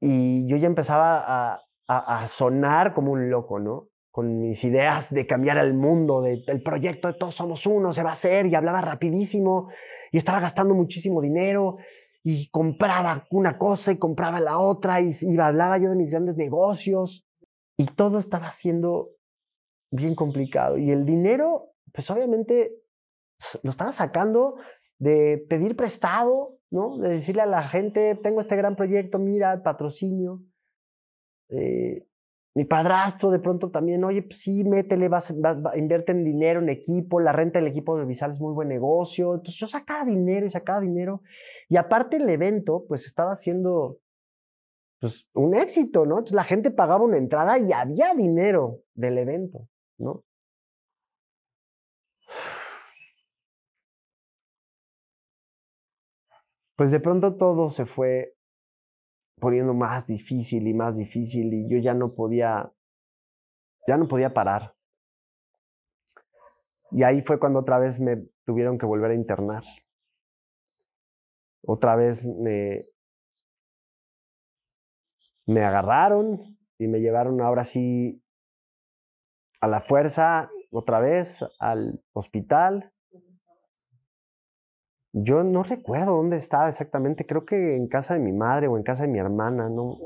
Y 0.00 0.48
yo 0.48 0.56
ya 0.56 0.66
empezaba 0.66 1.22
a, 1.26 1.60
a, 1.86 2.26
sonar 2.26 2.94
como 2.94 3.12
un 3.12 3.30
loco, 3.30 3.60
¿no? 3.60 3.88
Con 4.10 4.40
mis 4.40 4.64
ideas 4.64 5.10
de 5.10 5.26
cambiar 5.26 5.58
el 5.58 5.74
mundo, 5.74 6.22
de, 6.22 6.42
del 6.46 6.62
proyecto 6.62 7.08
de 7.08 7.14
todos 7.14 7.34
somos 7.34 7.66
uno, 7.66 7.92
se 7.92 8.02
va 8.02 8.10
a 8.10 8.14
hacer, 8.14 8.46
y 8.46 8.54
hablaba 8.54 8.80
rapidísimo, 8.80 9.68
y 10.10 10.18
estaba 10.18 10.40
gastando 10.40 10.74
muchísimo 10.74 11.20
dinero, 11.20 11.76
y 12.22 12.48
compraba 12.50 13.26
una 13.30 13.58
cosa 13.58 13.92
y 13.92 13.98
compraba 13.98 14.40
la 14.40 14.58
otra, 14.58 15.00
y, 15.00 15.10
y 15.20 15.38
hablaba 15.38 15.78
yo 15.78 15.90
de 15.90 15.96
mis 15.96 16.10
grandes 16.10 16.36
negocios, 16.36 17.29
y 17.80 17.86
todo 17.86 18.18
estaba 18.18 18.50
siendo 18.50 19.12
bien 19.90 20.14
complicado. 20.14 20.76
Y 20.76 20.90
el 20.90 21.06
dinero, 21.06 21.72
pues 21.94 22.10
obviamente 22.10 22.76
lo 23.62 23.70
estaba 23.70 23.90
sacando 23.90 24.56
de 24.98 25.46
pedir 25.48 25.76
prestado, 25.76 26.58
¿no? 26.70 26.98
De 26.98 27.08
decirle 27.08 27.40
a 27.40 27.46
la 27.46 27.62
gente, 27.62 28.16
tengo 28.16 28.42
este 28.42 28.54
gran 28.56 28.76
proyecto, 28.76 29.18
mira, 29.18 29.62
patrocinio. 29.62 30.42
Eh, 31.48 32.06
mi 32.54 32.66
padrastro 32.66 33.30
de 33.30 33.38
pronto 33.38 33.70
también, 33.70 34.04
oye, 34.04 34.24
pues 34.24 34.42
sí, 34.42 34.62
métele, 34.64 35.08
invierte 35.74 36.12
en 36.12 36.22
dinero, 36.22 36.60
en 36.60 36.68
equipo, 36.68 37.18
la 37.18 37.32
renta 37.32 37.60
del 37.60 37.68
equipo 37.68 37.92
audiovisual 37.92 38.32
es 38.32 38.40
muy 38.40 38.52
buen 38.52 38.68
negocio. 38.68 39.36
Entonces 39.36 39.58
yo 39.58 39.66
sacaba 39.66 40.04
dinero 40.04 40.44
y 40.44 40.50
sacaba 40.50 40.80
dinero. 40.80 41.22
Y 41.70 41.78
aparte 41.78 42.18
el 42.18 42.28
evento, 42.28 42.84
pues 42.86 43.06
estaba 43.06 43.34
siendo 43.36 44.00
pues, 45.00 45.28
un 45.34 45.54
éxito, 45.54 46.04
¿no? 46.04 46.18
Entonces 46.18 46.36
la 46.36 46.44
gente 46.44 46.70
pagaba 46.70 47.04
una 47.04 47.16
entrada 47.16 47.58
y 47.58 47.72
había 47.72 48.14
dinero 48.14 48.82
del 48.94 49.18
evento, 49.18 49.66
¿no? 49.98 50.24
Pues 56.76 56.90
de 56.92 57.00
pronto 57.00 57.36
todo 57.36 57.70
se 57.70 57.84
fue 57.84 58.34
poniendo 59.38 59.74
más 59.74 60.06
difícil 60.06 60.66
y 60.66 60.74
más 60.74 60.96
difícil 60.96 61.52
y 61.52 61.68
yo 61.68 61.78
ya 61.78 61.94
no 61.94 62.14
podía, 62.14 62.72
ya 63.86 63.96
no 63.96 64.06
podía 64.06 64.32
parar. 64.32 64.74
Y 66.90 67.02
ahí 67.02 67.22
fue 67.22 67.38
cuando 67.38 67.60
otra 67.60 67.78
vez 67.78 68.00
me 68.00 68.26
tuvieron 68.44 68.78
que 68.78 68.86
volver 68.86 69.12
a 69.12 69.14
internar. 69.14 69.62
Otra 71.62 71.96
vez 71.96 72.26
me, 72.26 72.86
me 75.50 75.64
agarraron 75.64 76.56
y 76.78 76.86
me 76.86 77.00
llevaron 77.00 77.40
ahora 77.40 77.64
sí 77.64 78.22
a 79.60 79.66
la 79.66 79.80
fuerza, 79.80 80.48
otra 80.70 81.00
vez 81.00 81.44
al 81.58 82.00
hospital. 82.12 82.92
Yo 85.12 85.42
no 85.42 85.64
recuerdo 85.64 86.16
dónde 86.16 86.36
estaba 86.36 86.68
exactamente, 86.68 87.26
creo 87.26 87.44
que 87.44 87.74
en 87.74 87.88
casa 87.88 88.14
de 88.14 88.20
mi 88.20 88.32
madre 88.32 88.68
o 88.68 88.76
en 88.76 88.84
casa 88.84 89.02
de 89.02 89.08
mi 89.08 89.18
hermana, 89.18 89.68
no. 89.68 89.98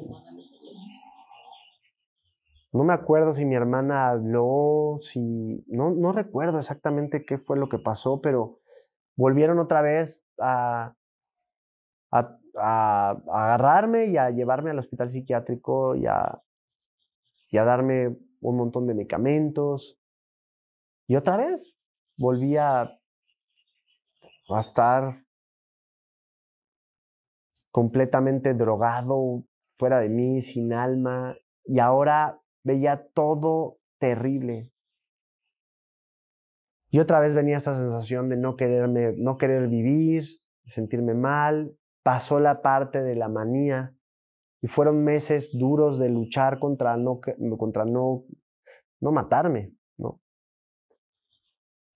No 2.72 2.82
me 2.82 2.94
acuerdo 2.94 3.34
si 3.34 3.44
mi 3.44 3.54
hermana 3.54 4.08
habló, 4.08 4.98
si. 5.00 5.62
No, 5.68 5.90
no 5.90 6.10
recuerdo 6.10 6.58
exactamente 6.58 7.24
qué 7.24 7.36
fue 7.36 7.58
lo 7.58 7.68
que 7.68 7.78
pasó, 7.78 8.20
pero 8.20 8.58
volvieron 9.14 9.58
otra 9.58 9.82
vez 9.82 10.24
a, 10.40 10.96
a, 12.10 12.38
a, 12.56 13.10
agarrarme 13.28 14.06
y 14.06 14.16
a 14.16 14.30
llevarme 14.30 14.70
al 14.70 14.78
hospital 14.78 15.10
psiquiátrico 15.10 15.94
y 15.96 16.06
a, 16.06 16.42
y 17.50 17.58
a 17.58 17.64
darme 17.64 18.16
un 18.40 18.56
montón 18.56 18.86
de 18.86 18.94
medicamentos. 18.94 19.98
Y 21.06 21.16
otra 21.16 21.36
vez 21.36 21.76
volví 22.16 22.56
a 22.56 22.98
a 24.52 24.60
estar 24.60 25.14
completamente 27.70 28.54
drogado, 28.54 29.44
fuera 29.76 29.98
de 30.00 30.08
mí, 30.08 30.40
sin 30.40 30.72
alma, 30.72 31.36
y 31.64 31.78
ahora 31.78 32.40
veía 32.62 33.08
todo 33.14 33.78
terrible. 33.98 34.72
Y 36.90 37.00
otra 37.00 37.18
vez 37.18 37.34
venía 37.34 37.56
esta 37.56 37.76
sensación 37.76 38.28
de 38.28 38.36
no 38.36 38.54
quererme, 38.56 39.14
no 39.16 39.36
querer 39.36 39.68
vivir, 39.68 40.24
sentirme 40.64 41.14
mal. 41.14 41.76
Pasó 42.04 42.38
la 42.38 42.62
parte 42.62 43.02
de 43.02 43.16
la 43.16 43.28
manía 43.28 43.96
y 44.62 44.68
fueron 44.68 45.02
meses 45.02 45.50
duros 45.52 45.98
de 45.98 46.08
luchar 46.08 46.60
contra 46.60 46.96
no, 46.96 47.20
contra 47.58 47.84
no, 47.84 48.24
no 49.00 49.10
matarme, 49.10 49.74
¿no? 49.98 50.20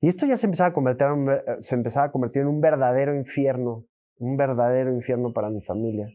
Y 0.00 0.08
esto 0.08 0.26
ya 0.26 0.36
se 0.36 0.46
empezaba 0.46 0.70
a 0.70 0.72
convertir 0.72 1.06
en 1.06 1.62
se 1.62 1.74
empezaba 1.76 2.06
a 2.06 2.12
convertir 2.12 2.42
en 2.42 2.48
un 2.48 2.60
verdadero 2.60 3.14
infierno, 3.14 3.86
un 4.16 4.36
verdadero 4.36 4.92
infierno 4.92 5.32
para 5.32 5.50
mi 5.50 5.60
familia. 5.60 6.08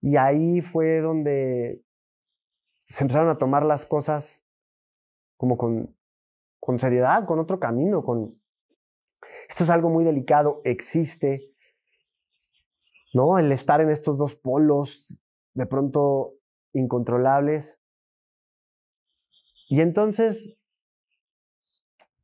Y 0.00 0.16
ahí 0.16 0.62
fue 0.62 1.00
donde 1.00 1.84
se 2.88 3.04
empezaron 3.04 3.28
a 3.28 3.38
tomar 3.38 3.64
las 3.64 3.84
cosas 3.84 4.44
como 5.36 5.56
con, 5.56 5.96
con 6.60 6.78
seriedad, 6.78 7.26
con 7.26 7.38
otro 7.38 7.58
camino, 7.60 8.02
con... 8.04 8.40
Esto 9.48 9.64
es 9.64 9.70
algo 9.70 9.90
muy 9.90 10.04
delicado, 10.04 10.60
existe, 10.64 11.49
¿no? 13.12 13.38
El 13.38 13.52
estar 13.52 13.80
en 13.80 13.90
estos 13.90 14.18
dos 14.18 14.36
polos 14.36 15.22
de 15.54 15.66
pronto 15.66 16.34
incontrolables. 16.72 17.80
Y 19.68 19.80
entonces 19.80 20.56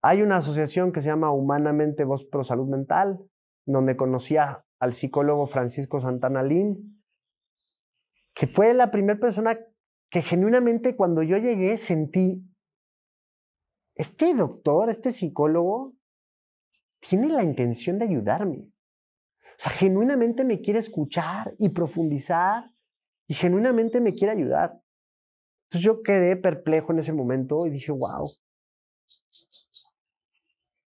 hay 0.03 0.23
una 0.23 0.39
asociación 0.39 0.93
que 0.93 1.01
se 1.01 1.09
llama 1.09 1.33
Humanamente 1.33 2.05
Voz 2.05 2.25
Pro 2.25 2.45
Salud 2.45 2.69
Mental, 2.69 3.19
donde 3.67 3.97
conocía 3.97 4.65
al 4.79 4.93
psicólogo 4.93 5.47
Francisco 5.47 6.01
Santana 6.01 6.43
Lim, 6.43 7.03
que 8.35 8.47
fue 8.47 8.75
la 8.75 8.91
primera 8.91 9.19
persona 9.19 9.59
que 10.11 10.23
genuinamente 10.23 10.95
cuando 10.95 11.23
yo 11.23 11.39
llegué 11.39 11.79
sentí, 11.79 12.45
este 13.95 14.35
doctor, 14.35 14.91
este 14.91 15.11
psicólogo, 15.11 15.95
tiene 17.01 17.29
la 17.29 17.43
intención 17.43 17.99
de 17.99 18.05
ayudarme. 18.05 18.71
O 19.57 19.59
sea, 19.59 19.73
genuinamente 19.73 20.45
me 20.45 20.61
quiere 20.61 20.79
escuchar 20.79 21.55
y 21.59 21.71
profundizar 21.71 22.71
y 23.27 23.35
genuinamente 23.35 24.01
me 24.01 24.15
quiere 24.15 24.35
ayudar. 24.35 24.79
Entonces 25.65 25.85
yo 25.85 26.03
quedé 26.03 26.37
perplejo 26.37 26.93
en 26.93 26.99
ese 26.99 27.13
momento 27.13 27.67
y 27.67 27.71
dije, 27.71 27.91
wow, 27.91 28.31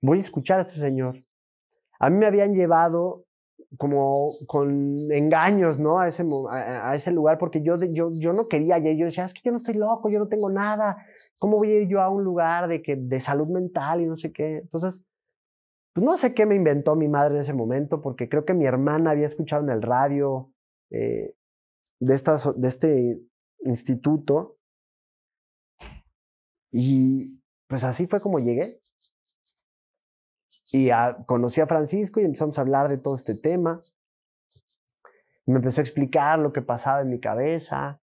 voy 0.03 0.19
a 0.19 0.21
escuchar 0.21 0.59
a 0.59 0.63
este 0.63 0.75
señor. 0.75 1.25
A 1.99 2.11
mí 2.11 2.19
me 2.19 2.27
habían 2.27 2.55
llevado 2.55 3.25
como 3.77 4.33
con 4.47 5.11
engaños, 5.13 5.79
¿no? 5.79 5.99
A 5.99 6.09
ese, 6.09 6.25
ese 6.95 7.11
lugar, 7.11 7.39
porque 7.39 7.63
yo, 7.63 7.77
yo, 7.93 8.11
yo 8.15 8.33
no 8.33 8.49
quería 8.49 8.79
ir. 8.79 8.97
Yo 8.97 9.07
decía, 9.07 9.25
es 9.25 9.35
que 9.35 9.41
yo 9.45 9.51
no 9.51 9.59
estoy 9.59 9.75
loco, 9.75 10.09
yo 10.09 10.19
no 10.19 10.29
tengo 10.29 10.51
nada. 10.51 10.97
¿Cómo 11.39 11.57
voy 11.57 11.73
a 11.73 11.81
ir 11.81 11.89
yo 11.89 12.01
a 12.01 12.09
un 12.09 12.25
lugar 12.25 12.69
de, 12.69 12.83
que, 12.83 12.97
de 12.97 13.21
salud 13.21 13.49
mental 13.49 14.01
y 14.01 14.07
no 14.07 14.17
sé 14.17 14.33
qué? 14.33 14.59
Entonces, 14.59 15.05
pues 15.93 16.05
no 16.05 16.17
sé 16.17 16.35
qué 16.35 16.47
me 16.47 16.55
inventó 16.55 16.95
mi 16.97 17.09
madre 17.09 17.35
en 17.35 17.41
ese 17.41 17.55
momento, 17.55 18.01
porque 18.01 18.29
creo 18.29 18.45
que 18.45 18.55
mi 18.55 18.67
hermana 18.67 19.11
había 19.11 19.27
escuchado 19.27 19.63
en 19.63 19.71
el 19.71 19.83
radio 19.83 20.53
eh, 20.91 21.35
de, 22.01 22.23
de 22.57 22.69
este 22.69 23.21
instituto. 23.65 24.59
Y 26.71 27.41
pues 27.67 27.85
así 27.85 28.07
fue 28.07 28.21
como 28.21 28.39
llegué. 28.39 28.81
Y 30.71 30.91
conocí 31.27 31.61
a 31.61 31.67
Francisco 31.67 32.21
y 32.21 32.25
empezamos 32.25 32.59
a 32.59 32.61
hablar 32.61 32.89
de 32.89 32.99
todo 32.99 33.15
este 33.15 33.35
tema. 33.35 33.83
me 35.47 35.57
empezó 35.57 35.81
a 35.81 35.85
explicar 35.85 36.39
lo 36.39 36.53
que 36.53 36.61
pasaba 36.61 37.01
en 37.01 37.09
mi 37.09 37.21
cabeza, 37.21 38.03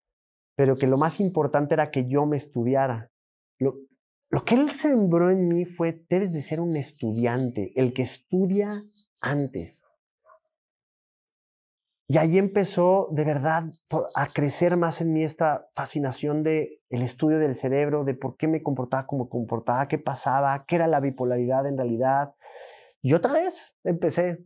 pero 0.56 0.76
que 0.76 0.88
lo 0.88 0.98
más 0.98 1.20
importante 1.20 1.76
era 1.76 1.92
que 1.92 2.08
yo 2.08 2.26
me 2.26 2.36
estudiara. 2.36 3.12
Lo, 3.60 3.76
lo 4.30 4.44
que 4.44 4.56
él 4.56 4.72
sembró 4.72 5.32
en 5.32 5.48
mí 5.48 5.66
fue, 5.66 6.04
debes 6.10 6.34
de 6.34 6.42
ser 6.42 6.60
un 6.60 6.76
estudiante, 6.76 7.72
el 7.76 7.94
que 7.94 8.02
estudia 8.02 8.86
antes. 9.22 9.84
Y 12.10 12.18
ahí 12.18 12.38
empezó 12.38 13.10
de 13.12 13.26
verdad 13.26 13.64
a 14.16 14.28
crecer 14.28 14.78
más 14.78 15.02
en 15.02 15.12
mí 15.12 15.24
esta 15.24 15.70
fascinación 15.74 16.42
de 16.42 16.82
el 16.90 17.02
estudio 17.02 17.38
del 17.38 17.54
cerebro, 17.54 18.06
de 18.06 18.14
por 18.14 18.38
qué 18.38 18.48
me 18.48 18.64
comportaba 18.64 19.06
como 19.08 19.28
comportaba, 19.28 19.90
qué 19.90 19.98
pasaba, 19.98 20.66
qué 20.66 20.78
era 20.78 20.88
la 20.88 21.02
bipolaridad 21.02 21.68
en 21.68 21.78
realidad. 21.78 22.34
Y 23.02 23.14
otra 23.14 23.34
vez 23.34 23.76
empecé. 23.84 24.46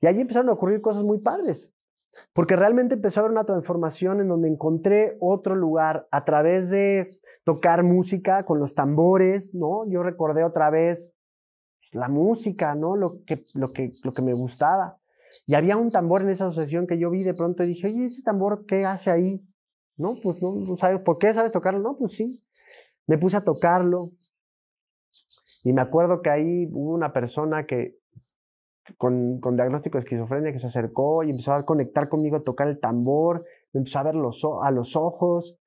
Y 0.00 0.06
ahí 0.06 0.20
empezaron 0.20 0.48
a 0.48 0.54
ocurrir 0.54 0.80
cosas 0.80 1.04
muy 1.04 1.18
padres, 1.18 1.74
porque 2.32 2.56
realmente 2.56 2.96
empezó 2.96 3.20
a 3.20 3.22
haber 3.22 3.32
una 3.32 3.44
transformación 3.44 4.20
en 4.20 4.28
donde 4.28 4.48
encontré 4.48 5.16
otro 5.20 5.54
lugar 5.54 6.08
a 6.10 6.24
través 6.24 6.68
de 6.68 7.20
tocar 7.44 7.82
música 7.84 8.44
con 8.44 8.58
los 8.58 8.74
tambores, 8.74 9.54
¿no? 9.54 9.88
Yo 9.88 10.02
recordé 10.02 10.44
otra 10.44 10.70
vez 10.70 11.14
la 11.92 12.08
música, 12.08 12.74
¿no? 12.74 12.96
Lo 12.96 13.22
que, 13.24 13.44
lo 13.54 13.72
que, 13.72 13.92
lo 14.02 14.12
que 14.12 14.22
me 14.22 14.32
gustaba. 14.32 14.98
Y 15.46 15.54
había 15.54 15.76
un 15.76 15.90
tambor 15.90 16.22
en 16.22 16.30
esa 16.30 16.46
asociación 16.46 16.86
que 16.86 16.98
yo 16.98 17.10
vi 17.10 17.22
de 17.22 17.34
pronto 17.34 17.62
y 17.62 17.68
dije, 17.68 17.88
oye, 17.88 18.04
ese 18.04 18.22
tambor, 18.22 18.64
¿qué 18.66 18.84
hace 18.86 19.10
ahí? 19.10 19.46
No, 19.96 20.16
pues 20.22 20.40
no, 20.42 20.54
no 20.54 20.76
sabes, 20.76 21.00
¿por 21.00 21.18
qué 21.18 21.32
sabes 21.34 21.52
tocarlo? 21.52 21.80
No, 21.80 21.96
pues 21.96 22.16
sí. 22.16 22.44
Me 23.06 23.18
puse 23.18 23.36
a 23.36 23.44
tocarlo. 23.44 24.12
Y 25.62 25.72
me 25.72 25.80
acuerdo 25.80 26.22
que 26.22 26.30
ahí 26.30 26.68
hubo 26.72 26.94
una 26.94 27.12
persona 27.12 27.66
que 27.66 27.98
con, 28.98 29.40
diagnóstico 29.56 29.96
de 29.96 30.00
esquizofrenia 30.00 30.52
que 30.52 30.58
se 30.58 30.66
acercó 30.66 31.22
y 31.22 31.30
empezó 31.30 31.52
a 31.52 31.64
conectar 31.64 32.08
conmigo 32.08 32.36
a 32.36 32.42
tocar 32.42 32.68
el 32.68 32.80
tambor. 32.80 33.44
me 33.72 33.78
empezó 33.78 33.98
a 33.98 34.02
ver 34.02 34.14
a 34.14 34.70
los 34.70 34.96
ojos, 34.96 35.58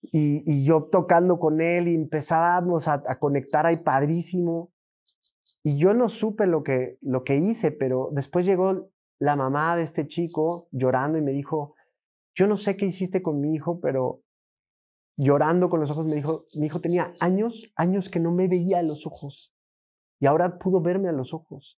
y, 0.00 0.64
yo 0.64 0.88
tocando 0.90 1.38
con 1.38 1.60
él 1.60 1.88
y 1.88 1.94
empezábamos 1.94 2.88
a, 2.88 3.02
a, 3.06 3.18
conectar 3.18 3.66
ahí 3.66 3.78
padrísimo. 3.78 4.72
Y 5.62 5.76
yo 5.76 5.92
no 5.94 6.08
supe 6.08 6.46
lo 6.46 6.62
que, 6.62 6.98
lo 7.00 7.24
que 7.24 7.36
hice, 7.36 7.72
pero 7.72 8.10
después 8.12 8.46
llegó 8.46 8.90
la 9.18 9.36
mamá 9.36 9.76
de 9.76 9.82
este 9.82 10.06
chico 10.06 10.68
llorando 10.70 11.18
y 11.18 11.22
me 11.22 11.32
dijo, 11.32 11.74
yo 12.34 12.46
no 12.46 12.56
sé 12.56 12.76
qué 12.76 12.86
hiciste 12.86 13.22
con 13.22 13.40
mi 13.40 13.54
hijo, 13.54 13.80
pero 13.80 14.22
llorando 15.16 15.68
con 15.68 15.80
los 15.80 15.90
ojos 15.90 16.06
me 16.06 16.14
dijo, 16.14 16.46
mi 16.54 16.66
hijo 16.66 16.80
tenía 16.80 17.12
años, 17.18 17.72
años 17.76 18.08
que 18.08 18.20
no 18.20 18.30
me 18.30 18.46
veía 18.46 18.78
a 18.78 18.82
los 18.82 19.06
ojos 19.06 19.54
y 20.20 20.26
ahora 20.26 20.58
pudo 20.58 20.80
verme 20.80 21.08
a 21.08 21.12
los 21.12 21.34
ojos. 21.34 21.78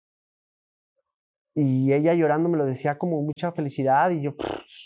Y 1.54 1.92
ella 1.92 2.14
llorando 2.14 2.48
me 2.48 2.56
lo 2.56 2.66
decía 2.66 2.98
como 2.98 3.20
mucha 3.22 3.52
felicidad 3.52 4.10
y 4.10 4.22
yo 4.22 4.34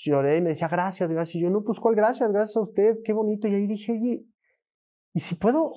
lloré 0.04 0.38
y 0.38 0.40
me 0.40 0.50
decía 0.50 0.68
gracias, 0.68 1.12
gracias. 1.12 1.34
Y 1.36 1.40
yo 1.42 1.50
no, 1.50 1.62
pues 1.62 1.78
cuál 1.80 1.94
gracias, 1.94 2.32
gracias 2.32 2.56
a 2.56 2.60
usted, 2.60 2.98
qué 3.04 3.12
bonito. 3.12 3.46
Y 3.46 3.54
ahí 3.54 3.66
dije, 3.66 3.92
oye, 3.92 4.26
¿y 5.14 5.20
si 5.20 5.34
puedo 5.34 5.72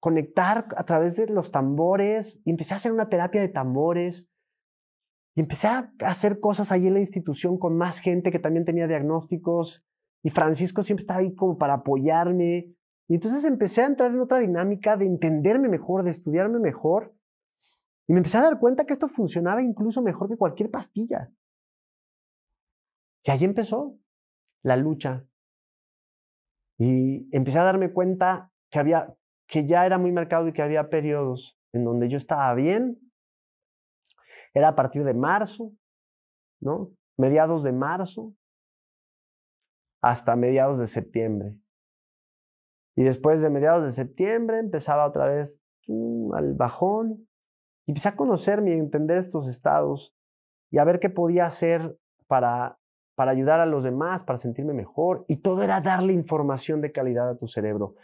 conectar 0.00 0.66
a 0.76 0.84
través 0.84 1.16
de 1.16 1.26
los 1.28 1.50
tambores? 1.50 2.40
Y 2.44 2.50
empecé 2.50 2.74
a 2.74 2.78
hacer 2.78 2.92
una 2.92 3.08
terapia 3.08 3.40
de 3.40 3.48
tambores. 3.48 4.28
Y 5.34 5.40
empecé 5.40 5.68
a 5.68 5.92
hacer 6.00 6.40
cosas 6.40 6.72
ahí 6.72 6.86
en 6.86 6.94
la 6.94 7.00
institución 7.00 7.58
con 7.58 7.76
más 7.76 7.98
gente 7.98 8.30
que 8.30 8.38
también 8.38 8.64
tenía 8.64 8.86
diagnósticos. 8.86 9.86
Y 10.22 10.30
Francisco 10.30 10.82
siempre 10.82 11.02
estaba 11.02 11.20
ahí 11.20 11.34
como 11.34 11.58
para 11.58 11.74
apoyarme. 11.74 12.74
Y 13.08 13.14
entonces 13.14 13.44
empecé 13.44 13.82
a 13.82 13.86
entrar 13.86 14.10
en 14.10 14.20
otra 14.20 14.38
dinámica 14.38 14.96
de 14.96 15.06
entenderme 15.06 15.68
mejor, 15.68 16.04
de 16.04 16.10
estudiarme 16.10 16.58
mejor. 16.58 17.14
Y 18.12 18.14
me 18.14 18.18
empecé 18.18 18.36
a 18.36 18.42
dar 18.42 18.58
cuenta 18.58 18.84
que 18.84 18.92
esto 18.92 19.08
funcionaba 19.08 19.62
incluso 19.62 20.02
mejor 20.02 20.28
que 20.28 20.36
cualquier 20.36 20.70
pastilla. 20.70 21.32
Y 23.24 23.30
ahí 23.30 23.42
empezó 23.42 23.98
la 24.62 24.76
lucha. 24.76 25.26
Y 26.76 27.34
empecé 27.34 27.58
a 27.58 27.64
darme 27.64 27.90
cuenta 27.90 28.52
que 28.68 28.78
había, 28.78 29.16
que 29.46 29.66
ya 29.66 29.86
era 29.86 29.96
muy 29.96 30.12
marcado 30.12 30.46
y 30.46 30.52
que 30.52 30.60
había 30.60 30.90
periodos 30.90 31.58
en 31.72 31.84
donde 31.84 32.10
yo 32.10 32.18
estaba 32.18 32.52
bien. 32.52 33.00
Era 34.52 34.68
a 34.68 34.74
partir 34.74 35.04
de 35.04 35.14
marzo, 35.14 35.72
¿no? 36.60 36.90
Mediados 37.16 37.62
de 37.62 37.72
marzo 37.72 38.34
hasta 40.02 40.36
mediados 40.36 40.78
de 40.78 40.86
septiembre. 40.86 41.58
Y 42.94 43.04
después 43.04 43.40
de 43.40 43.48
mediados 43.48 43.84
de 43.84 43.92
septiembre 43.92 44.58
empezaba 44.58 45.06
otra 45.08 45.24
vez 45.28 45.62
mm, 45.86 46.34
al 46.34 46.52
bajón. 46.52 47.26
Y 47.86 47.92
empecé 47.92 48.08
a 48.08 48.16
conocerme 48.16 48.74
y 48.74 48.78
entender 48.78 49.18
estos 49.18 49.48
estados 49.48 50.14
y 50.70 50.78
a 50.78 50.84
ver 50.84 51.00
qué 51.00 51.10
podía 51.10 51.46
hacer 51.46 51.98
para, 52.26 52.78
para 53.14 53.32
ayudar 53.32 53.60
a 53.60 53.66
los 53.66 53.84
demás, 53.84 54.22
para 54.22 54.38
sentirme 54.38 54.72
mejor. 54.72 55.24
Y 55.28 55.36
todo 55.36 55.62
era 55.62 55.80
darle 55.80 56.12
información 56.12 56.80
de 56.80 56.92
calidad 56.92 57.28
a 57.28 57.36
tu 57.36 57.46
cerebro. 57.46 57.94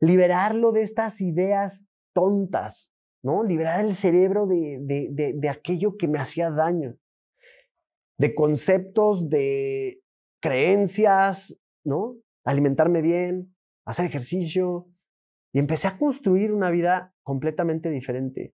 Liberarlo 0.00 0.72
de 0.72 0.82
estas 0.82 1.20
ideas 1.20 1.86
tontas, 2.14 2.92
¿no? 3.22 3.42
Liberar 3.42 3.84
el 3.84 3.94
cerebro 3.94 4.46
de, 4.46 4.78
de, 4.80 5.08
de, 5.10 5.34
de 5.34 5.48
aquello 5.48 5.96
que 5.96 6.08
me 6.08 6.18
hacía 6.18 6.50
daño. 6.50 6.96
De 8.18 8.34
conceptos, 8.34 9.28
de 9.28 10.00
creencias, 10.40 11.58
¿no? 11.84 12.16
Alimentarme 12.44 13.02
bien, 13.02 13.54
hacer 13.84 14.06
ejercicio. 14.06 14.88
Y 15.52 15.58
empecé 15.58 15.88
a 15.88 15.98
construir 15.98 16.52
una 16.52 16.70
vida 16.70 17.14
completamente 17.22 17.90
diferente. 17.90 18.54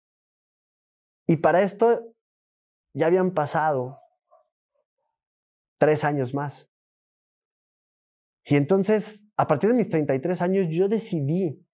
Y 1.26 1.38
para 1.38 1.62
esto 1.62 2.14
ya 2.94 3.06
habían 3.06 3.32
pasado 3.32 3.98
tres 5.78 6.04
años 6.04 6.34
más. 6.34 6.70
Y 8.44 8.56
entonces, 8.56 9.32
a 9.36 9.46
partir 9.48 9.70
de 9.70 9.76
mis 9.76 9.88
33 9.88 10.40
años, 10.40 10.66
yo 10.70 10.88
decidí 10.88 11.66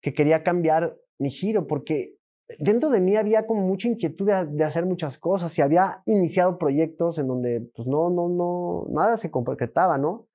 que 0.00 0.14
quería 0.14 0.42
cambiar 0.42 0.96
mi 1.18 1.30
giro, 1.30 1.66
porque 1.66 2.18
dentro 2.58 2.88
de 2.88 3.00
mí 3.00 3.16
había 3.16 3.46
como 3.46 3.62
mucha 3.62 3.88
inquietud 3.88 4.26
de, 4.26 4.64
hacer 4.64 4.86
muchas 4.86 5.18
cosas 5.18 5.56
y 5.58 5.62
había 5.62 6.02
iniciado 6.06 6.58
proyectos 6.58 7.18
en 7.18 7.26
donde 7.26 7.60
pues 7.74 7.86
no, 7.86 8.08
no, 8.08 8.28
no, 8.28 8.86
nada 8.90 9.16
se 9.18 9.30
concretaba, 9.30 9.98
¿no? 9.98 10.26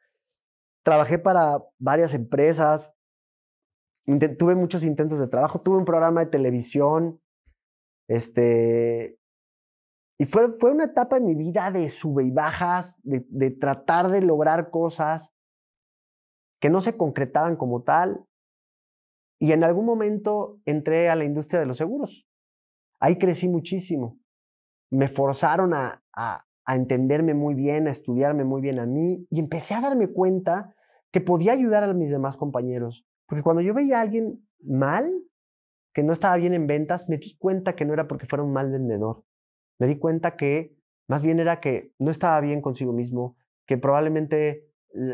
Trabajé 0.84 1.18
para 1.18 1.64
varias 1.80 2.14
empresas, 2.14 2.94
tuve 4.38 4.56
muchos 4.56 4.84
intentos 4.84 5.20
de 5.20 5.28
trabajo, 5.28 5.62
tuve 5.62 5.78
un 5.78 5.86
programa 5.86 6.20
de 6.20 6.28
televisión, 6.28 7.20
este, 8.08 9.20
y 10.18 10.26
fue, 10.26 10.50
fue 10.50 10.72
una 10.72 10.86
etapa 10.86 11.18
en 11.18 11.26
mi 11.26 11.36
vida 11.36 11.72
de 11.72 11.90
sube 11.90 12.24
y 12.24 12.32
bajas, 12.32 13.02
de, 13.04 13.26
de 13.30 13.52
tratar 13.52 14.10
de 14.10 14.22
lograr 14.22 14.70
cosas 14.70 15.34
que 16.60 16.70
no 16.70 16.82
se 16.82 16.96
concretaban 16.96 17.56
como 17.56 17.84
tal. 17.84 18.26
Y 19.40 19.52
en 19.52 19.64
algún 19.64 19.86
momento 19.86 20.62
entré 20.66 21.10
a 21.10 21.16
la 21.16 21.26
industria 21.26 21.60
de 21.60 21.66
los 21.66 21.78
seguros. 21.78 22.28
Ahí 23.00 23.18
crecí 23.18 23.50
muchísimo. 23.50 24.20
Me 24.90 25.10
forzaron 25.10 25.74
a, 25.74 26.04
a, 26.16 26.46
a 26.66 26.76
entenderme 26.76 27.34
muy 27.34 27.54
bien, 27.54 27.88
a 27.88 27.92
estudiarme 27.92 28.46
muy 28.46 28.62
bien 28.62 28.80
a 28.80 28.86
mí 28.86 29.28
y 29.30 29.40
empecé 29.40 29.74
a 29.74 29.82
darme 29.82 30.08
cuenta 30.08 30.74
que 31.12 31.20
podía 31.20 31.52
ayudar 31.52 31.84
a 31.84 31.94
mis 31.94 32.12
demás 32.12 32.38
compañeros. 32.38 33.06
Porque 33.28 33.44
cuando 33.44 33.62
yo 33.62 33.74
veía 33.74 33.98
a 33.98 34.02
alguien 34.02 34.48
mal, 34.62 35.12
que 35.94 36.04
no 36.04 36.14
estaba 36.14 36.36
bien 36.38 36.54
en 36.54 36.68
ventas, 36.68 37.08
me 37.08 37.18
di 37.18 37.36
cuenta 37.38 37.76
que 37.76 37.86
no 37.86 37.94
era 37.94 38.08
porque 38.08 38.26
fuera 38.26 38.44
un 38.44 38.52
mal 38.52 38.72
vendedor. 38.72 39.24
Me 39.80 39.88
di 39.88 39.98
cuenta 39.98 40.36
que 40.36 40.76
más 41.08 41.24
bien 41.24 41.40
era 41.40 41.60
que 41.60 41.94
no 42.00 42.12
estaba 42.12 42.40
bien 42.42 42.62
consigo 42.62 42.94
mismo, 42.94 43.38
que 43.66 43.78
probablemente 43.78 44.70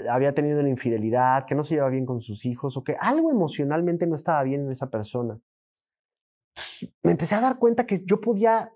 había 0.09 0.33
tenido 0.33 0.59
una 0.59 0.69
infidelidad, 0.69 1.45
que 1.45 1.55
no 1.55 1.63
se 1.63 1.75
llevaba 1.75 1.91
bien 1.91 2.05
con 2.05 2.21
sus 2.21 2.45
hijos 2.45 2.77
o 2.77 2.83
que 2.83 2.95
algo 2.99 3.31
emocionalmente 3.31 4.07
no 4.07 4.15
estaba 4.15 4.43
bien 4.43 4.61
en 4.61 4.71
esa 4.71 4.89
persona. 4.89 5.39
me 7.03 7.11
empecé 7.11 7.35
a 7.35 7.41
dar 7.41 7.59
cuenta 7.59 7.85
que 7.85 7.97
yo 8.05 8.21
podía 8.21 8.73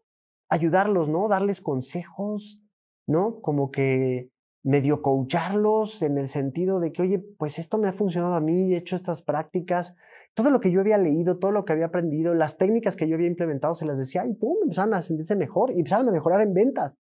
ayudarlos, 0.49 1.10
¿no? 1.10 1.28
Darles 1.28 1.62
consejos, 1.62 2.62
¿no? 3.08 3.41
Como 3.41 3.72
que 3.72 4.32
medio 4.64 5.01
coacharlos 5.01 6.01
en 6.01 6.18
el 6.18 6.30
sentido 6.30 6.80
de 6.80 6.93
que, 6.93 7.01
oye, 7.01 7.20
pues 7.20 7.59
esto 7.59 7.78
me 7.78 7.89
ha 7.89 7.93
funcionado 7.93 8.36
a 8.36 8.41
mí, 8.41 8.74
he 8.74 8.78
hecho 8.78 8.95
estas 8.95 9.22
prácticas, 9.22 9.93
todo 10.34 10.49
lo 10.49 10.61
que 10.61 10.72
yo 10.72 10.80
había 10.80 10.97
leído, 10.97 11.38
todo 11.38 11.51
lo 11.51 11.66
que 11.66 11.74
había 11.74 11.88
aprendido, 11.88 12.34
las 12.34 12.57
técnicas 12.57 12.95
que 12.95 13.07
yo 13.07 13.16
había 13.16 13.28
implementado, 13.28 13.76
se 13.76 13.86
las 13.86 13.97
decía 13.97 14.26
y 14.26 14.34
pum, 14.34 14.57
empezaron 14.64 14.93
a 14.93 15.01
sentirse 15.01 15.36
mejor 15.36 15.72
y 15.72 15.80
empezaron 15.80 16.07
a 16.07 16.11
mejorar 16.11 16.41
en 16.41 16.53
ventas. 16.53 16.97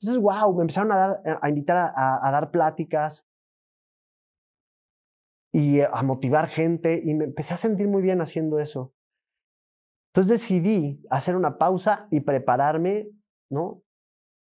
Entonces, 0.00 0.22
wow, 0.22 0.54
me 0.54 0.62
empezaron 0.62 0.92
a, 0.92 0.96
dar, 0.96 1.22
a 1.40 1.48
invitar 1.48 1.76
a, 1.76 2.26
a, 2.26 2.30
dar 2.30 2.50
pláticas 2.50 3.26
y 5.52 5.80
a 5.80 6.02
motivar 6.02 6.48
gente 6.48 7.00
y 7.02 7.14
me 7.14 7.24
empecé 7.24 7.54
a 7.54 7.56
sentir 7.56 7.88
muy 7.88 8.02
bien 8.02 8.20
haciendo 8.20 8.58
eso. 8.58 8.92
Entonces 10.12 10.40
decidí 10.40 11.02
hacer 11.10 11.34
una 11.34 11.58
pausa 11.58 12.06
y 12.10 12.20
prepararme, 12.20 13.08
¿no? 13.50 13.83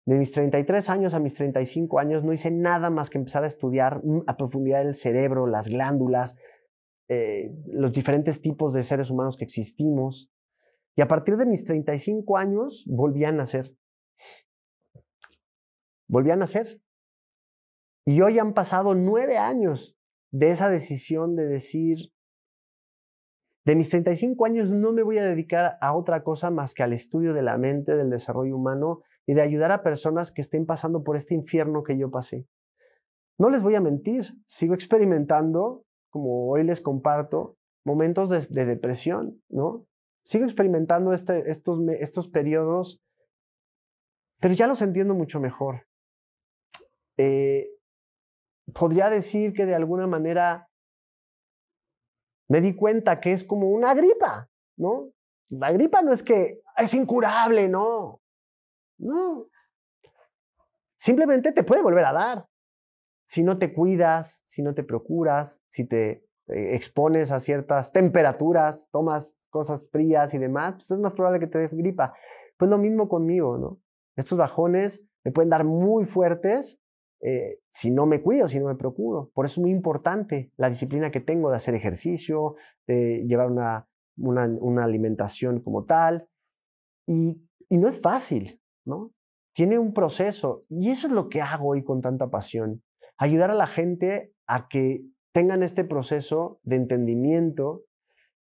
De 0.10 0.18
mis 0.18 0.32
33 0.32 0.90
años 0.90 1.14
a 1.14 1.20
mis 1.20 1.36
35 1.36 2.00
años 2.00 2.24
no 2.24 2.34
hice 2.34 2.50
nada 2.50 2.90
más 2.90 3.12
que 3.12 3.20
empezar 3.20 3.44
a 3.44 3.48
estudiar 3.48 4.02
a 4.26 4.38
profundidad 4.38 4.82
el 4.82 4.96
cerebro, 4.96 5.46
las 5.46 5.68
glándulas, 5.68 6.36
eh, 7.10 7.52
los 7.68 7.94
diferentes 7.94 8.42
tipos 8.42 8.74
de 8.74 8.82
seres 8.82 9.12
humanos 9.12 9.38
que 9.38 9.44
existimos. 9.44 10.32
Y 10.96 11.02
a 11.02 11.08
partir 11.08 11.38
de 11.38 11.46
mis 11.46 11.64
35 11.64 12.38
años 12.38 12.86
volví 12.88 13.24
a 13.24 13.32
nacer. 13.32 13.78
Volví 16.08 16.32
a 16.32 16.36
nacer. 16.36 16.82
Y 18.04 18.22
hoy 18.22 18.40
han 18.40 18.56
pasado 18.56 18.96
nueve 18.96 19.38
años 19.38 19.96
de 20.32 20.50
esa 20.50 20.70
decisión 20.70 21.36
de 21.36 21.46
decir, 21.46 22.12
de 23.64 23.76
mis 23.76 23.90
35 23.90 24.44
años 24.44 24.72
no 24.72 24.92
me 24.92 25.04
voy 25.04 25.20
a 25.20 25.24
dedicar 25.24 25.78
a 25.82 25.96
otra 25.96 26.24
cosa 26.24 26.50
más 26.50 26.74
que 26.74 26.82
al 26.82 26.94
estudio 26.94 27.36
de 27.36 27.44
la 27.44 27.60
mente, 27.60 27.96
del 27.96 28.10
desarrollo 28.10 28.56
humano 28.56 29.04
y 29.30 29.36
de 29.36 29.44
ayudar 29.44 29.72
a 29.72 29.84
personas 29.84 30.32
que 30.32 30.42
estén 30.42 30.66
pasando 30.66 31.04
por 31.04 31.16
este 31.16 31.36
infierno 31.36 31.84
que 31.84 31.96
yo 31.96 32.10
pasé. 32.10 32.48
No 33.38 33.52
les 33.52 33.62
voy 33.62 33.76
a 33.76 33.80
mentir, 33.80 34.24
sigo 34.48 34.74
experimentando 34.74 35.86
como 36.10 36.50
hoy 36.50 36.64
les 36.64 36.82
comparto, 36.82 37.56
momentos 37.86 38.32
de, 38.32 38.66
depresión, 38.66 39.40
¿no? 39.48 39.86
Sigo 40.26 40.46
experimentando 40.46 41.14
este, 41.14 41.52
estos, 41.52 41.78
estos 42.00 42.28
periodos, 42.28 43.04
pero 44.40 44.56
ya 44.56 44.66
los 44.66 44.82
entiendo 44.82 45.14
mucho 45.14 45.40
mejor. 45.40 45.86
Eh, 47.18 47.70
podría 48.74 49.12
decir 49.12 49.54
que 49.54 49.68
de 49.68 49.76
alguna 49.76 50.08
manera 50.08 50.72
me 52.48 52.62
di 52.62 52.76
cuenta 52.76 53.20
que 53.20 53.34
es 53.34 53.44
como 53.44 53.70
una 53.70 53.94
gripa, 53.94 54.50
¿no? 54.76 55.12
La 55.50 55.72
gripa 55.72 56.02
no 56.02 56.14
es 56.14 56.24
que 56.24 56.64
es 56.78 56.96
incurable, 56.96 57.70
no. 57.70 58.24
No. 59.00 59.48
Simplemente 60.98 61.52
te 61.52 61.64
puede 61.64 61.82
volver 61.82 62.06
a 62.06 62.14
dar 62.14 62.50
si 63.30 63.44
no 63.44 63.60
te 63.60 63.72
cuidas, 63.72 64.42
si 64.44 64.64
no 64.64 64.74
te 64.74 64.84
procuras, 64.84 65.64
si 65.68 65.86
te 65.86 66.26
eh, 66.48 66.76
expones 66.76 67.30
a 67.30 67.40
ciertas 67.40 67.92
temperaturas, 67.92 68.90
tomas 68.92 69.48
cosas 69.52 69.88
frías 69.92 70.34
y 70.34 70.40
demás, 70.40 70.74
pues 70.78 70.90
es 70.90 70.98
más 70.98 71.14
probable 71.14 71.40
que 71.40 71.46
te 71.46 71.60
dé 71.60 71.68
gripa. 71.68 72.16
Pues 72.58 72.72
lo 72.72 72.80
mismo 72.80 73.08
conmigo, 73.08 73.60
¿no? 73.60 73.80
Estos 74.16 74.36
bajones 74.36 75.06
me 75.24 75.32
pueden 75.32 75.52
dar 75.52 75.64
muy 75.64 76.06
fuertes 76.06 76.82
eh, 77.22 77.60
si 77.70 77.92
no 77.92 78.08
me 78.08 78.22
cuido, 78.24 78.48
si 78.48 78.60
no 78.60 78.66
me 78.66 78.76
procuro. 78.76 79.30
Por 79.36 79.46
eso 79.46 79.54
es 79.54 79.60
muy 79.60 79.72
importante 79.72 80.52
la 80.58 80.70
disciplina 80.70 81.12
que 81.12 81.20
tengo 81.20 81.52
de 81.52 81.58
hacer 81.58 81.76
ejercicio, 81.76 82.56
de 82.88 83.26
llevar 83.28 83.52
una, 83.52 83.88
una, 84.18 84.84
alimentación 84.84 85.62
como 85.62 85.86
tal. 85.86 86.28
Y, 87.06 87.48
y 87.70 87.78
no 87.78 87.88
es 87.88 88.02
fácil, 88.02 88.60
Tiene 89.54 89.80
un 89.80 89.94
proceso. 89.94 90.66
Y 90.70 90.90
eso 90.90 91.08
es 91.08 91.14
lo 91.14 91.30
que 91.30 91.42
hago 91.42 91.70
hoy 91.70 91.84
con 91.84 92.02
tanta 92.02 92.30
pasión. 92.30 92.84
Ayudar 93.18 93.52
a 93.52 93.56
la 93.56 93.68
gente 93.68 94.34
a 94.48 94.68
que 94.68 95.06
tengan 95.32 95.64
este 95.64 95.84
proceso 95.84 96.60
de 96.64 96.78
entendimiento 96.78 97.86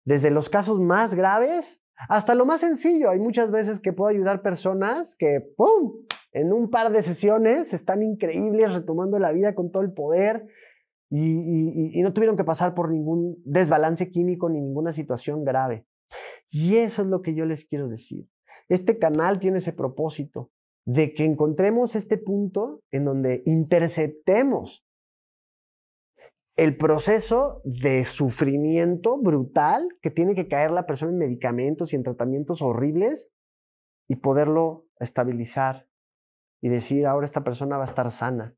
desde 0.04 0.30
los 0.30 0.48
casos 0.48 0.80
más 0.80 1.14
graves 1.14 1.82
hasta 2.08 2.34
lo 2.34 2.44
más 2.44 2.60
sencillo. 2.60 3.10
Hay 3.10 3.18
muchas 3.18 3.50
veces 3.50 3.80
que 3.80 3.92
puedo 3.92 4.10
ayudar 4.10 4.42
personas 4.42 5.16
que, 5.16 5.40
¡pum!, 5.56 6.04
en 6.32 6.52
un 6.52 6.68
par 6.68 6.92
de 6.92 7.02
sesiones 7.02 7.72
están 7.72 8.02
increíbles, 8.02 8.72
retomando 8.72 9.18
la 9.18 9.32
vida 9.32 9.54
con 9.54 9.70
todo 9.70 9.82
el 9.82 9.92
poder 9.92 10.46
y, 11.10 12.02
no 12.02 12.12
tuvieron 12.12 12.36
que 12.36 12.44
pasar 12.44 12.74
por 12.74 12.90
ningún 12.90 13.40
desbalance 13.44 14.10
químico 14.10 14.48
ni 14.48 14.60
ninguna 14.60 14.92
situación 14.92 15.44
grave. 15.44 15.86
Y 16.50 16.76
eso 16.76 17.02
es 17.02 17.08
lo 17.08 17.22
que 17.22 17.34
yo 17.34 17.46
les 17.46 17.64
quiero 17.64 17.88
decir. 17.88 18.28
Este 18.68 18.98
canal 18.98 19.38
tiene 19.38 19.58
ese 19.58 19.72
propósito 19.72 20.50
de 20.86 21.12
que 21.12 21.24
encontremos 21.24 21.94
este 21.94 22.18
punto 22.18 22.82
en 22.90 23.04
donde 23.04 23.42
interceptemos 23.46 24.86
el 26.56 26.76
proceso 26.76 27.60
de 27.64 28.04
sufrimiento 28.04 29.20
brutal 29.20 29.88
que 30.00 30.10
tiene 30.10 30.34
que 30.34 30.46
caer 30.46 30.70
la 30.70 30.86
persona 30.86 31.12
en 31.12 31.18
medicamentos 31.18 31.92
y 31.92 31.96
en 31.96 32.04
tratamientos 32.04 32.62
horribles 32.62 33.32
y 34.08 34.16
poderlo 34.16 34.86
estabilizar 35.00 35.88
y 36.62 36.68
decir, 36.68 37.06
ahora 37.06 37.26
esta 37.26 37.44
persona 37.44 37.76
va 37.76 37.84
a 37.84 37.86
estar 37.86 38.10
sana. 38.10 38.56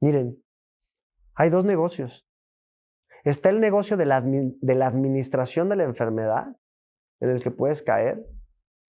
Miren, 0.00 0.42
hay 1.34 1.50
dos 1.50 1.64
negocios. 1.64 2.26
Está 3.24 3.50
el 3.50 3.60
negocio 3.60 3.96
de 3.96 4.06
la, 4.06 4.16
administración 4.16 5.68
de 5.68 5.76
la 5.76 5.84
enfermedad, 5.84 6.56
en 7.20 7.30
el 7.30 7.42
que 7.42 7.50
puedes 7.50 7.82
caer, 7.82 8.26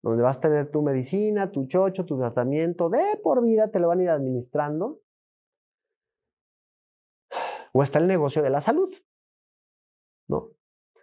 donde 0.03 0.23
vas 0.23 0.37
a 0.37 0.41
tener 0.41 0.71
tu 0.71 0.81
medicina, 0.81 1.51
tu 1.51 1.67
chocho, 1.67 2.05
tu 2.05 2.17
tratamiento, 2.17 2.89
de 2.89 3.03
por 3.21 3.43
vida 3.43 3.69
te 3.69 3.79
lo 3.79 3.87
van 3.87 3.99
a 3.99 4.03
ir 4.03 4.09
administrando 4.09 5.01
o 7.73 7.83
está 7.83 7.99
el 7.99 8.07
negocio 8.07 8.41
de 8.41 8.49
la 8.49 8.61
salud, 8.61 8.91
¿no? 10.27 10.49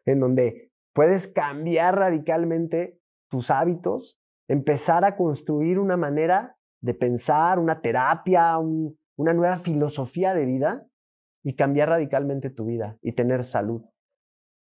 En 0.05 0.20
donde 0.20 0.72
puedes 0.94 1.28
cambiar 1.28 1.96
radicalmente 1.96 3.01
tus 3.30 3.51
hábitos, 3.51 4.18
empezar 4.49 5.05
a 5.05 5.16
construir 5.16 5.78
una 5.78 5.96
manera 5.96 6.57
de 6.80 6.94
pensar, 6.94 7.59
una 7.59 7.80
terapia, 7.80 8.59
una 8.59 9.34
nueva 9.34 9.59
filosofía 9.59 10.34
de 10.34 10.46
vida 10.46 10.88
y 11.44 11.55
cambiar 11.55 11.90
radicalmente 11.90 12.51
tu 12.51 12.64
vida 12.64 12.99
y 13.03 13.12
tener 13.12 13.44
salud. 13.44 13.84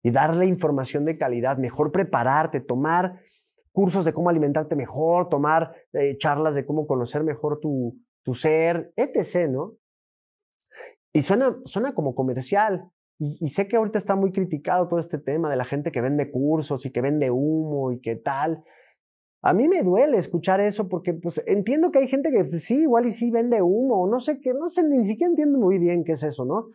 Y 0.04 0.12
darle 0.12 0.46
información 0.46 1.04
de 1.04 1.18
calidad, 1.18 1.58
mejor 1.58 1.92
prepararte, 1.92 2.62
tomar 2.62 3.20
cursos 3.72 4.06
de 4.06 4.14
cómo 4.14 4.30
alimentarte 4.30 4.76
mejor, 4.76 5.30
tomar 5.30 5.74
eh, 5.94 6.18
charlas 6.18 6.56
de 6.56 6.66
cómo 6.66 6.88
conocer 6.88 7.24
mejor 7.24 7.60
tu, 7.60 7.98
tu 8.24 8.34
ser, 8.34 8.94
etc., 8.96 9.50
¿no? 9.50 9.78
Y 11.14 11.22
suena, 11.22 11.58
suena 11.66 11.94
como 11.94 12.14
comercial. 12.14 12.92
Y, 13.20 13.50
sé 13.50 13.68
que 13.68 13.76
ahorita 13.76 13.98
está 13.98 14.16
muy 14.16 14.32
criticado 14.32 14.88
todo 14.88 15.00
este 15.00 15.18
tema 15.18 15.50
de 15.50 15.58
la 15.58 15.66
gente 15.66 15.92
que 15.92 16.00
vende 16.02 16.32
cursos 16.32 16.86
y 16.86 16.92
que 16.92 17.02
vende 17.02 17.32
humo 17.32 17.92
y 17.92 18.00
que 18.00 18.16
tal. 18.16 18.64
A 19.42 19.54
mí 19.54 19.68
me 19.68 19.84
duele 19.84 20.18
escuchar 20.18 20.62
eso 20.62 20.88
porque 20.88 21.14
pues 21.14 21.42
entiendo 21.46 21.92
que 21.92 22.00
hay 22.00 22.08
gente 22.08 22.32
que 22.32 22.46
pues, 22.46 22.64
sí, 22.64 22.84
igual 22.84 23.06
y 23.06 23.12
sí 23.12 23.32
vende 23.32 23.62
humo, 23.62 24.08
no 24.08 24.20
sé 24.20 24.40
qué, 24.40 24.54
no 24.54 24.70
sé, 24.70 24.88
ni 24.88 25.06
siquiera 25.06 25.30
entiendo 25.30 25.60
muy 25.60 25.80
bien 25.80 26.04
qué 26.04 26.14
es 26.14 26.24
eso, 26.24 26.46
¿no? 26.46 26.68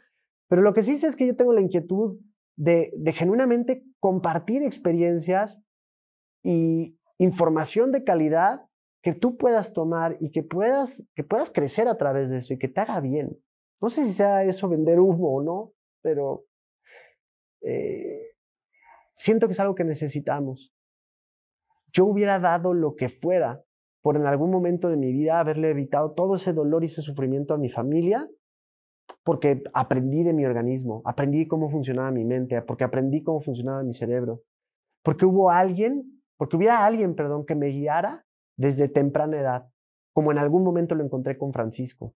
Pero 0.49 0.63
lo 0.63 0.75
que 0.75 0.83
sí 0.83 0.97
sé 0.97 1.07
es 1.07 1.17
que 1.17 1.27
yo 1.27 1.37
tengo 1.37 1.53
la 1.53 1.61
inquietud 1.63 2.19
de, 2.57 2.91
de 2.99 3.13
genuinamente 3.13 3.85
compartir 3.99 4.63
experiencias 4.63 5.63
y 6.45 6.97
información 7.19 7.91
de 7.91 8.05
calidad 8.05 8.69
que 9.03 9.13
tú 9.13 9.37
puedas 9.37 9.73
tomar 9.73 10.17
y 10.21 10.31
que 10.31 10.45
puedas, 10.45 11.09
que 11.15 11.25
puedas 11.25 11.51
crecer 11.51 11.89
a 11.89 11.97
través 11.97 12.31
de 12.31 12.39
eso 12.39 12.55
y 12.55 12.59
que 12.59 12.69
te 12.69 12.81
haga 12.81 13.01
bien. 13.01 13.37
No 13.81 13.91
sé 13.91 14.07
si 14.07 14.13
sea 14.13 14.45
eso 14.45 14.69
vender 14.69 15.01
humo 15.01 15.35
o 15.35 15.43
no, 15.43 15.73
pero 16.03 16.47
eh, 17.63 18.37
siento 19.15 19.47
que 19.47 19.53
es 19.55 19.61
algo 19.61 19.75
que 19.75 19.85
necesitamos. 19.85 20.73
Yo 21.93 22.07
hubiera 22.07 22.39
dado 22.39 22.75
lo 22.75 22.95
que 22.95 23.09
fuera 23.09 23.65
por 24.03 24.17
en 24.17 24.27
algún 24.27 24.51
momento 24.51 24.89
de 24.89 24.99
mi 24.99 25.13
vida 25.13 25.41
haberle 25.41 25.71
evitado 25.71 26.13
todo 26.13 26.37
ese 26.37 26.53
dolor 26.53 26.83
y 26.83 26.87
ese 26.87 27.01
sufrimiento 27.01 27.55
a 27.55 27.59
mi 27.59 27.71
familia, 27.71 28.29
porque 29.23 29.63
aprendí 29.73 30.23
de 30.23 30.35
mi 30.35 30.45
organismo, 30.45 31.01
aprendí 31.07 31.47
cómo 31.47 31.71
funcionaba 31.71 32.11
mi 32.11 32.25
mente, 32.25 32.61
porque 32.63 32.85
aprendí 32.85 33.23
cómo 33.23 33.41
funcionaba 33.41 33.83
mi 33.83 33.95
cerebro, 33.95 34.43
porque 35.03 35.25
hubo 35.25 35.51
alguien, 35.51 36.14
porque 36.37 36.57
hubiera 36.57 36.85
alguien, 36.85 37.15
perdón, 37.15 37.47
que 37.47 37.55
me 37.55 37.69
guiara 37.69 38.27
desde 38.57 38.89
temprana 38.89 39.41
edad, 39.41 39.69
como 40.13 40.33
en 40.33 40.39
algún 40.39 40.65
momento 40.65 40.95
lo 40.95 41.05
encontré 41.05 41.37
con 41.39 41.53
Francisco. 41.53 42.15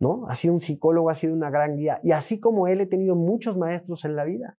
¿no? 0.00 0.26
Ha 0.28 0.34
sido 0.34 0.54
un 0.54 0.60
psicólogo, 0.60 1.10
ha 1.10 1.14
sido 1.14 1.34
una 1.34 1.50
gran 1.50 1.76
guía. 1.76 1.98
Y 2.02 2.12
así 2.12 2.40
como 2.40 2.66
él, 2.68 2.80
he 2.80 2.86
tenido 2.86 3.16
muchos 3.16 3.56
maestros 3.56 4.04
en 4.04 4.16
la 4.16 4.24
vida 4.24 4.58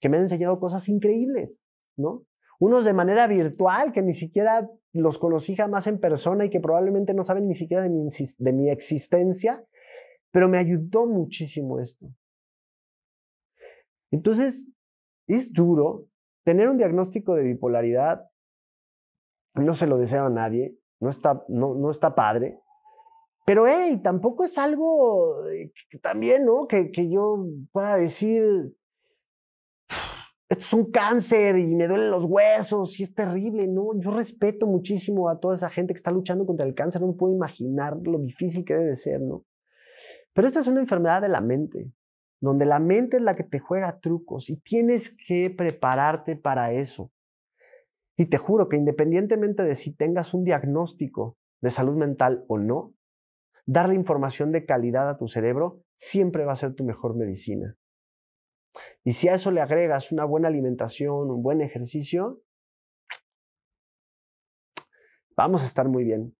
que 0.00 0.08
me 0.08 0.16
han 0.16 0.24
enseñado 0.24 0.60
cosas 0.60 0.88
increíbles, 0.88 1.60
¿no? 1.96 2.24
Unos 2.60 2.84
de 2.84 2.92
manera 2.92 3.26
virtual, 3.26 3.92
que 3.92 4.02
ni 4.02 4.14
siquiera 4.14 4.68
los 4.92 5.18
conocí 5.18 5.56
jamás 5.56 5.86
en 5.86 6.00
persona 6.00 6.44
y 6.44 6.50
que 6.50 6.60
probablemente 6.60 7.14
no 7.14 7.22
saben 7.22 7.46
ni 7.46 7.54
siquiera 7.54 7.82
de 7.82 7.90
mi, 7.90 8.08
de 8.38 8.52
mi 8.52 8.70
existencia, 8.70 9.64
pero 10.30 10.48
me 10.48 10.58
ayudó 10.58 11.06
muchísimo 11.06 11.78
esto. 11.78 12.08
Entonces, 14.10 14.72
es 15.26 15.52
duro 15.52 16.06
tener 16.48 16.66
un 16.70 16.78
diagnóstico 16.78 17.34
de 17.34 17.44
bipolaridad, 17.44 18.30
no 19.54 19.74
se 19.74 19.86
lo 19.86 19.98
deseo 19.98 20.24
a 20.24 20.30
nadie, 20.30 20.78
no 20.98 21.10
está, 21.10 21.44
no, 21.48 21.74
no 21.74 21.90
está 21.90 22.14
padre, 22.14 22.58
pero, 23.44 23.66
hey, 23.66 24.00
tampoco 24.02 24.44
es 24.44 24.56
algo 24.56 25.46
eh, 25.50 25.70
también, 26.00 26.46
¿no? 26.46 26.66
Que, 26.66 26.90
que 26.90 27.10
yo 27.10 27.44
pueda 27.70 27.96
decir, 27.96 28.42
esto 30.48 30.64
es 30.64 30.72
un 30.72 30.90
cáncer 30.90 31.58
y 31.58 31.76
me 31.76 31.86
duelen 31.86 32.10
los 32.10 32.24
huesos 32.24 32.98
y 32.98 33.02
es 33.02 33.14
terrible, 33.14 33.68
¿no? 33.68 33.98
Yo 34.00 34.10
respeto 34.10 34.66
muchísimo 34.66 35.28
a 35.28 35.38
toda 35.38 35.54
esa 35.54 35.68
gente 35.68 35.92
que 35.92 35.98
está 35.98 36.10
luchando 36.10 36.46
contra 36.46 36.66
el 36.66 36.74
cáncer, 36.74 37.02
no 37.02 37.14
puedo 37.14 37.34
imaginar 37.34 37.98
lo 38.02 38.18
difícil 38.20 38.64
que 38.64 38.74
debe 38.74 38.96
ser, 38.96 39.20
¿no? 39.20 39.44
Pero 40.32 40.48
esta 40.48 40.60
es 40.60 40.66
una 40.66 40.80
enfermedad 40.80 41.20
de 41.20 41.28
la 41.28 41.42
mente, 41.42 41.92
donde 42.40 42.66
la 42.66 42.78
mente 42.78 43.16
es 43.16 43.22
la 43.22 43.34
que 43.34 43.44
te 43.44 43.58
juega 43.58 44.00
trucos 44.00 44.50
y 44.50 44.60
tienes 44.60 45.14
que 45.26 45.50
prepararte 45.50 46.36
para 46.36 46.72
eso. 46.72 47.10
Y 48.16 48.26
te 48.26 48.38
juro 48.38 48.68
que 48.68 48.76
independientemente 48.76 49.62
de 49.62 49.76
si 49.76 49.94
tengas 49.94 50.34
un 50.34 50.44
diagnóstico 50.44 51.36
de 51.60 51.70
salud 51.70 51.96
mental 51.96 52.44
o 52.48 52.58
no, 52.58 52.94
darle 53.66 53.94
información 53.94 54.50
de 54.50 54.64
calidad 54.64 55.08
a 55.08 55.18
tu 55.18 55.28
cerebro 55.28 55.82
siempre 55.96 56.44
va 56.44 56.52
a 56.52 56.56
ser 56.56 56.74
tu 56.74 56.84
mejor 56.84 57.16
medicina. 57.16 57.76
Y 59.04 59.12
si 59.12 59.28
a 59.28 59.34
eso 59.34 59.50
le 59.50 59.60
agregas 59.60 60.12
una 60.12 60.24
buena 60.24 60.48
alimentación, 60.48 61.30
un 61.30 61.42
buen 61.42 61.60
ejercicio, 61.60 62.42
vamos 65.36 65.62
a 65.62 65.66
estar 65.66 65.88
muy 65.88 66.04
bien. 66.04 66.36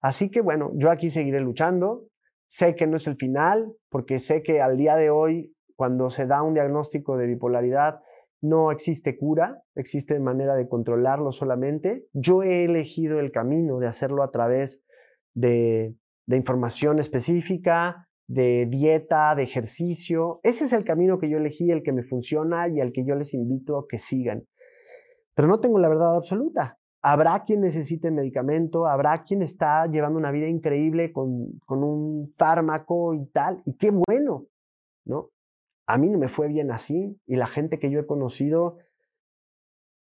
Así 0.00 0.30
que 0.30 0.40
bueno, 0.40 0.72
yo 0.74 0.90
aquí 0.90 1.10
seguiré 1.10 1.40
luchando. 1.40 2.08
Sé 2.48 2.74
que 2.74 2.86
no 2.86 2.96
es 2.96 3.06
el 3.06 3.16
final, 3.16 3.72
porque 3.90 4.18
sé 4.18 4.42
que 4.42 4.60
al 4.60 4.76
día 4.76 4.96
de 4.96 5.10
hoy, 5.10 5.54
cuando 5.76 6.10
se 6.10 6.26
da 6.26 6.42
un 6.42 6.54
diagnóstico 6.54 7.16
de 7.16 7.26
bipolaridad, 7.26 8.00
no 8.42 8.70
existe 8.70 9.16
cura, 9.16 9.62
existe 9.74 10.18
manera 10.20 10.54
de 10.54 10.68
controlarlo 10.68 11.32
solamente. 11.32 12.06
Yo 12.12 12.42
he 12.42 12.64
elegido 12.64 13.18
el 13.18 13.32
camino 13.32 13.78
de 13.78 13.88
hacerlo 13.88 14.22
a 14.22 14.30
través 14.30 14.84
de 15.34 15.96
de 16.26 16.36
información 16.36 16.98
específica, 16.98 18.08
de 18.28 18.66
dieta, 18.66 19.34
de 19.34 19.44
ejercicio. 19.44 20.40
Ese 20.42 20.64
es 20.64 20.72
el 20.72 20.84
camino 20.84 21.18
que 21.18 21.30
yo 21.30 21.38
elegí, 21.38 21.70
el 21.70 21.82
que 21.82 21.92
me 21.92 22.02
funciona 22.02 22.68
y 22.68 22.80
al 22.80 22.92
que 22.92 23.04
yo 23.04 23.14
les 23.14 23.32
invito 23.32 23.78
a 23.78 23.86
que 23.88 23.98
sigan. 23.98 24.46
Pero 25.34 25.48
no 25.48 25.60
tengo 25.60 25.78
la 25.78 25.88
verdad 25.88 26.16
absoluta. 26.16 26.78
Habrá 27.08 27.40
quien 27.44 27.60
necesite 27.60 28.10
medicamento, 28.10 28.88
habrá 28.88 29.22
quien 29.22 29.40
está 29.40 29.86
llevando 29.86 30.18
una 30.18 30.32
vida 30.32 30.48
increíble 30.48 31.12
con, 31.12 31.60
con 31.64 31.84
un 31.84 32.32
fármaco 32.32 33.14
y 33.14 33.26
tal, 33.26 33.62
y 33.64 33.74
qué 33.74 33.92
bueno, 33.92 34.48
¿no? 35.04 35.30
A 35.86 35.98
mí 35.98 36.10
no 36.10 36.18
me 36.18 36.26
fue 36.26 36.48
bien 36.48 36.72
así 36.72 37.16
y 37.24 37.36
la 37.36 37.46
gente 37.46 37.78
que 37.78 37.92
yo 37.92 38.00
he 38.00 38.06
conocido 38.06 38.78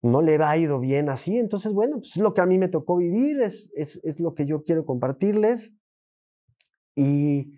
no 0.02 0.22
le 0.22 0.42
ha 0.42 0.56
ido 0.56 0.80
bien 0.80 1.10
así. 1.10 1.38
Entonces, 1.38 1.74
bueno, 1.74 1.98
pues 1.98 2.16
es 2.16 2.24
lo 2.24 2.34
que 2.34 2.40
a 2.40 2.46
mí 2.46 2.58
me 2.58 2.70
tocó 2.70 2.96
vivir, 2.96 3.42
es, 3.42 3.70
es, 3.76 4.00
es 4.06 4.22
lo 4.22 4.34
que 4.34 4.46
yo 4.46 4.64
quiero 4.64 4.86
compartirles 4.86 5.74
y 6.96 7.52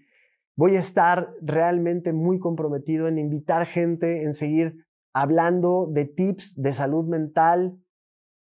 voy 0.56 0.76
a 0.76 0.80
estar 0.80 1.36
realmente 1.44 2.14
muy 2.14 2.40
comprometido 2.40 3.08
en 3.08 3.20
invitar 3.20 3.68
gente, 3.68 4.24
en 4.24 4.34
seguir 4.34 4.88
hablando 5.14 5.88
de 5.92 6.06
tips 6.06 6.60
de 6.60 6.74
salud 6.74 7.06
mental 7.06 7.80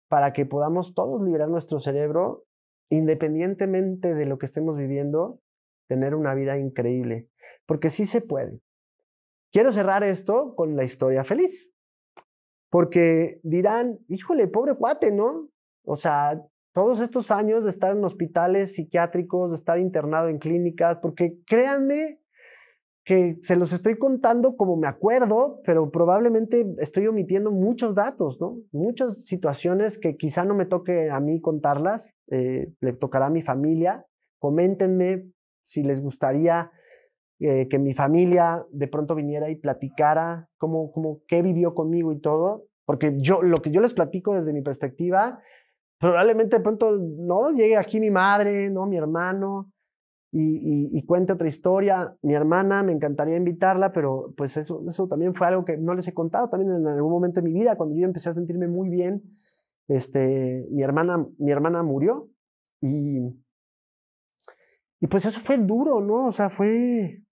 para 0.09 0.33
que 0.33 0.47
podamos 0.47 0.95
todos 0.95 1.23
liberar 1.23 1.49
nuestro 1.49 1.81
cerebro 1.81 2.45
independientemente 2.91 4.15
de 4.15 4.27
lo 4.27 4.39
que 4.39 4.47
estemos 4.47 4.77
viviendo 4.77 5.41
tener 5.89 6.15
una 6.15 6.35
vida 6.35 6.59
increíble, 6.59 7.29
porque 7.67 7.91
sí 7.91 8.05
se 8.05 8.21
puede. 8.21 8.63
Quiero 9.53 9.73
cerrar 9.73 10.05
esto 10.05 10.55
con 10.55 10.77
la 10.77 10.85
historia 10.85 11.25
feliz, 11.25 11.75
porque 12.71 13.39
dirán, 13.43 13.99
híjole, 14.09 14.47
pobre 14.47 14.75
cuate, 14.75 15.11
¿no? 15.13 15.49
O 15.85 15.97
sea, 15.97 16.43
todos 16.75 17.01
estos 17.01 17.31
años 17.31 17.65
de 17.65 17.71
estar 17.71 17.97
en 17.97 18.05
hospitales 18.05 18.75
psiquiátricos, 18.75 19.51
de 19.51 19.57
estar 19.57 19.79
internado 19.79 20.29
en 20.29 20.39
clínicas, 20.39 20.99
porque 20.99 21.39
créanme 21.47 22.21
que 23.09 23.39
se 23.41 23.57
los 23.57 23.73
estoy 23.73 23.97
contando 23.97 24.55
como 24.55 24.77
me 24.77 24.87
acuerdo, 24.87 25.63
pero 25.65 25.91
probablemente 25.91 26.75
estoy 26.77 27.07
omitiendo 27.07 27.51
muchos 27.51 27.95
datos, 27.95 28.39
¿no? 28.39 28.59
Muchas 28.71 29.25
situaciones 29.25 29.97
que 29.97 30.19
quizá 30.19 30.45
no 30.45 30.55
me 30.55 30.67
toque 30.67 31.09
a 31.09 31.19
mí 31.19 31.41
contarlas, 31.41 32.15
eh, 32.31 32.71
le 32.83 32.93
tocará 32.93 33.29
a 33.29 33.31
mi 33.31 33.41
familia. 33.41 34.05
Coméntenme 34.39 35.25
si 35.65 35.85
les 35.85 36.03
gustaría 36.03 36.71
eh, 37.41 37.67
que 37.69 37.79
mi 37.79 37.95
familia 37.95 38.67
de 38.73 38.89
pronto 38.89 39.15
viniera 39.15 39.49
y 39.49 39.57
platicara 39.57 40.51
cómo, 40.59 40.93
cómo, 40.93 41.23
qué 41.27 41.41
vivió 41.41 41.75
conmigo 41.75 42.13
y 42.13 42.21
todo, 42.21 42.67
porque 42.85 43.17
yo, 43.17 43.41
lo 43.41 43.63
que 43.63 43.71
yo 43.71 43.81
les 43.81 43.95
platico 43.95 44.35
desde 44.35 44.53
mi 44.53 44.61
perspectiva, 44.61 45.41
probablemente 45.99 46.59
de 46.59 46.63
pronto 46.63 46.99
no 46.99 47.53
llegue 47.53 47.79
aquí 47.79 48.01
mi 48.01 48.11
madre, 48.11 48.69
no 48.69 48.85
mi 48.85 48.99
hermano, 48.99 49.73
y, 50.31 51.03
cuente 51.07 51.33
otra 51.33 51.49
historia. 51.49 52.16
Mi 52.22 52.35
hermana, 52.35 52.83
me 52.83 52.93
encantaría 52.93 53.37
invitarla, 53.37 53.93
pero 53.93 54.35
pues 54.37 54.57
eso, 54.57 54.85
eso 54.87 55.09
también 55.09 55.35
fue 55.35 55.47
algo 55.47 55.64
que 55.64 55.76
no 55.76 55.95
les 55.95 56.07
he 56.09 56.14
contado 56.14 56.49
también 56.49 56.72
en 56.72 56.87
algún 56.87 57.11
momento 57.11 57.41
de 57.41 57.49
mi 57.49 57.55
vida, 57.55 57.76
cuando 57.76 57.97
yo 57.97 58.05
empecé 58.05 58.29
a 58.29 58.35
sentirme 58.35 58.68
muy 58.68 58.89
bien. 58.89 59.22
Este, 59.89 60.66
mi, 60.70 60.83
hermana, 60.83 61.26
mi 61.39 61.51
hermana 61.51 61.83
murió 61.83 62.29
y, 62.81 63.20
y 65.01 65.07
pues 65.09 65.24
eso 65.24 65.41
fue 65.41 65.57
duro, 65.57 66.03
¿no? 66.03 66.26
O 66.26 66.33
sea, 66.33 66.51
fue, 66.51 67.22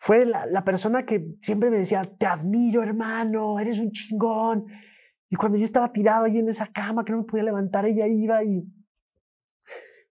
fue 0.00 0.26
la, 0.26 0.46
la 0.46 0.64
persona 0.64 1.06
que 1.06 1.36
siempre 1.40 1.70
me 1.70 1.78
decía, 1.78 2.12
te 2.18 2.26
admiro 2.26 2.82
hermano, 2.82 3.60
eres 3.60 3.78
un 3.78 3.92
chingón. 3.92 4.66
Y 5.30 5.36
cuando 5.36 5.58
yo 5.58 5.64
estaba 5.64 5.92
tirado 5.92 6.24
ahí 6.24 6.38
en 6.38 6.48
esa 6.48 6.66
cama 6.66 7.04
que 7.04 7.12
no 7.12 7.18
me 7.18 7.24
podía 7.24 7.44
levantar, 7.44 7.86
ella 7.86 8.08
iba 8.08 8.42
y 8.42 8.64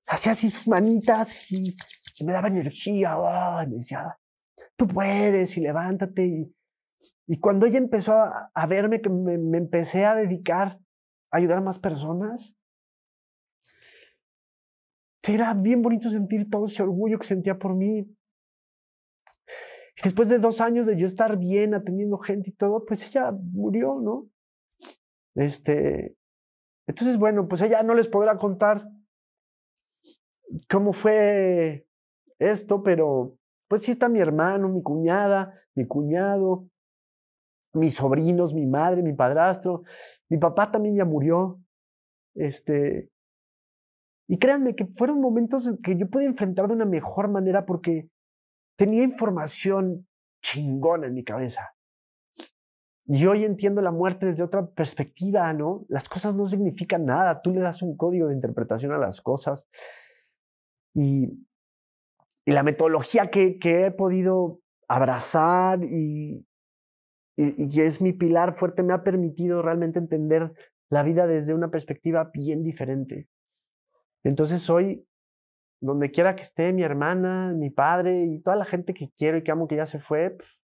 hacía 0.07 0.33
así 0.33 0.49
sus 0.49 0.67
manitas 0.67 1.51
y, 1.51 1.75
me 2.25 2.31
daba 2.31 2.47
energía. 2.47 3.17
me 3.67 3.75
decía, 3.75 4.17
tú 4.75 4.87
puedes 4.87 5.57
y 5.57 5.61
levántate. 5.61 6.51
Y, 7.27 7.39
cuando 7.39 7.65
ella 7.65 7.77
empezó 7.77 8.13
a, 8.13 8.67
verme 8.67 9.01
que 9.01 9.09
me, 9.09 9.57
empecé 9.57 10.05
a 10.05 10.15
dedicar 10.15 10.79
a 11.31 11.37
ayudar 11.37 11.57
a 11.59 11.61
más 11.61 11.79
personas, 11.79 12.55
era 15.25 15.53
bien 15.53 15.81
bonito 15.81 16.09
sentir 16.09 16.49
todo 16.49 16.65
ese 16.65 16.83
orgullo 16.83 17.17
que 17.17 17.25
sentía 17.25 17.57
por 17.57 17.75
mí. 17.75 17.99
Y 19.95 20.01
después 20.03 20.27
de 20.29 20.39
dos 20.39 20.59
años 20.59 20.85
de 20.85 20.97
yo 20.97 21.07
estar 21.07 21.37
bien 21.37 21.73
atendiendo 21.73 22.17
gente 22.17 22.49
y 22.49 22.53
todo, 22.53 22.85
pues 22.85 23.07
ella 23.07 23.31
murió, 23.31 23.99
¿no? 24.01 24.27
Este, 25.35 26.15
entonces, 26.87 27.17
bueno, 27.17 27.47
pues 27.47 27.61
ella 27.61 27.81
no 27.83 27.95
les 27.95 28.07
podrá 28.07 28.37
contar 28.37 28.87
cómo 30.69 30.93
fue 30.93 31.87
esto, 32.39 32.83
pero 32.83 33.37
pues 33.67 33.83
sí 33.83 33.91
está 33.91 34.09
mi 34.09 34.19
hermano, 34.19 34.69
mi 34.69 34.81
cuñada, 34.81 35.53
mi 35.75 35.87
cuñado, 35.87 36.67
mis 37.73 37.95
sobrinos, 37.95 38.53
mi 38.53 38.65
madre, 38.65 39.01
mi 39.01 39.13
padrastro, 39.13 39.83
mi 40.29 40.37
papá 40.37 40.71
también 40.71 40.95
ya 40.95 41.05
murió. 41.05 41.59
Este, 42.35 43.09
y 44.27 44.37
créanme 44.37 44.75
que 44.75 44.85
fueron 44.85 45.21
momentos 45.21 45.67
en 45.67 45.77
que 45.77 45.97
yo 45.97 46.09
pude 46.09 46.25
enfrentar 46.25 46.67
de 46.67 46.73
una 46.73 46.85
mejor 46.85 47.29
manera 47.29 47.65
porque 47.65 48.09
tenía 48.77 49.03
información 49.03 50.07
chingona 50.41 51.07
en 51.07 51.13
mi 51.13 51.23
cabeza. 51.23 51.75
Y 53.05 53.25
hoy 53.25 53.43
entiendo 53.43 53.81
la 53.81 53.91
muerte 53.91 54.25
desde 54.25 54.43
otra 54.43 54.65
perspectiva, 54.65 55.51
¿no? 55.53 55.85
Las 55.89 56.07
cosas 56.07 56.35
no 56.35 56.45
significan 56.45 57.05
nada, 57.05 57.41
tú 57.41 57.51
le 57.51 57.59
das 57.59 57.81
un 57.81 57.97
código 57.97 58.27
de 58.27 58.35
interpretación 58.35 58.93
a 58.93 58.97
las 58.97 59.19
cosas 59.19 59.67
y, 60.93 61.45
la 62.45 62.63
metodología 62.63 63.27
que, 63.27 63.57
he 63.63 63.91
podido 63.91 64.59
abrazar 64.89 65.83
y, 65.83 66.45
y, 67.37 67.81
es 67.81 68.01
mi 68.01 68.11
pilar 68.11 68.53
fuerte 68.53 68.83
me 68.83 68.93
ha 68.93 69.03
permitido 69.03 69.61
realmente 69.61 69.99
entender 69.99 70.53
la 70.89 71.03
vida 71.03 71.25
desde 71.25 71.53
una 71.53 71.71
perspectiva 71.71 72.31
bien 72.33 72.61
diferente. 72.63 73.29
Entonces 74.23 74.69
hoy, 74.69 75.07
donde 75.81 76.11
quiera 76.11 76.35
que 76.35 76.43
esté 76.43 76.73
mi 76.73 76.83
hermana, 76.83 77.53
mi 77.53 77.69
padre 77.69 78.25
y 78.25 78.39
toda 78.41 78.57
la 78.57 78.65
gente 78.65 78.93
que 78.93 79.09
quiero 79.17 79.37
y 79.37 79.43
que 79.43 79.51
amo 79.51 79.67
que 79.67 79.77
ya 79.77 79.85
se 79.85 79.99
fue, 79.99 80.31
pues, 80.31 80.61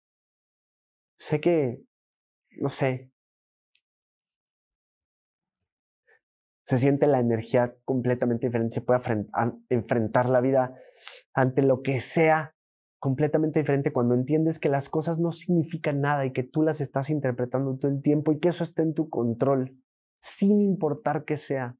sé 1.17 1.39
que, 1.39 1.82
no 2.59 2.69
sé, 2.69 3.12
se 6.66 6.78
siente 6.78 7.07
la 7.07 7.20
energía 7.20 7.76
completamente 7.86 8.47
diferente, 8.47 8.76
se 8.76 8.82
puede 8.82 8.99
enfrentar 9.70 10.30
la 10.30 10.41
vida 10.41 10.74
ante 11.34 11.61
lo 11.61 11.82
que 11.82 11.99
sea 11.99 12.55
completamente 12.99 13.59
diferente 13.59 13.91
cuando 13.91 14.16
entiendes 14.16 14.59
que 14.59 14.70
las 14.70 14.88
cosas 14.88 15.20
no 15.20 15.34
significan 15.34 15.99
nada 15.99 16.26
y 16.26 16.32
que 16.32 16.43
tú 16.43 16.61
las 16.61 16.80
estás 16.80 17.09
interpretando 17.09 17.78
todo 17.78 17.91
el 17.91 18.01
tiempo 18.01 18.32
y 18.32 18.39
que 18.39 18.47
eso 18.47 18.64
está 18.64 18.82
en 18.82 18.93
tu 18.93 19.09
control, 19.09 19.78
sin 20.22 20.61
importar 20.61 21.26
qué 21.26 21.36
sea. 21.36 21.78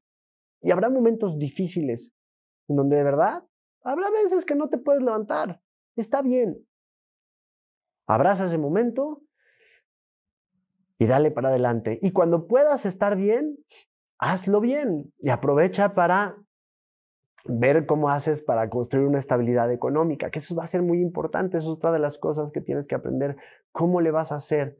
Y 0.60 0.70
habrá 0.70 0.90
momentos 0.90 1.38
difíciles 1.38 2.12
en 2.68 2.76
donde 2.76 2.96
de 2.96 3.04
verdad 3.04 3.42
habrá 3.82 4.10
veces 4.10 4.44
que 4.44 4.54
no 4.54 4.68
te 4.68 4.76
puedes 4.76 5.02
levantar. 5.02 5.62
Está 5.96 6.20
bien. 6.20 6.66
Abraza 8.06 8.44
ese 8.44 8.58
momento 8.58 9.22
y 10.98 11.06
dale 11.06 11.30
para 11.30 11.48
adelante. 11.48 11.98
Y 12.02 12.12
cuando 12.12 12.46
puedas 12.46 12.84
estar 12.84 13.16
bien, 13.16 13.56
hazlo 14.24 14.60
bien 14.60 15.12
y 15.18 15.30
aprovecha 15.30 15.92
para 15.92 16.36
ver 17.46 17.84
cómo 17.84 18.08
haces 18.08 18.40
para 18.42 18.70
construir 18.70 19.06
una 19.06 19.18
estabilidad 19.18 19.70
económica, 19.70 20.30
que 20.30 20.38
eso 20.38 20.54
va 20.54 20.64
a 20.64 20.68
ser 20.68 20.82
muy 20.82 21.00
importante, 21.00 21.58
eso 21.58 21.70
es 21.70 21.76
otra 21.76 21.92
de 21.92 21.98
las 21.98 22.16
cosas 22.16 22.50
que 22.50 22.62
tienes 22.62 22.86
que 22.86 22.94
aprender, 22.94 23.36
cómo 23.70 24.00
le 24.00 24.10
vas 24.10 24.32
a 24.32 24.36
hacer, 24.36 24.78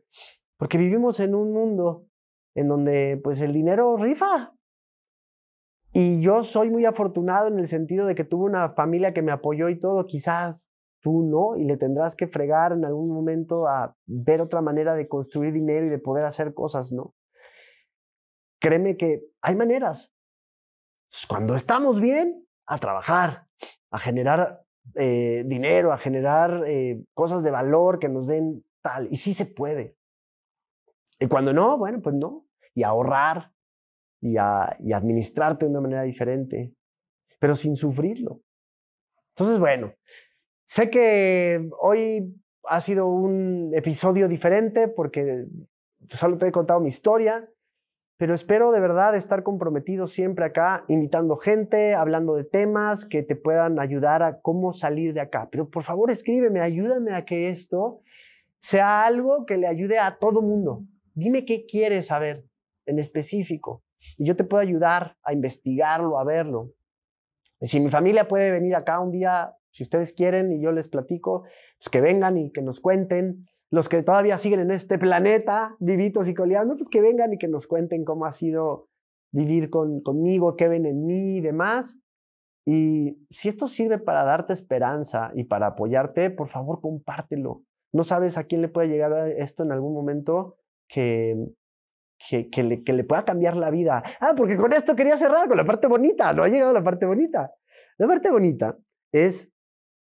porque 0.56 0.78
vivimos 0.78 1.20
en 1.20 1.34
un 1.34 1.52
mundo 1.52 2.06
en 2.54 2.68
donde 2.68 3.20
pues 3.22 3.40
el 3.42 3.52
dinero 3.52 3.96
rifa. 3.96 4.54
Y 5.92 6.22
yo 6.22 6.42
soy 6.42 6.70
muy 6.70 6.86
afortunado 6.86 7.46
en 7.48 7.58
el 7.58 7.68
sentido 7.68 8.06
de 8.06 8.14
que 8.14 8.24
tuve 8.24 8.46
una 8.46 8.70
familia 8.70 9.12
que 9.12 9.22
me 9.22 9.30
apoyó 9.30 9.68
y 9.68 9.78
todo, 9.78 10.06
quizás 10.06 10.68
tú 11.00 11.22
no, 11.22 11.56
y 11.56 11.64
le 11.64 11.76
tendrás 11.76 12.16
que 12.16 12.26
fregar 12.26 12.72
en 12.72 12.84
algún 12.84 13.10
momento 13.10 13.68
a 13.68 13.94
ver 14.06 14.40
otra 14.40 14.62
manera 14.62 14.94
de 14.94 15.06
construir 15.06 15.52
dinero 15.52 15.86
y 15.86 15.90
de 15.90 15.98
poder 15.98 16.24
hacer 16.24 16.54
cosas, 16.54 16.92
¿no? 16.92 17.14
Créeme 18.64 18.96
que 18.96 19.26
hay 19.42 19.56
maneras. 19.56 20.10
Cuando 21.28 21.54
estamos 21.54 22.00
bien, 22.00 22.48
a 22.66 22.78
trabajar, 22.78 23.46
a 23.90 23.98
generar 23.98 24.64
eh, 24.94 25.44
dinero, 25.46 25.92
a 25.92 25.98
generar 25.98 26.64
eh, 26.66 27.04
cosas 27.12 27.42
de 27.42 27.50
valor 27.50 27.98
que 27.98 28.08
nos 28.08 28.26
den 28.26 28.64
tal. 28.80 29.06
Y 29.10 29.18
sí 29.18 29.34
se 29.34 29.44
puede. 29.44 29.98
Y 31.20 31.26
cuando 31.26 31.52
no, 31.52 31.76
bueno, 31.76 32.00
pues 32.00 32.14
no. 32.14 32.46
Y 32.74 32.84
ahorrar 32.84 33.52
y, 34.22 34.38
a, 34.38 34.74
y 34.80 34.94
administrarte 34.94 35.66
de 35.66 35.70
una 35.70 35.82
manera 35.82 36.02
diferente, 36.02 36.74
pero 37.38 37.56
sin 37.56 37.76
sufrirlo. 37.76 38.40
Entonces, 39.36 39.58
bueno, 39.58 39.92
sé 40.64 40.88
que 40.88 41.68
hoy 41.80 42.34
ha 42.64 42.80
sido 42.80 43.08
un 43.08 43.72
episodio 43.74 44.26
diferente 44.26 44.88
porque 44.88 45.44
solo 46.08 46.38
te 46.38 46.48
he 46.48 46.52
contado 46.52 46.80
mi 46.80 46.88
historia, 46.88 47.46
pero 48.16 48.34
espero 48.34 48.70
de 48.70 48.80
verdad 48.80 49.14
estar 49.16 49.42
comprometido 49.42 50.06
siempre 50.06 50.44
acá, 50.44 50.84
invitando 50.88 51.36
gente, 51.36 51.94
hablando 51.94 52.34
de 52.34 52.44
temas 52.44 53.04
que 53.04 53.22
te 53.22 53.34
puedan 53.34 53.80
ayudar 53.80 54.22
a 54.22 54.40
cómo 54.40 54.72
salir 54.72 55.14
de 55.14 55.20
acá. 55.20 55.48
Pero 55.50 55.68
por 55.68 55.82
favor 55.82 56.10
escríbeme, 56.10 56.60
ayúdame 56.60 57.14
a 57.14 57.24
que 57.24 57.48
esto 57.48 58.00
sea 58.60 59.04
algo 59.04 59.46
que 59.46 59.56
le 59.56 59.66
ayude 59.66 59.98
a 59.98 60.18
todo 60.18 60.42
mundo. 60.42 60.84
Dime 61.14 61.44
qué 61.44 61.66
quieres 61.66 62.06
saber 62.06 62.44
en 62.86 62.98
específico 62.98 63.82
y 64.16 64.26
yo 64.26 64.36
te 64.36 64.44
puedo 64.44 64.62
ayudar 64.62 65.16
a 65.22 65.32
investigarlo, 65.32 66.18
a 66.18 66.24
verlo. 66.24 66.72
si 67.60 67.80
mi 67.80 67.88
familia 67.88 68.28
puede 68.28 68.50
venir 68.50 68.76
acá 68.76 69.00
un 69.00 69.10
día, 69.10 69.56
si 69.70 69.82
ustedes 69.82 70.12
quieren 70.12 70.52
y 70.52 70.62
yo 70.62 70.70
les 70.70 70.86
platico, 70.86 71.42
pues 71.78 71.88
que 71.90 72.00
vengan 72.00 72.36
y 72.36 72.52
que 72.52 72.62
nos 72.62 72.78
cuenten 72.78 73.44
los 73.70 73.88
que 73.88 74.02
todavía 74.02 74.38
siguen 74.38 74.60
en 74.60 74.70
este 74.70 74.98
planeta, 74.98 75.76
vivitos 75.80 76.28
y 76.28 76.34
coleando, 76.34 76.76
pues 76.76 76.88
que 76.88 77.00
vengan 77.00 77.32
y 77.32 77.38
que 77.38 77.48
nos 77.48 77.66
cuenten 77.66 78.04
cómo 78.04 78.26
ha 78.26 78.30
sido 78.30 78.88
vivir 79.32 79.68
con, 79.68 80.00
conmigo, 80.00 80.56
qué 80.56 80.68
ven 80.68 80.86
en 80.86 81.06
mí 81.06 81.38
y 81.38 81.40
demás. 81.40 82.00
Y 82.66 83.26
si 83.30 83.48
esto 83.48 83.66
sirve 83.66 83.98
para 83.98 84.24
darte 84.24 84.52
esperanza 84.52 85.32
y 85.34 85.44
para 85.44 85.68
apoyarte, 85.68 86.30
por 86.30 86.48
favor, 86.48 86.80
compártelo. 86.80 87.62
No 87.92 88.04
sabes 88.04 88.38
a 88.38 88.44
quién 88.44 88.62
le 88.62 88.68
puede 88.68 88.88
llegar 88.88 89.12
esto 89.36 89.62
en 89.62 89.72
algún 89.72 89.92
momento 89.92 90.56
que, 90.88 91.36
que, 92.18 92.48
que, 92.48 92.62
le, 92.62 92.82
que, 92.82 92.92
le, 92.92 93.04
pueda 93.04 93.24
cambiar 93.24 93.56
la 93.56 93.70
vida. 93.70 94.02
Ah, 94.20 94.32
porque 94.36 94.56
con 94.56 94.72
esto 94.72 94.96
quería 94.96 95.16
cerrar, 95.16 95.46
con 95.48 95.56
la 95.56 95.64
parte 95.64 95.88
bonita. 95.88 96.32
No 96.32 96.42
ha 96.42 96.48
llegado 96.48 96.72
la 96.72 96.82
parte 96.82 97.06
bonita. 97.06 97.52
La 97.98 98.06
parte 98.06 98.30
bonita 98.30 98.78
es 99.12 99.52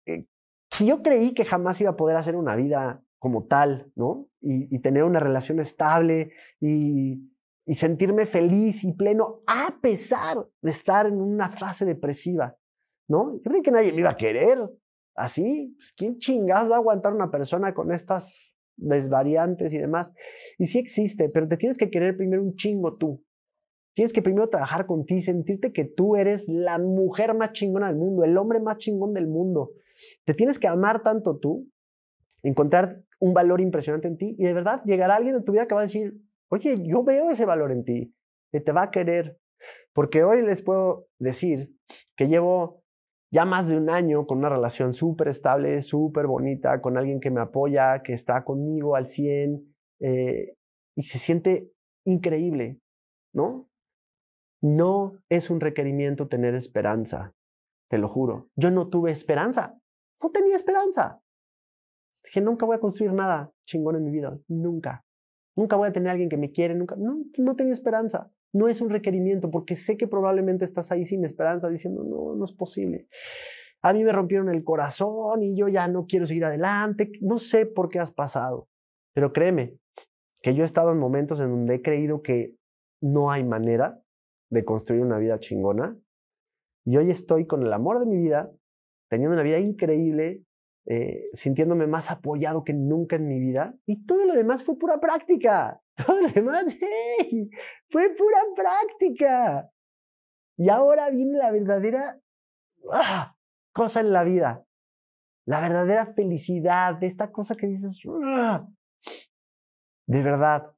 eh, 0.06 0.26
que 0.70 0.86
yo 0.86 1.02
creí 1.02 1.34
que 1.34 1.44
jamás 1.44 1.80
iba 1.80 1.90
a 1.90 1.96
poder 1.96 2.16
hacer 2.16 2.36
una 2.36 2.56
vida 2.56 3.03
como 3.24 3.46
tal, 3.46 3.90
¿no? 3.96 4.28
Y, 4.42 4.78
tener 4.80 5.02
una 5.04 5.18
relación 5.18 5.58
estable 5.58 6.32
y, 6.60 7.22
sentirme 7.68 8.26
feliz 8.26 8.84
y 8.84 8.92
pleno 8.92 9.40
a 9.46 9.78
pesar 9.80 10.46
de 10.60 10.70
estar 10.70 11.06
en 11.06 11.22
una 11.22 11.48
fase 11.48 11.86
depresiva, 11.86 12.54
¿no? 13.08 13.36
Yo 13.36 13.50
creí 13.50 13.62
que 13.62 13.70
nadie 13.70 13.94
me 13.94 14.00
iba 14.00 14.10
a 14.10 14.18
querer 14.18 14.58
así. 15.14 15.74
Pues, 15.74 15.94
¿Quién 15.96 16.18
chingados 16.18 16.70
va 16.70 16.74
a 16.74 16.80
aguantar 16.80 17.14
una 17.14 17.30
persona 17.30 17.72
con 17.72 17.92
estas 17.92 18.58
desvariantes 18.76 19.72
y 19.72 19.78
demás? 19.78 20.12
Y 20.58 20.66
sí 20.66 20.78
existe, 20.78 21.30
pero 21.30 21.48
te 21.48 21.56
tienes 21.56 21.78
que 21.78 21.88
querer 21.88 22.18
primero 22.18 22.42
un 22.42 22.56
chingo 22.56 22.98
tú. 22.98 23.24
Tienes 23.94 24.12
que 24.12 24.20
primero 24.20 24.50
trabajar 24.50 24.84
con 24.84 25.06
ti, 25.06 25.22
sentirte 25.22 25.72
que 25.72 25.86
tú 25.86 26.16
eres 26.16 26.46
la 26.46 26.78
mujer 26.78 27.32
más 27.32 27.52
chingona 27.52 27.86
del 27.86 27.96
mundo, 27.96 28.22
el 28.22 28.36
hombre 28.36 28.60
más 28.60 28.76
chingón 28.76 29.14
del 29.14 29.28
mundo. 29.28 29.70
Te 30.26 30.34
tienes 30.34 30.58
que 30.58 30.66
amar 30.66 31.02
tanto 31.02 31.38
tú, 31.38 31.66
encontrar 32.44 33.02
un 33.24 33.32
valor 33.32 33.62
impresionante 33.62 34.06
en 34.06 34.18
ti 34.18 34.36
y 34.38 34.44
de 34.44 34.52
verdad 34.52 34.82
llegará 34.84 35.16
alguien 35.16 35.36
en 35.36 35.44
tu 35.44 35.52
vida 35.52 35.66
que 35.66 35.74
va 35.74 35.80
a 35.80 35.84
decir, 35.84 36.20
oye, 36.50 36.86
yo 36.86 37.02
veo 37.04 37.30
ese 37.30 37.46
valor 37.46 37.72
en 37.72 37.82
ti, 37.82 38.14
que 38.52 38.60
te 38.60 38.70
va 38.70 38.82
a 38.82 38.90
querer. 38.90 39.38
Porque 39.94 40.24
hoy 40.24 40.42
les 40.42 40.60
puedo 40.60 41.08
decir 41.18 41.74
que 42.18 42.28
llevo 42.28 42.82
ya 43.32 43.46
más 43.46 43.66
de 43.66 43.78
un 43.78 43.88
año 43.88 44.26
con 44.26 44.38
una 44.38 44.50
relación 44.50 44.92
súper 44.92 45.28
estable, 45.28 45.80
súper 45.80 46.26
bonita, 46.26 46.82
con 46.82 46.98
alguien 46.98 47.18
que 47.18 47.30
me 47.30 47.40
apoya, 47.40 48.02
que 48.02 48.12
está 48.12 48.44
conmigo 48.44 48.94
al 48.94 49.06
100 49.06 49.74
eh, 50.00 50.54
y 50.94 51.02
se 51.02 51.18
siente 51.18 51.72
increíble, 52.04 52.78
¿no? 53.34 53.70
No 54.62 55.18
es 55.30 55.48
un 55.48 55.60
requerimiento 55.60 56.28
tener 56.28 56.54
esperanza, 56.54 57.32
te 57.88 57.96
lo 57.96 58.08
juro. 58.08 58.50
Yo 58.54 58.70
no 58.70 58.90
tuve 58.90 59.12
esperanza, 59.12 59.78
no 60.22 60.30
tenía 60.30 60.56
esperanza. 60.56 61.23
Dije, 62.24 62.40
nunca 62.40 62.66
voy 62.66 62.76
a 62.76 62.80
construir 62.80 63.12
nada 63.12 63.52
chingón 63.66 63.96
en 63.96 64.04
mi 64.04 64.10
vida, 64.10 64.38
nunca. 64.48 65.04
Nunca 65.56 65.76
voy 65.76 65.88
a 65.88 65.92
tener 65.92 66.10
alguien 66.10 66.28
que 66.28 66.36
me 66.36 66.50
quiere, 66.50 66.74
nunca. 66.74 66.96
No, 66.96 67.22
no 67.38 67.56
tenía 67.56 67.72
esperanza. 67.72 68.30
No 68.52 68.68
es 68.68 68.80
un 68.80 68.90
requerimiento 68.90 69.50
porque 69.50 69.76
sé 69.76 69.96
que 69.96 70.08
probablemente 70.08 70.64
estás 70.64 70.90
ahí 70.90 71.04
sin 71.04 71.24
esperanza 71.24 71.68
diciendo, 71.68 72.04
no, 72.04 72.34
no 72.34 72.44
es 72.44 72.52
posible. 72.52 73.08
A 73.82 73.92
mí 73.92 74.02
me 74.02 74.12
rompieron 74.12 74.48
el 74.48 74.64
corazón 74.64 75.42
y 75.42 75.56
yo 75.56 75.68
ya 75.68 75.86
no 75.88 76.06
quiero 76.06 76.26
seguir 76.26 76.44
adelante. 76.44 77.12
No 77.20 77.38
sé 77.38 77.66
por 77.66 77.88
qué 77.88 77.98
has 77.98 78.12
pasado, 78.12 78.68
pero 79.12 79.32
créeme 79.32 79.76
que 80.40 80.54
yo 80.54 80.62
he 80.62 80.66
estado 80.66 80.90
en 80.92 80.98
momentos 80.98 81.40
en 81.40 81.50
donde 81.50 81.74
he 81.74 81.82
creído 81.82 82.22
que 82.22 82.54
no 83.02 83.30
hay 83.30 83.44
manera 83.44 84.00
de 84.50 84.64
construir 84.64 85.02
una 85.02 85.18
vida 85.18 85.38
chingona. 85.38 85.98
Y 86.86 86.96
hoy 86.96 87.10
estoy 87.10 87.46
con 87.46 87.62
el 87.62 87.72
amor 87.72 87.98
de 87.98 88.06
mi 88.06 88.16
vida, 88.16 88.50
teniendo 89.10 89.34
una 89.34 89.42
vida 89.42 89.58
increíble, 89.58 90.44
eh, 90.86 91.30
sintiéndome 91.32 91.86
más 91.86 92.10
apoyado 92.10 92.62
que 92.64 92.74
nunca 92.74 93.16
en 93.16 93.26
mi 93.26 93.40
vida. 93.40 93.74
Y 93.86 94.04
todo 94.04 94.26
lo 94.26 94.34
demás 94.34 94.62
fue 94.62 94.76
pura 94.78 95.00
práctica. 95.00 95.80
Todo 96.06 96.22
lo 96.22 96.28
demás 96.28 96.64
fue 97.88 98.10
pura 98.16 98.38
práctica. 98.56 99.70
Y 100.56 100.68
ahora 100.68 101.08
viene 101.10 101.38
la 101.38 101.52
verdadera 101.52 102.20
ah, 102.92 103.36
cosa 103.72 104.00
en 104.00 104.12
la 104.12 104.24
vida. 104.24 104.66
La 105.46 105.60
verdadera 105.60 106.06
felicidad, 106.06 106.96
de 106.96 107.06
esta 107.06 107.30
cosa 107.30 107.54
que 107.54 107.66
dices, 107.68 108.00
ah, 108.24 108.60
de 110.06 110.22
verdad, 110.22 110.74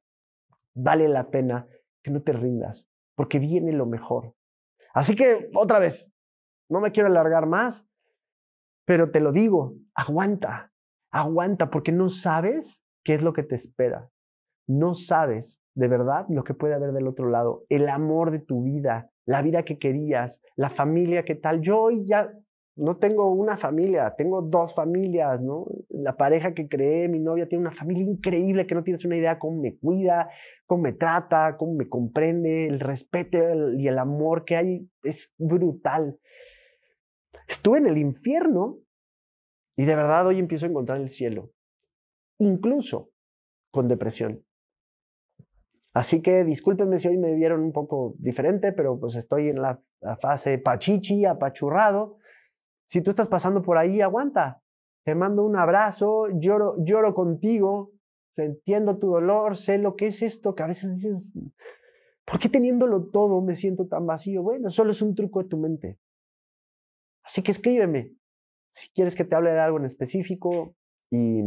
vale 0.75 1.07
la 1.07 1.29
pena 1.29 1.67
que 2.03 2.11
no 2.11 2.21
te 2.21 2.33
rindas, 2.33 2.89
porque 3.15 3.39
viene 3.39 3.71
lo 3.71 3.85
mejor. 3.85 4.35
Así 4.93 5.15
que, 5.15 5.49
otra 5.53 5.79
vez, 5.79 6.13
no 6.69 6.79
me 6.79 6.91
quiero 6.91 7.07
alargar 7.07 7.45
más. 7.45 7.87
Pero 8.87 9.11
te 9.11 9.19
lo 9.19 9.33
digo, 9.33 9.75
aguanta, 9.93 10.71
aguanta, 11.11 11.69
porque 11.69 11.91
no 11.91 12.07
sabes 12.09 12.85
qué 13.03 13.15
es 13.15 13.21
lo 13.21 13.33
que 13.33 13.43
te 13.43 13.55
espera. 13.55 14.09
No 14.65 14.93
sabes 14.93 15.61
de 15.75 15.89
verdad 15.89 16.25
lo 16.29 16.45
que 16.45 16.53
puede 16.53 16.73
haber 16.73 16.93
del 16.93 17.07
otro 17.07 17.29
lado, 17.29 17.65
el 17.67 17.89
amor 17.89 18.31
de 18.31 18.39
tu 18.39 18.63
vida, 18.63 19.11
la 19.25 19.41
vida 19.41 19.63
que 19.63 19.77
querías, 19.77 20.41
la 20.55 20.69
familia 20.69 21.25
que 21.25 21.35
tal. 21.35 21.59
Yo 21.59 21.81
hoy 21.81 22.05
ya 22.05 22.31
no 22.77 22.95
tengo 22.95 23.29
una 23.29 23.57
familia, 23.57 24.15
tengo 24.17 24.41
dos 24.41 24.73
familias, 24.73 25.41
¿no? 25.41 25.65
La 25.89 26.15
pareja 26.15 26.53
que 26.53 26.69
creé, 26.69 27.09
mi 27.09 27.19
novia, 27.19 27.49
tiene 27.49 27.63
una 27.63 27.71
familia 27.71 28.05
increíble 28.05 28.67
que 28.67 28.75
no 28.75 28.83
tienes 28.83 29.03
una 29.03 29.17
idea 29.17 29.37
cómo 29.37 29.61
me 29.61 29.77
cuida, 29.77 30.29
cómo 30.65 30.83
me 30.83 30.93
trata, 30.93 31.57
cómo 31.57 31.73
me 31.73 31.89
comprende, 31.89 32.67
el 32.67 32.79
respeto 32.79 33.37
y 33.77 33.89
el 33.89 33.99
amor 33.99 34.45
que 34.45 34.55
hay 34.55 34.89
es 35.03 35.33
brutal. 35.37 36.17
Estuve 37.47 37.77
en 37.77 37.87
el 37.87 37.97
infierno 37.97 38.79
y 39.75 39.85
de 39.85 39.95
verdad 39.95 40.27
hoy 40.27 40.39
empiezo 40.39 40.65
a 40.65 40.69
encontrar 40.69 40.99
el 40.99 41.09
cielo, 41.09 41.51
incluso 42.39 43.11
con 43.71 43.87
depresión. 43.87 44.43
Así 45.93 46.21
que 46.21 46.43
discúlpenme 46.43 46.99
si 46.99 47.07
hoy 47.07 47.17
me 47.17 47.33
vieron 47.33 47.61
un 47.61 47.71
poco 47.71 48.13
diferente, 48.19 48.71
pero 48.71 48.99
pues 48.99 49.15
estoy 49.15 49.49
en 49.49 49.61
la, 49.61 49.81
fase 50.21 50.59
pachichi, 50.59 51.25
apachurrado. 51.25 52.17
Si 52.85 53.01
tú 53.01 53.09
estás 53.09 53.27
pasando 53.27 53.63
por 53.63 53.77
ahí, 53.77 53.99
aguanta. 54.01 54.61
Te 55.03 55.15
mando 55.15 55.43
un 55.43 55.55
abrazo, 55.55 56.27
lloro, 56.39 56.75
lloro 56.83 57.15
contigo, 57.15 57.93
entiendo 58.35 58.99
tu 58.99 59.09
dolor, 59.09 59.57
sé 59.57 59.79
lo 59.79 59.95
que 59.95 60.07
es 60.07 60.21
esto, 60.21 60.53
que 60.53 60.63
a 60.63 60.67
veces 60.67 61.01
dices, 61.01 61.33
¿por 62.25 62.39
qué 62.39 62.49
teniéndolo 62.49 63.05
todo 63.05 63.41
me 63.41 63.55
siento 63.55 63.87
tan 63.87 64.05
vacío? 64.05 64.43
Bueno, 64.43 64.69
solo 64.69 64.91
es 64.91 65.01
un 65.01 65.15
truco 65.15 65.41
de 65.41 65.49
tu 65.49 65.57
mente. 65.57 65.97
Así 67.27 67.43
que 67.43 67.51
escríbeme 67.51 68.13
si 68.69 68.89
quieres 68.93 69.13
que 69.13 69.25
te 69.25 69.35
hable 69.35 69.51
de 69.51 69.59
algo 69.59 69.77
en 69.77 69.85
específico 69.85 70.75
y, 71.11 71.41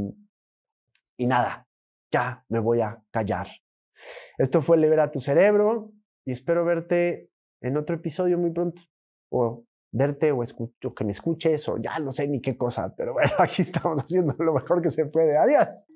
y 1.17 1.27
nada, 1.27 1.67
ya 2.13 2.45
me 2.51 2.59
voy 2.59 2.83
a 2.83 3.03
callar. 3.11 3.49
Esto 4.37 4.61
fue 4.61 4.77
Libera 4.77 5.11
tu 5.11 5.21
cerebro 5.21 5.91
y 6.27 6.33
espero 6.33 6.67
verte 6.67 7.31
en 7.63 7.79
otro 7.79 7.97
episodio 7.97 8.37
muy 8.37 8.51
pronto. 8.51 8.83
O 9.33 9.65
verte 9.91 10.33
o, 10.33 10.43
o 10.43 10.95
que 10.95 11.05
me 11.05 11.13
escuches 11.13 11.67
o 11.71 11.79
ya 11.79 11.99
no 11.99 12.13
sé 12.13 12.29
ni 12.29 12.43
qué 12.43 12.59
cosa, 12.59 12.95
pero 12.95 13.15
bueno, 13.15 13.33
aquí 13.39 13.63
estamos 13.63 14.03
haciendo 14.03 14.35
lo 14.39 14.53
mejor 14.53 14.83
que 14.83 14.91
se 14.91 15.07
puede. 15.07 15.39
Adiós. 15.39 15.87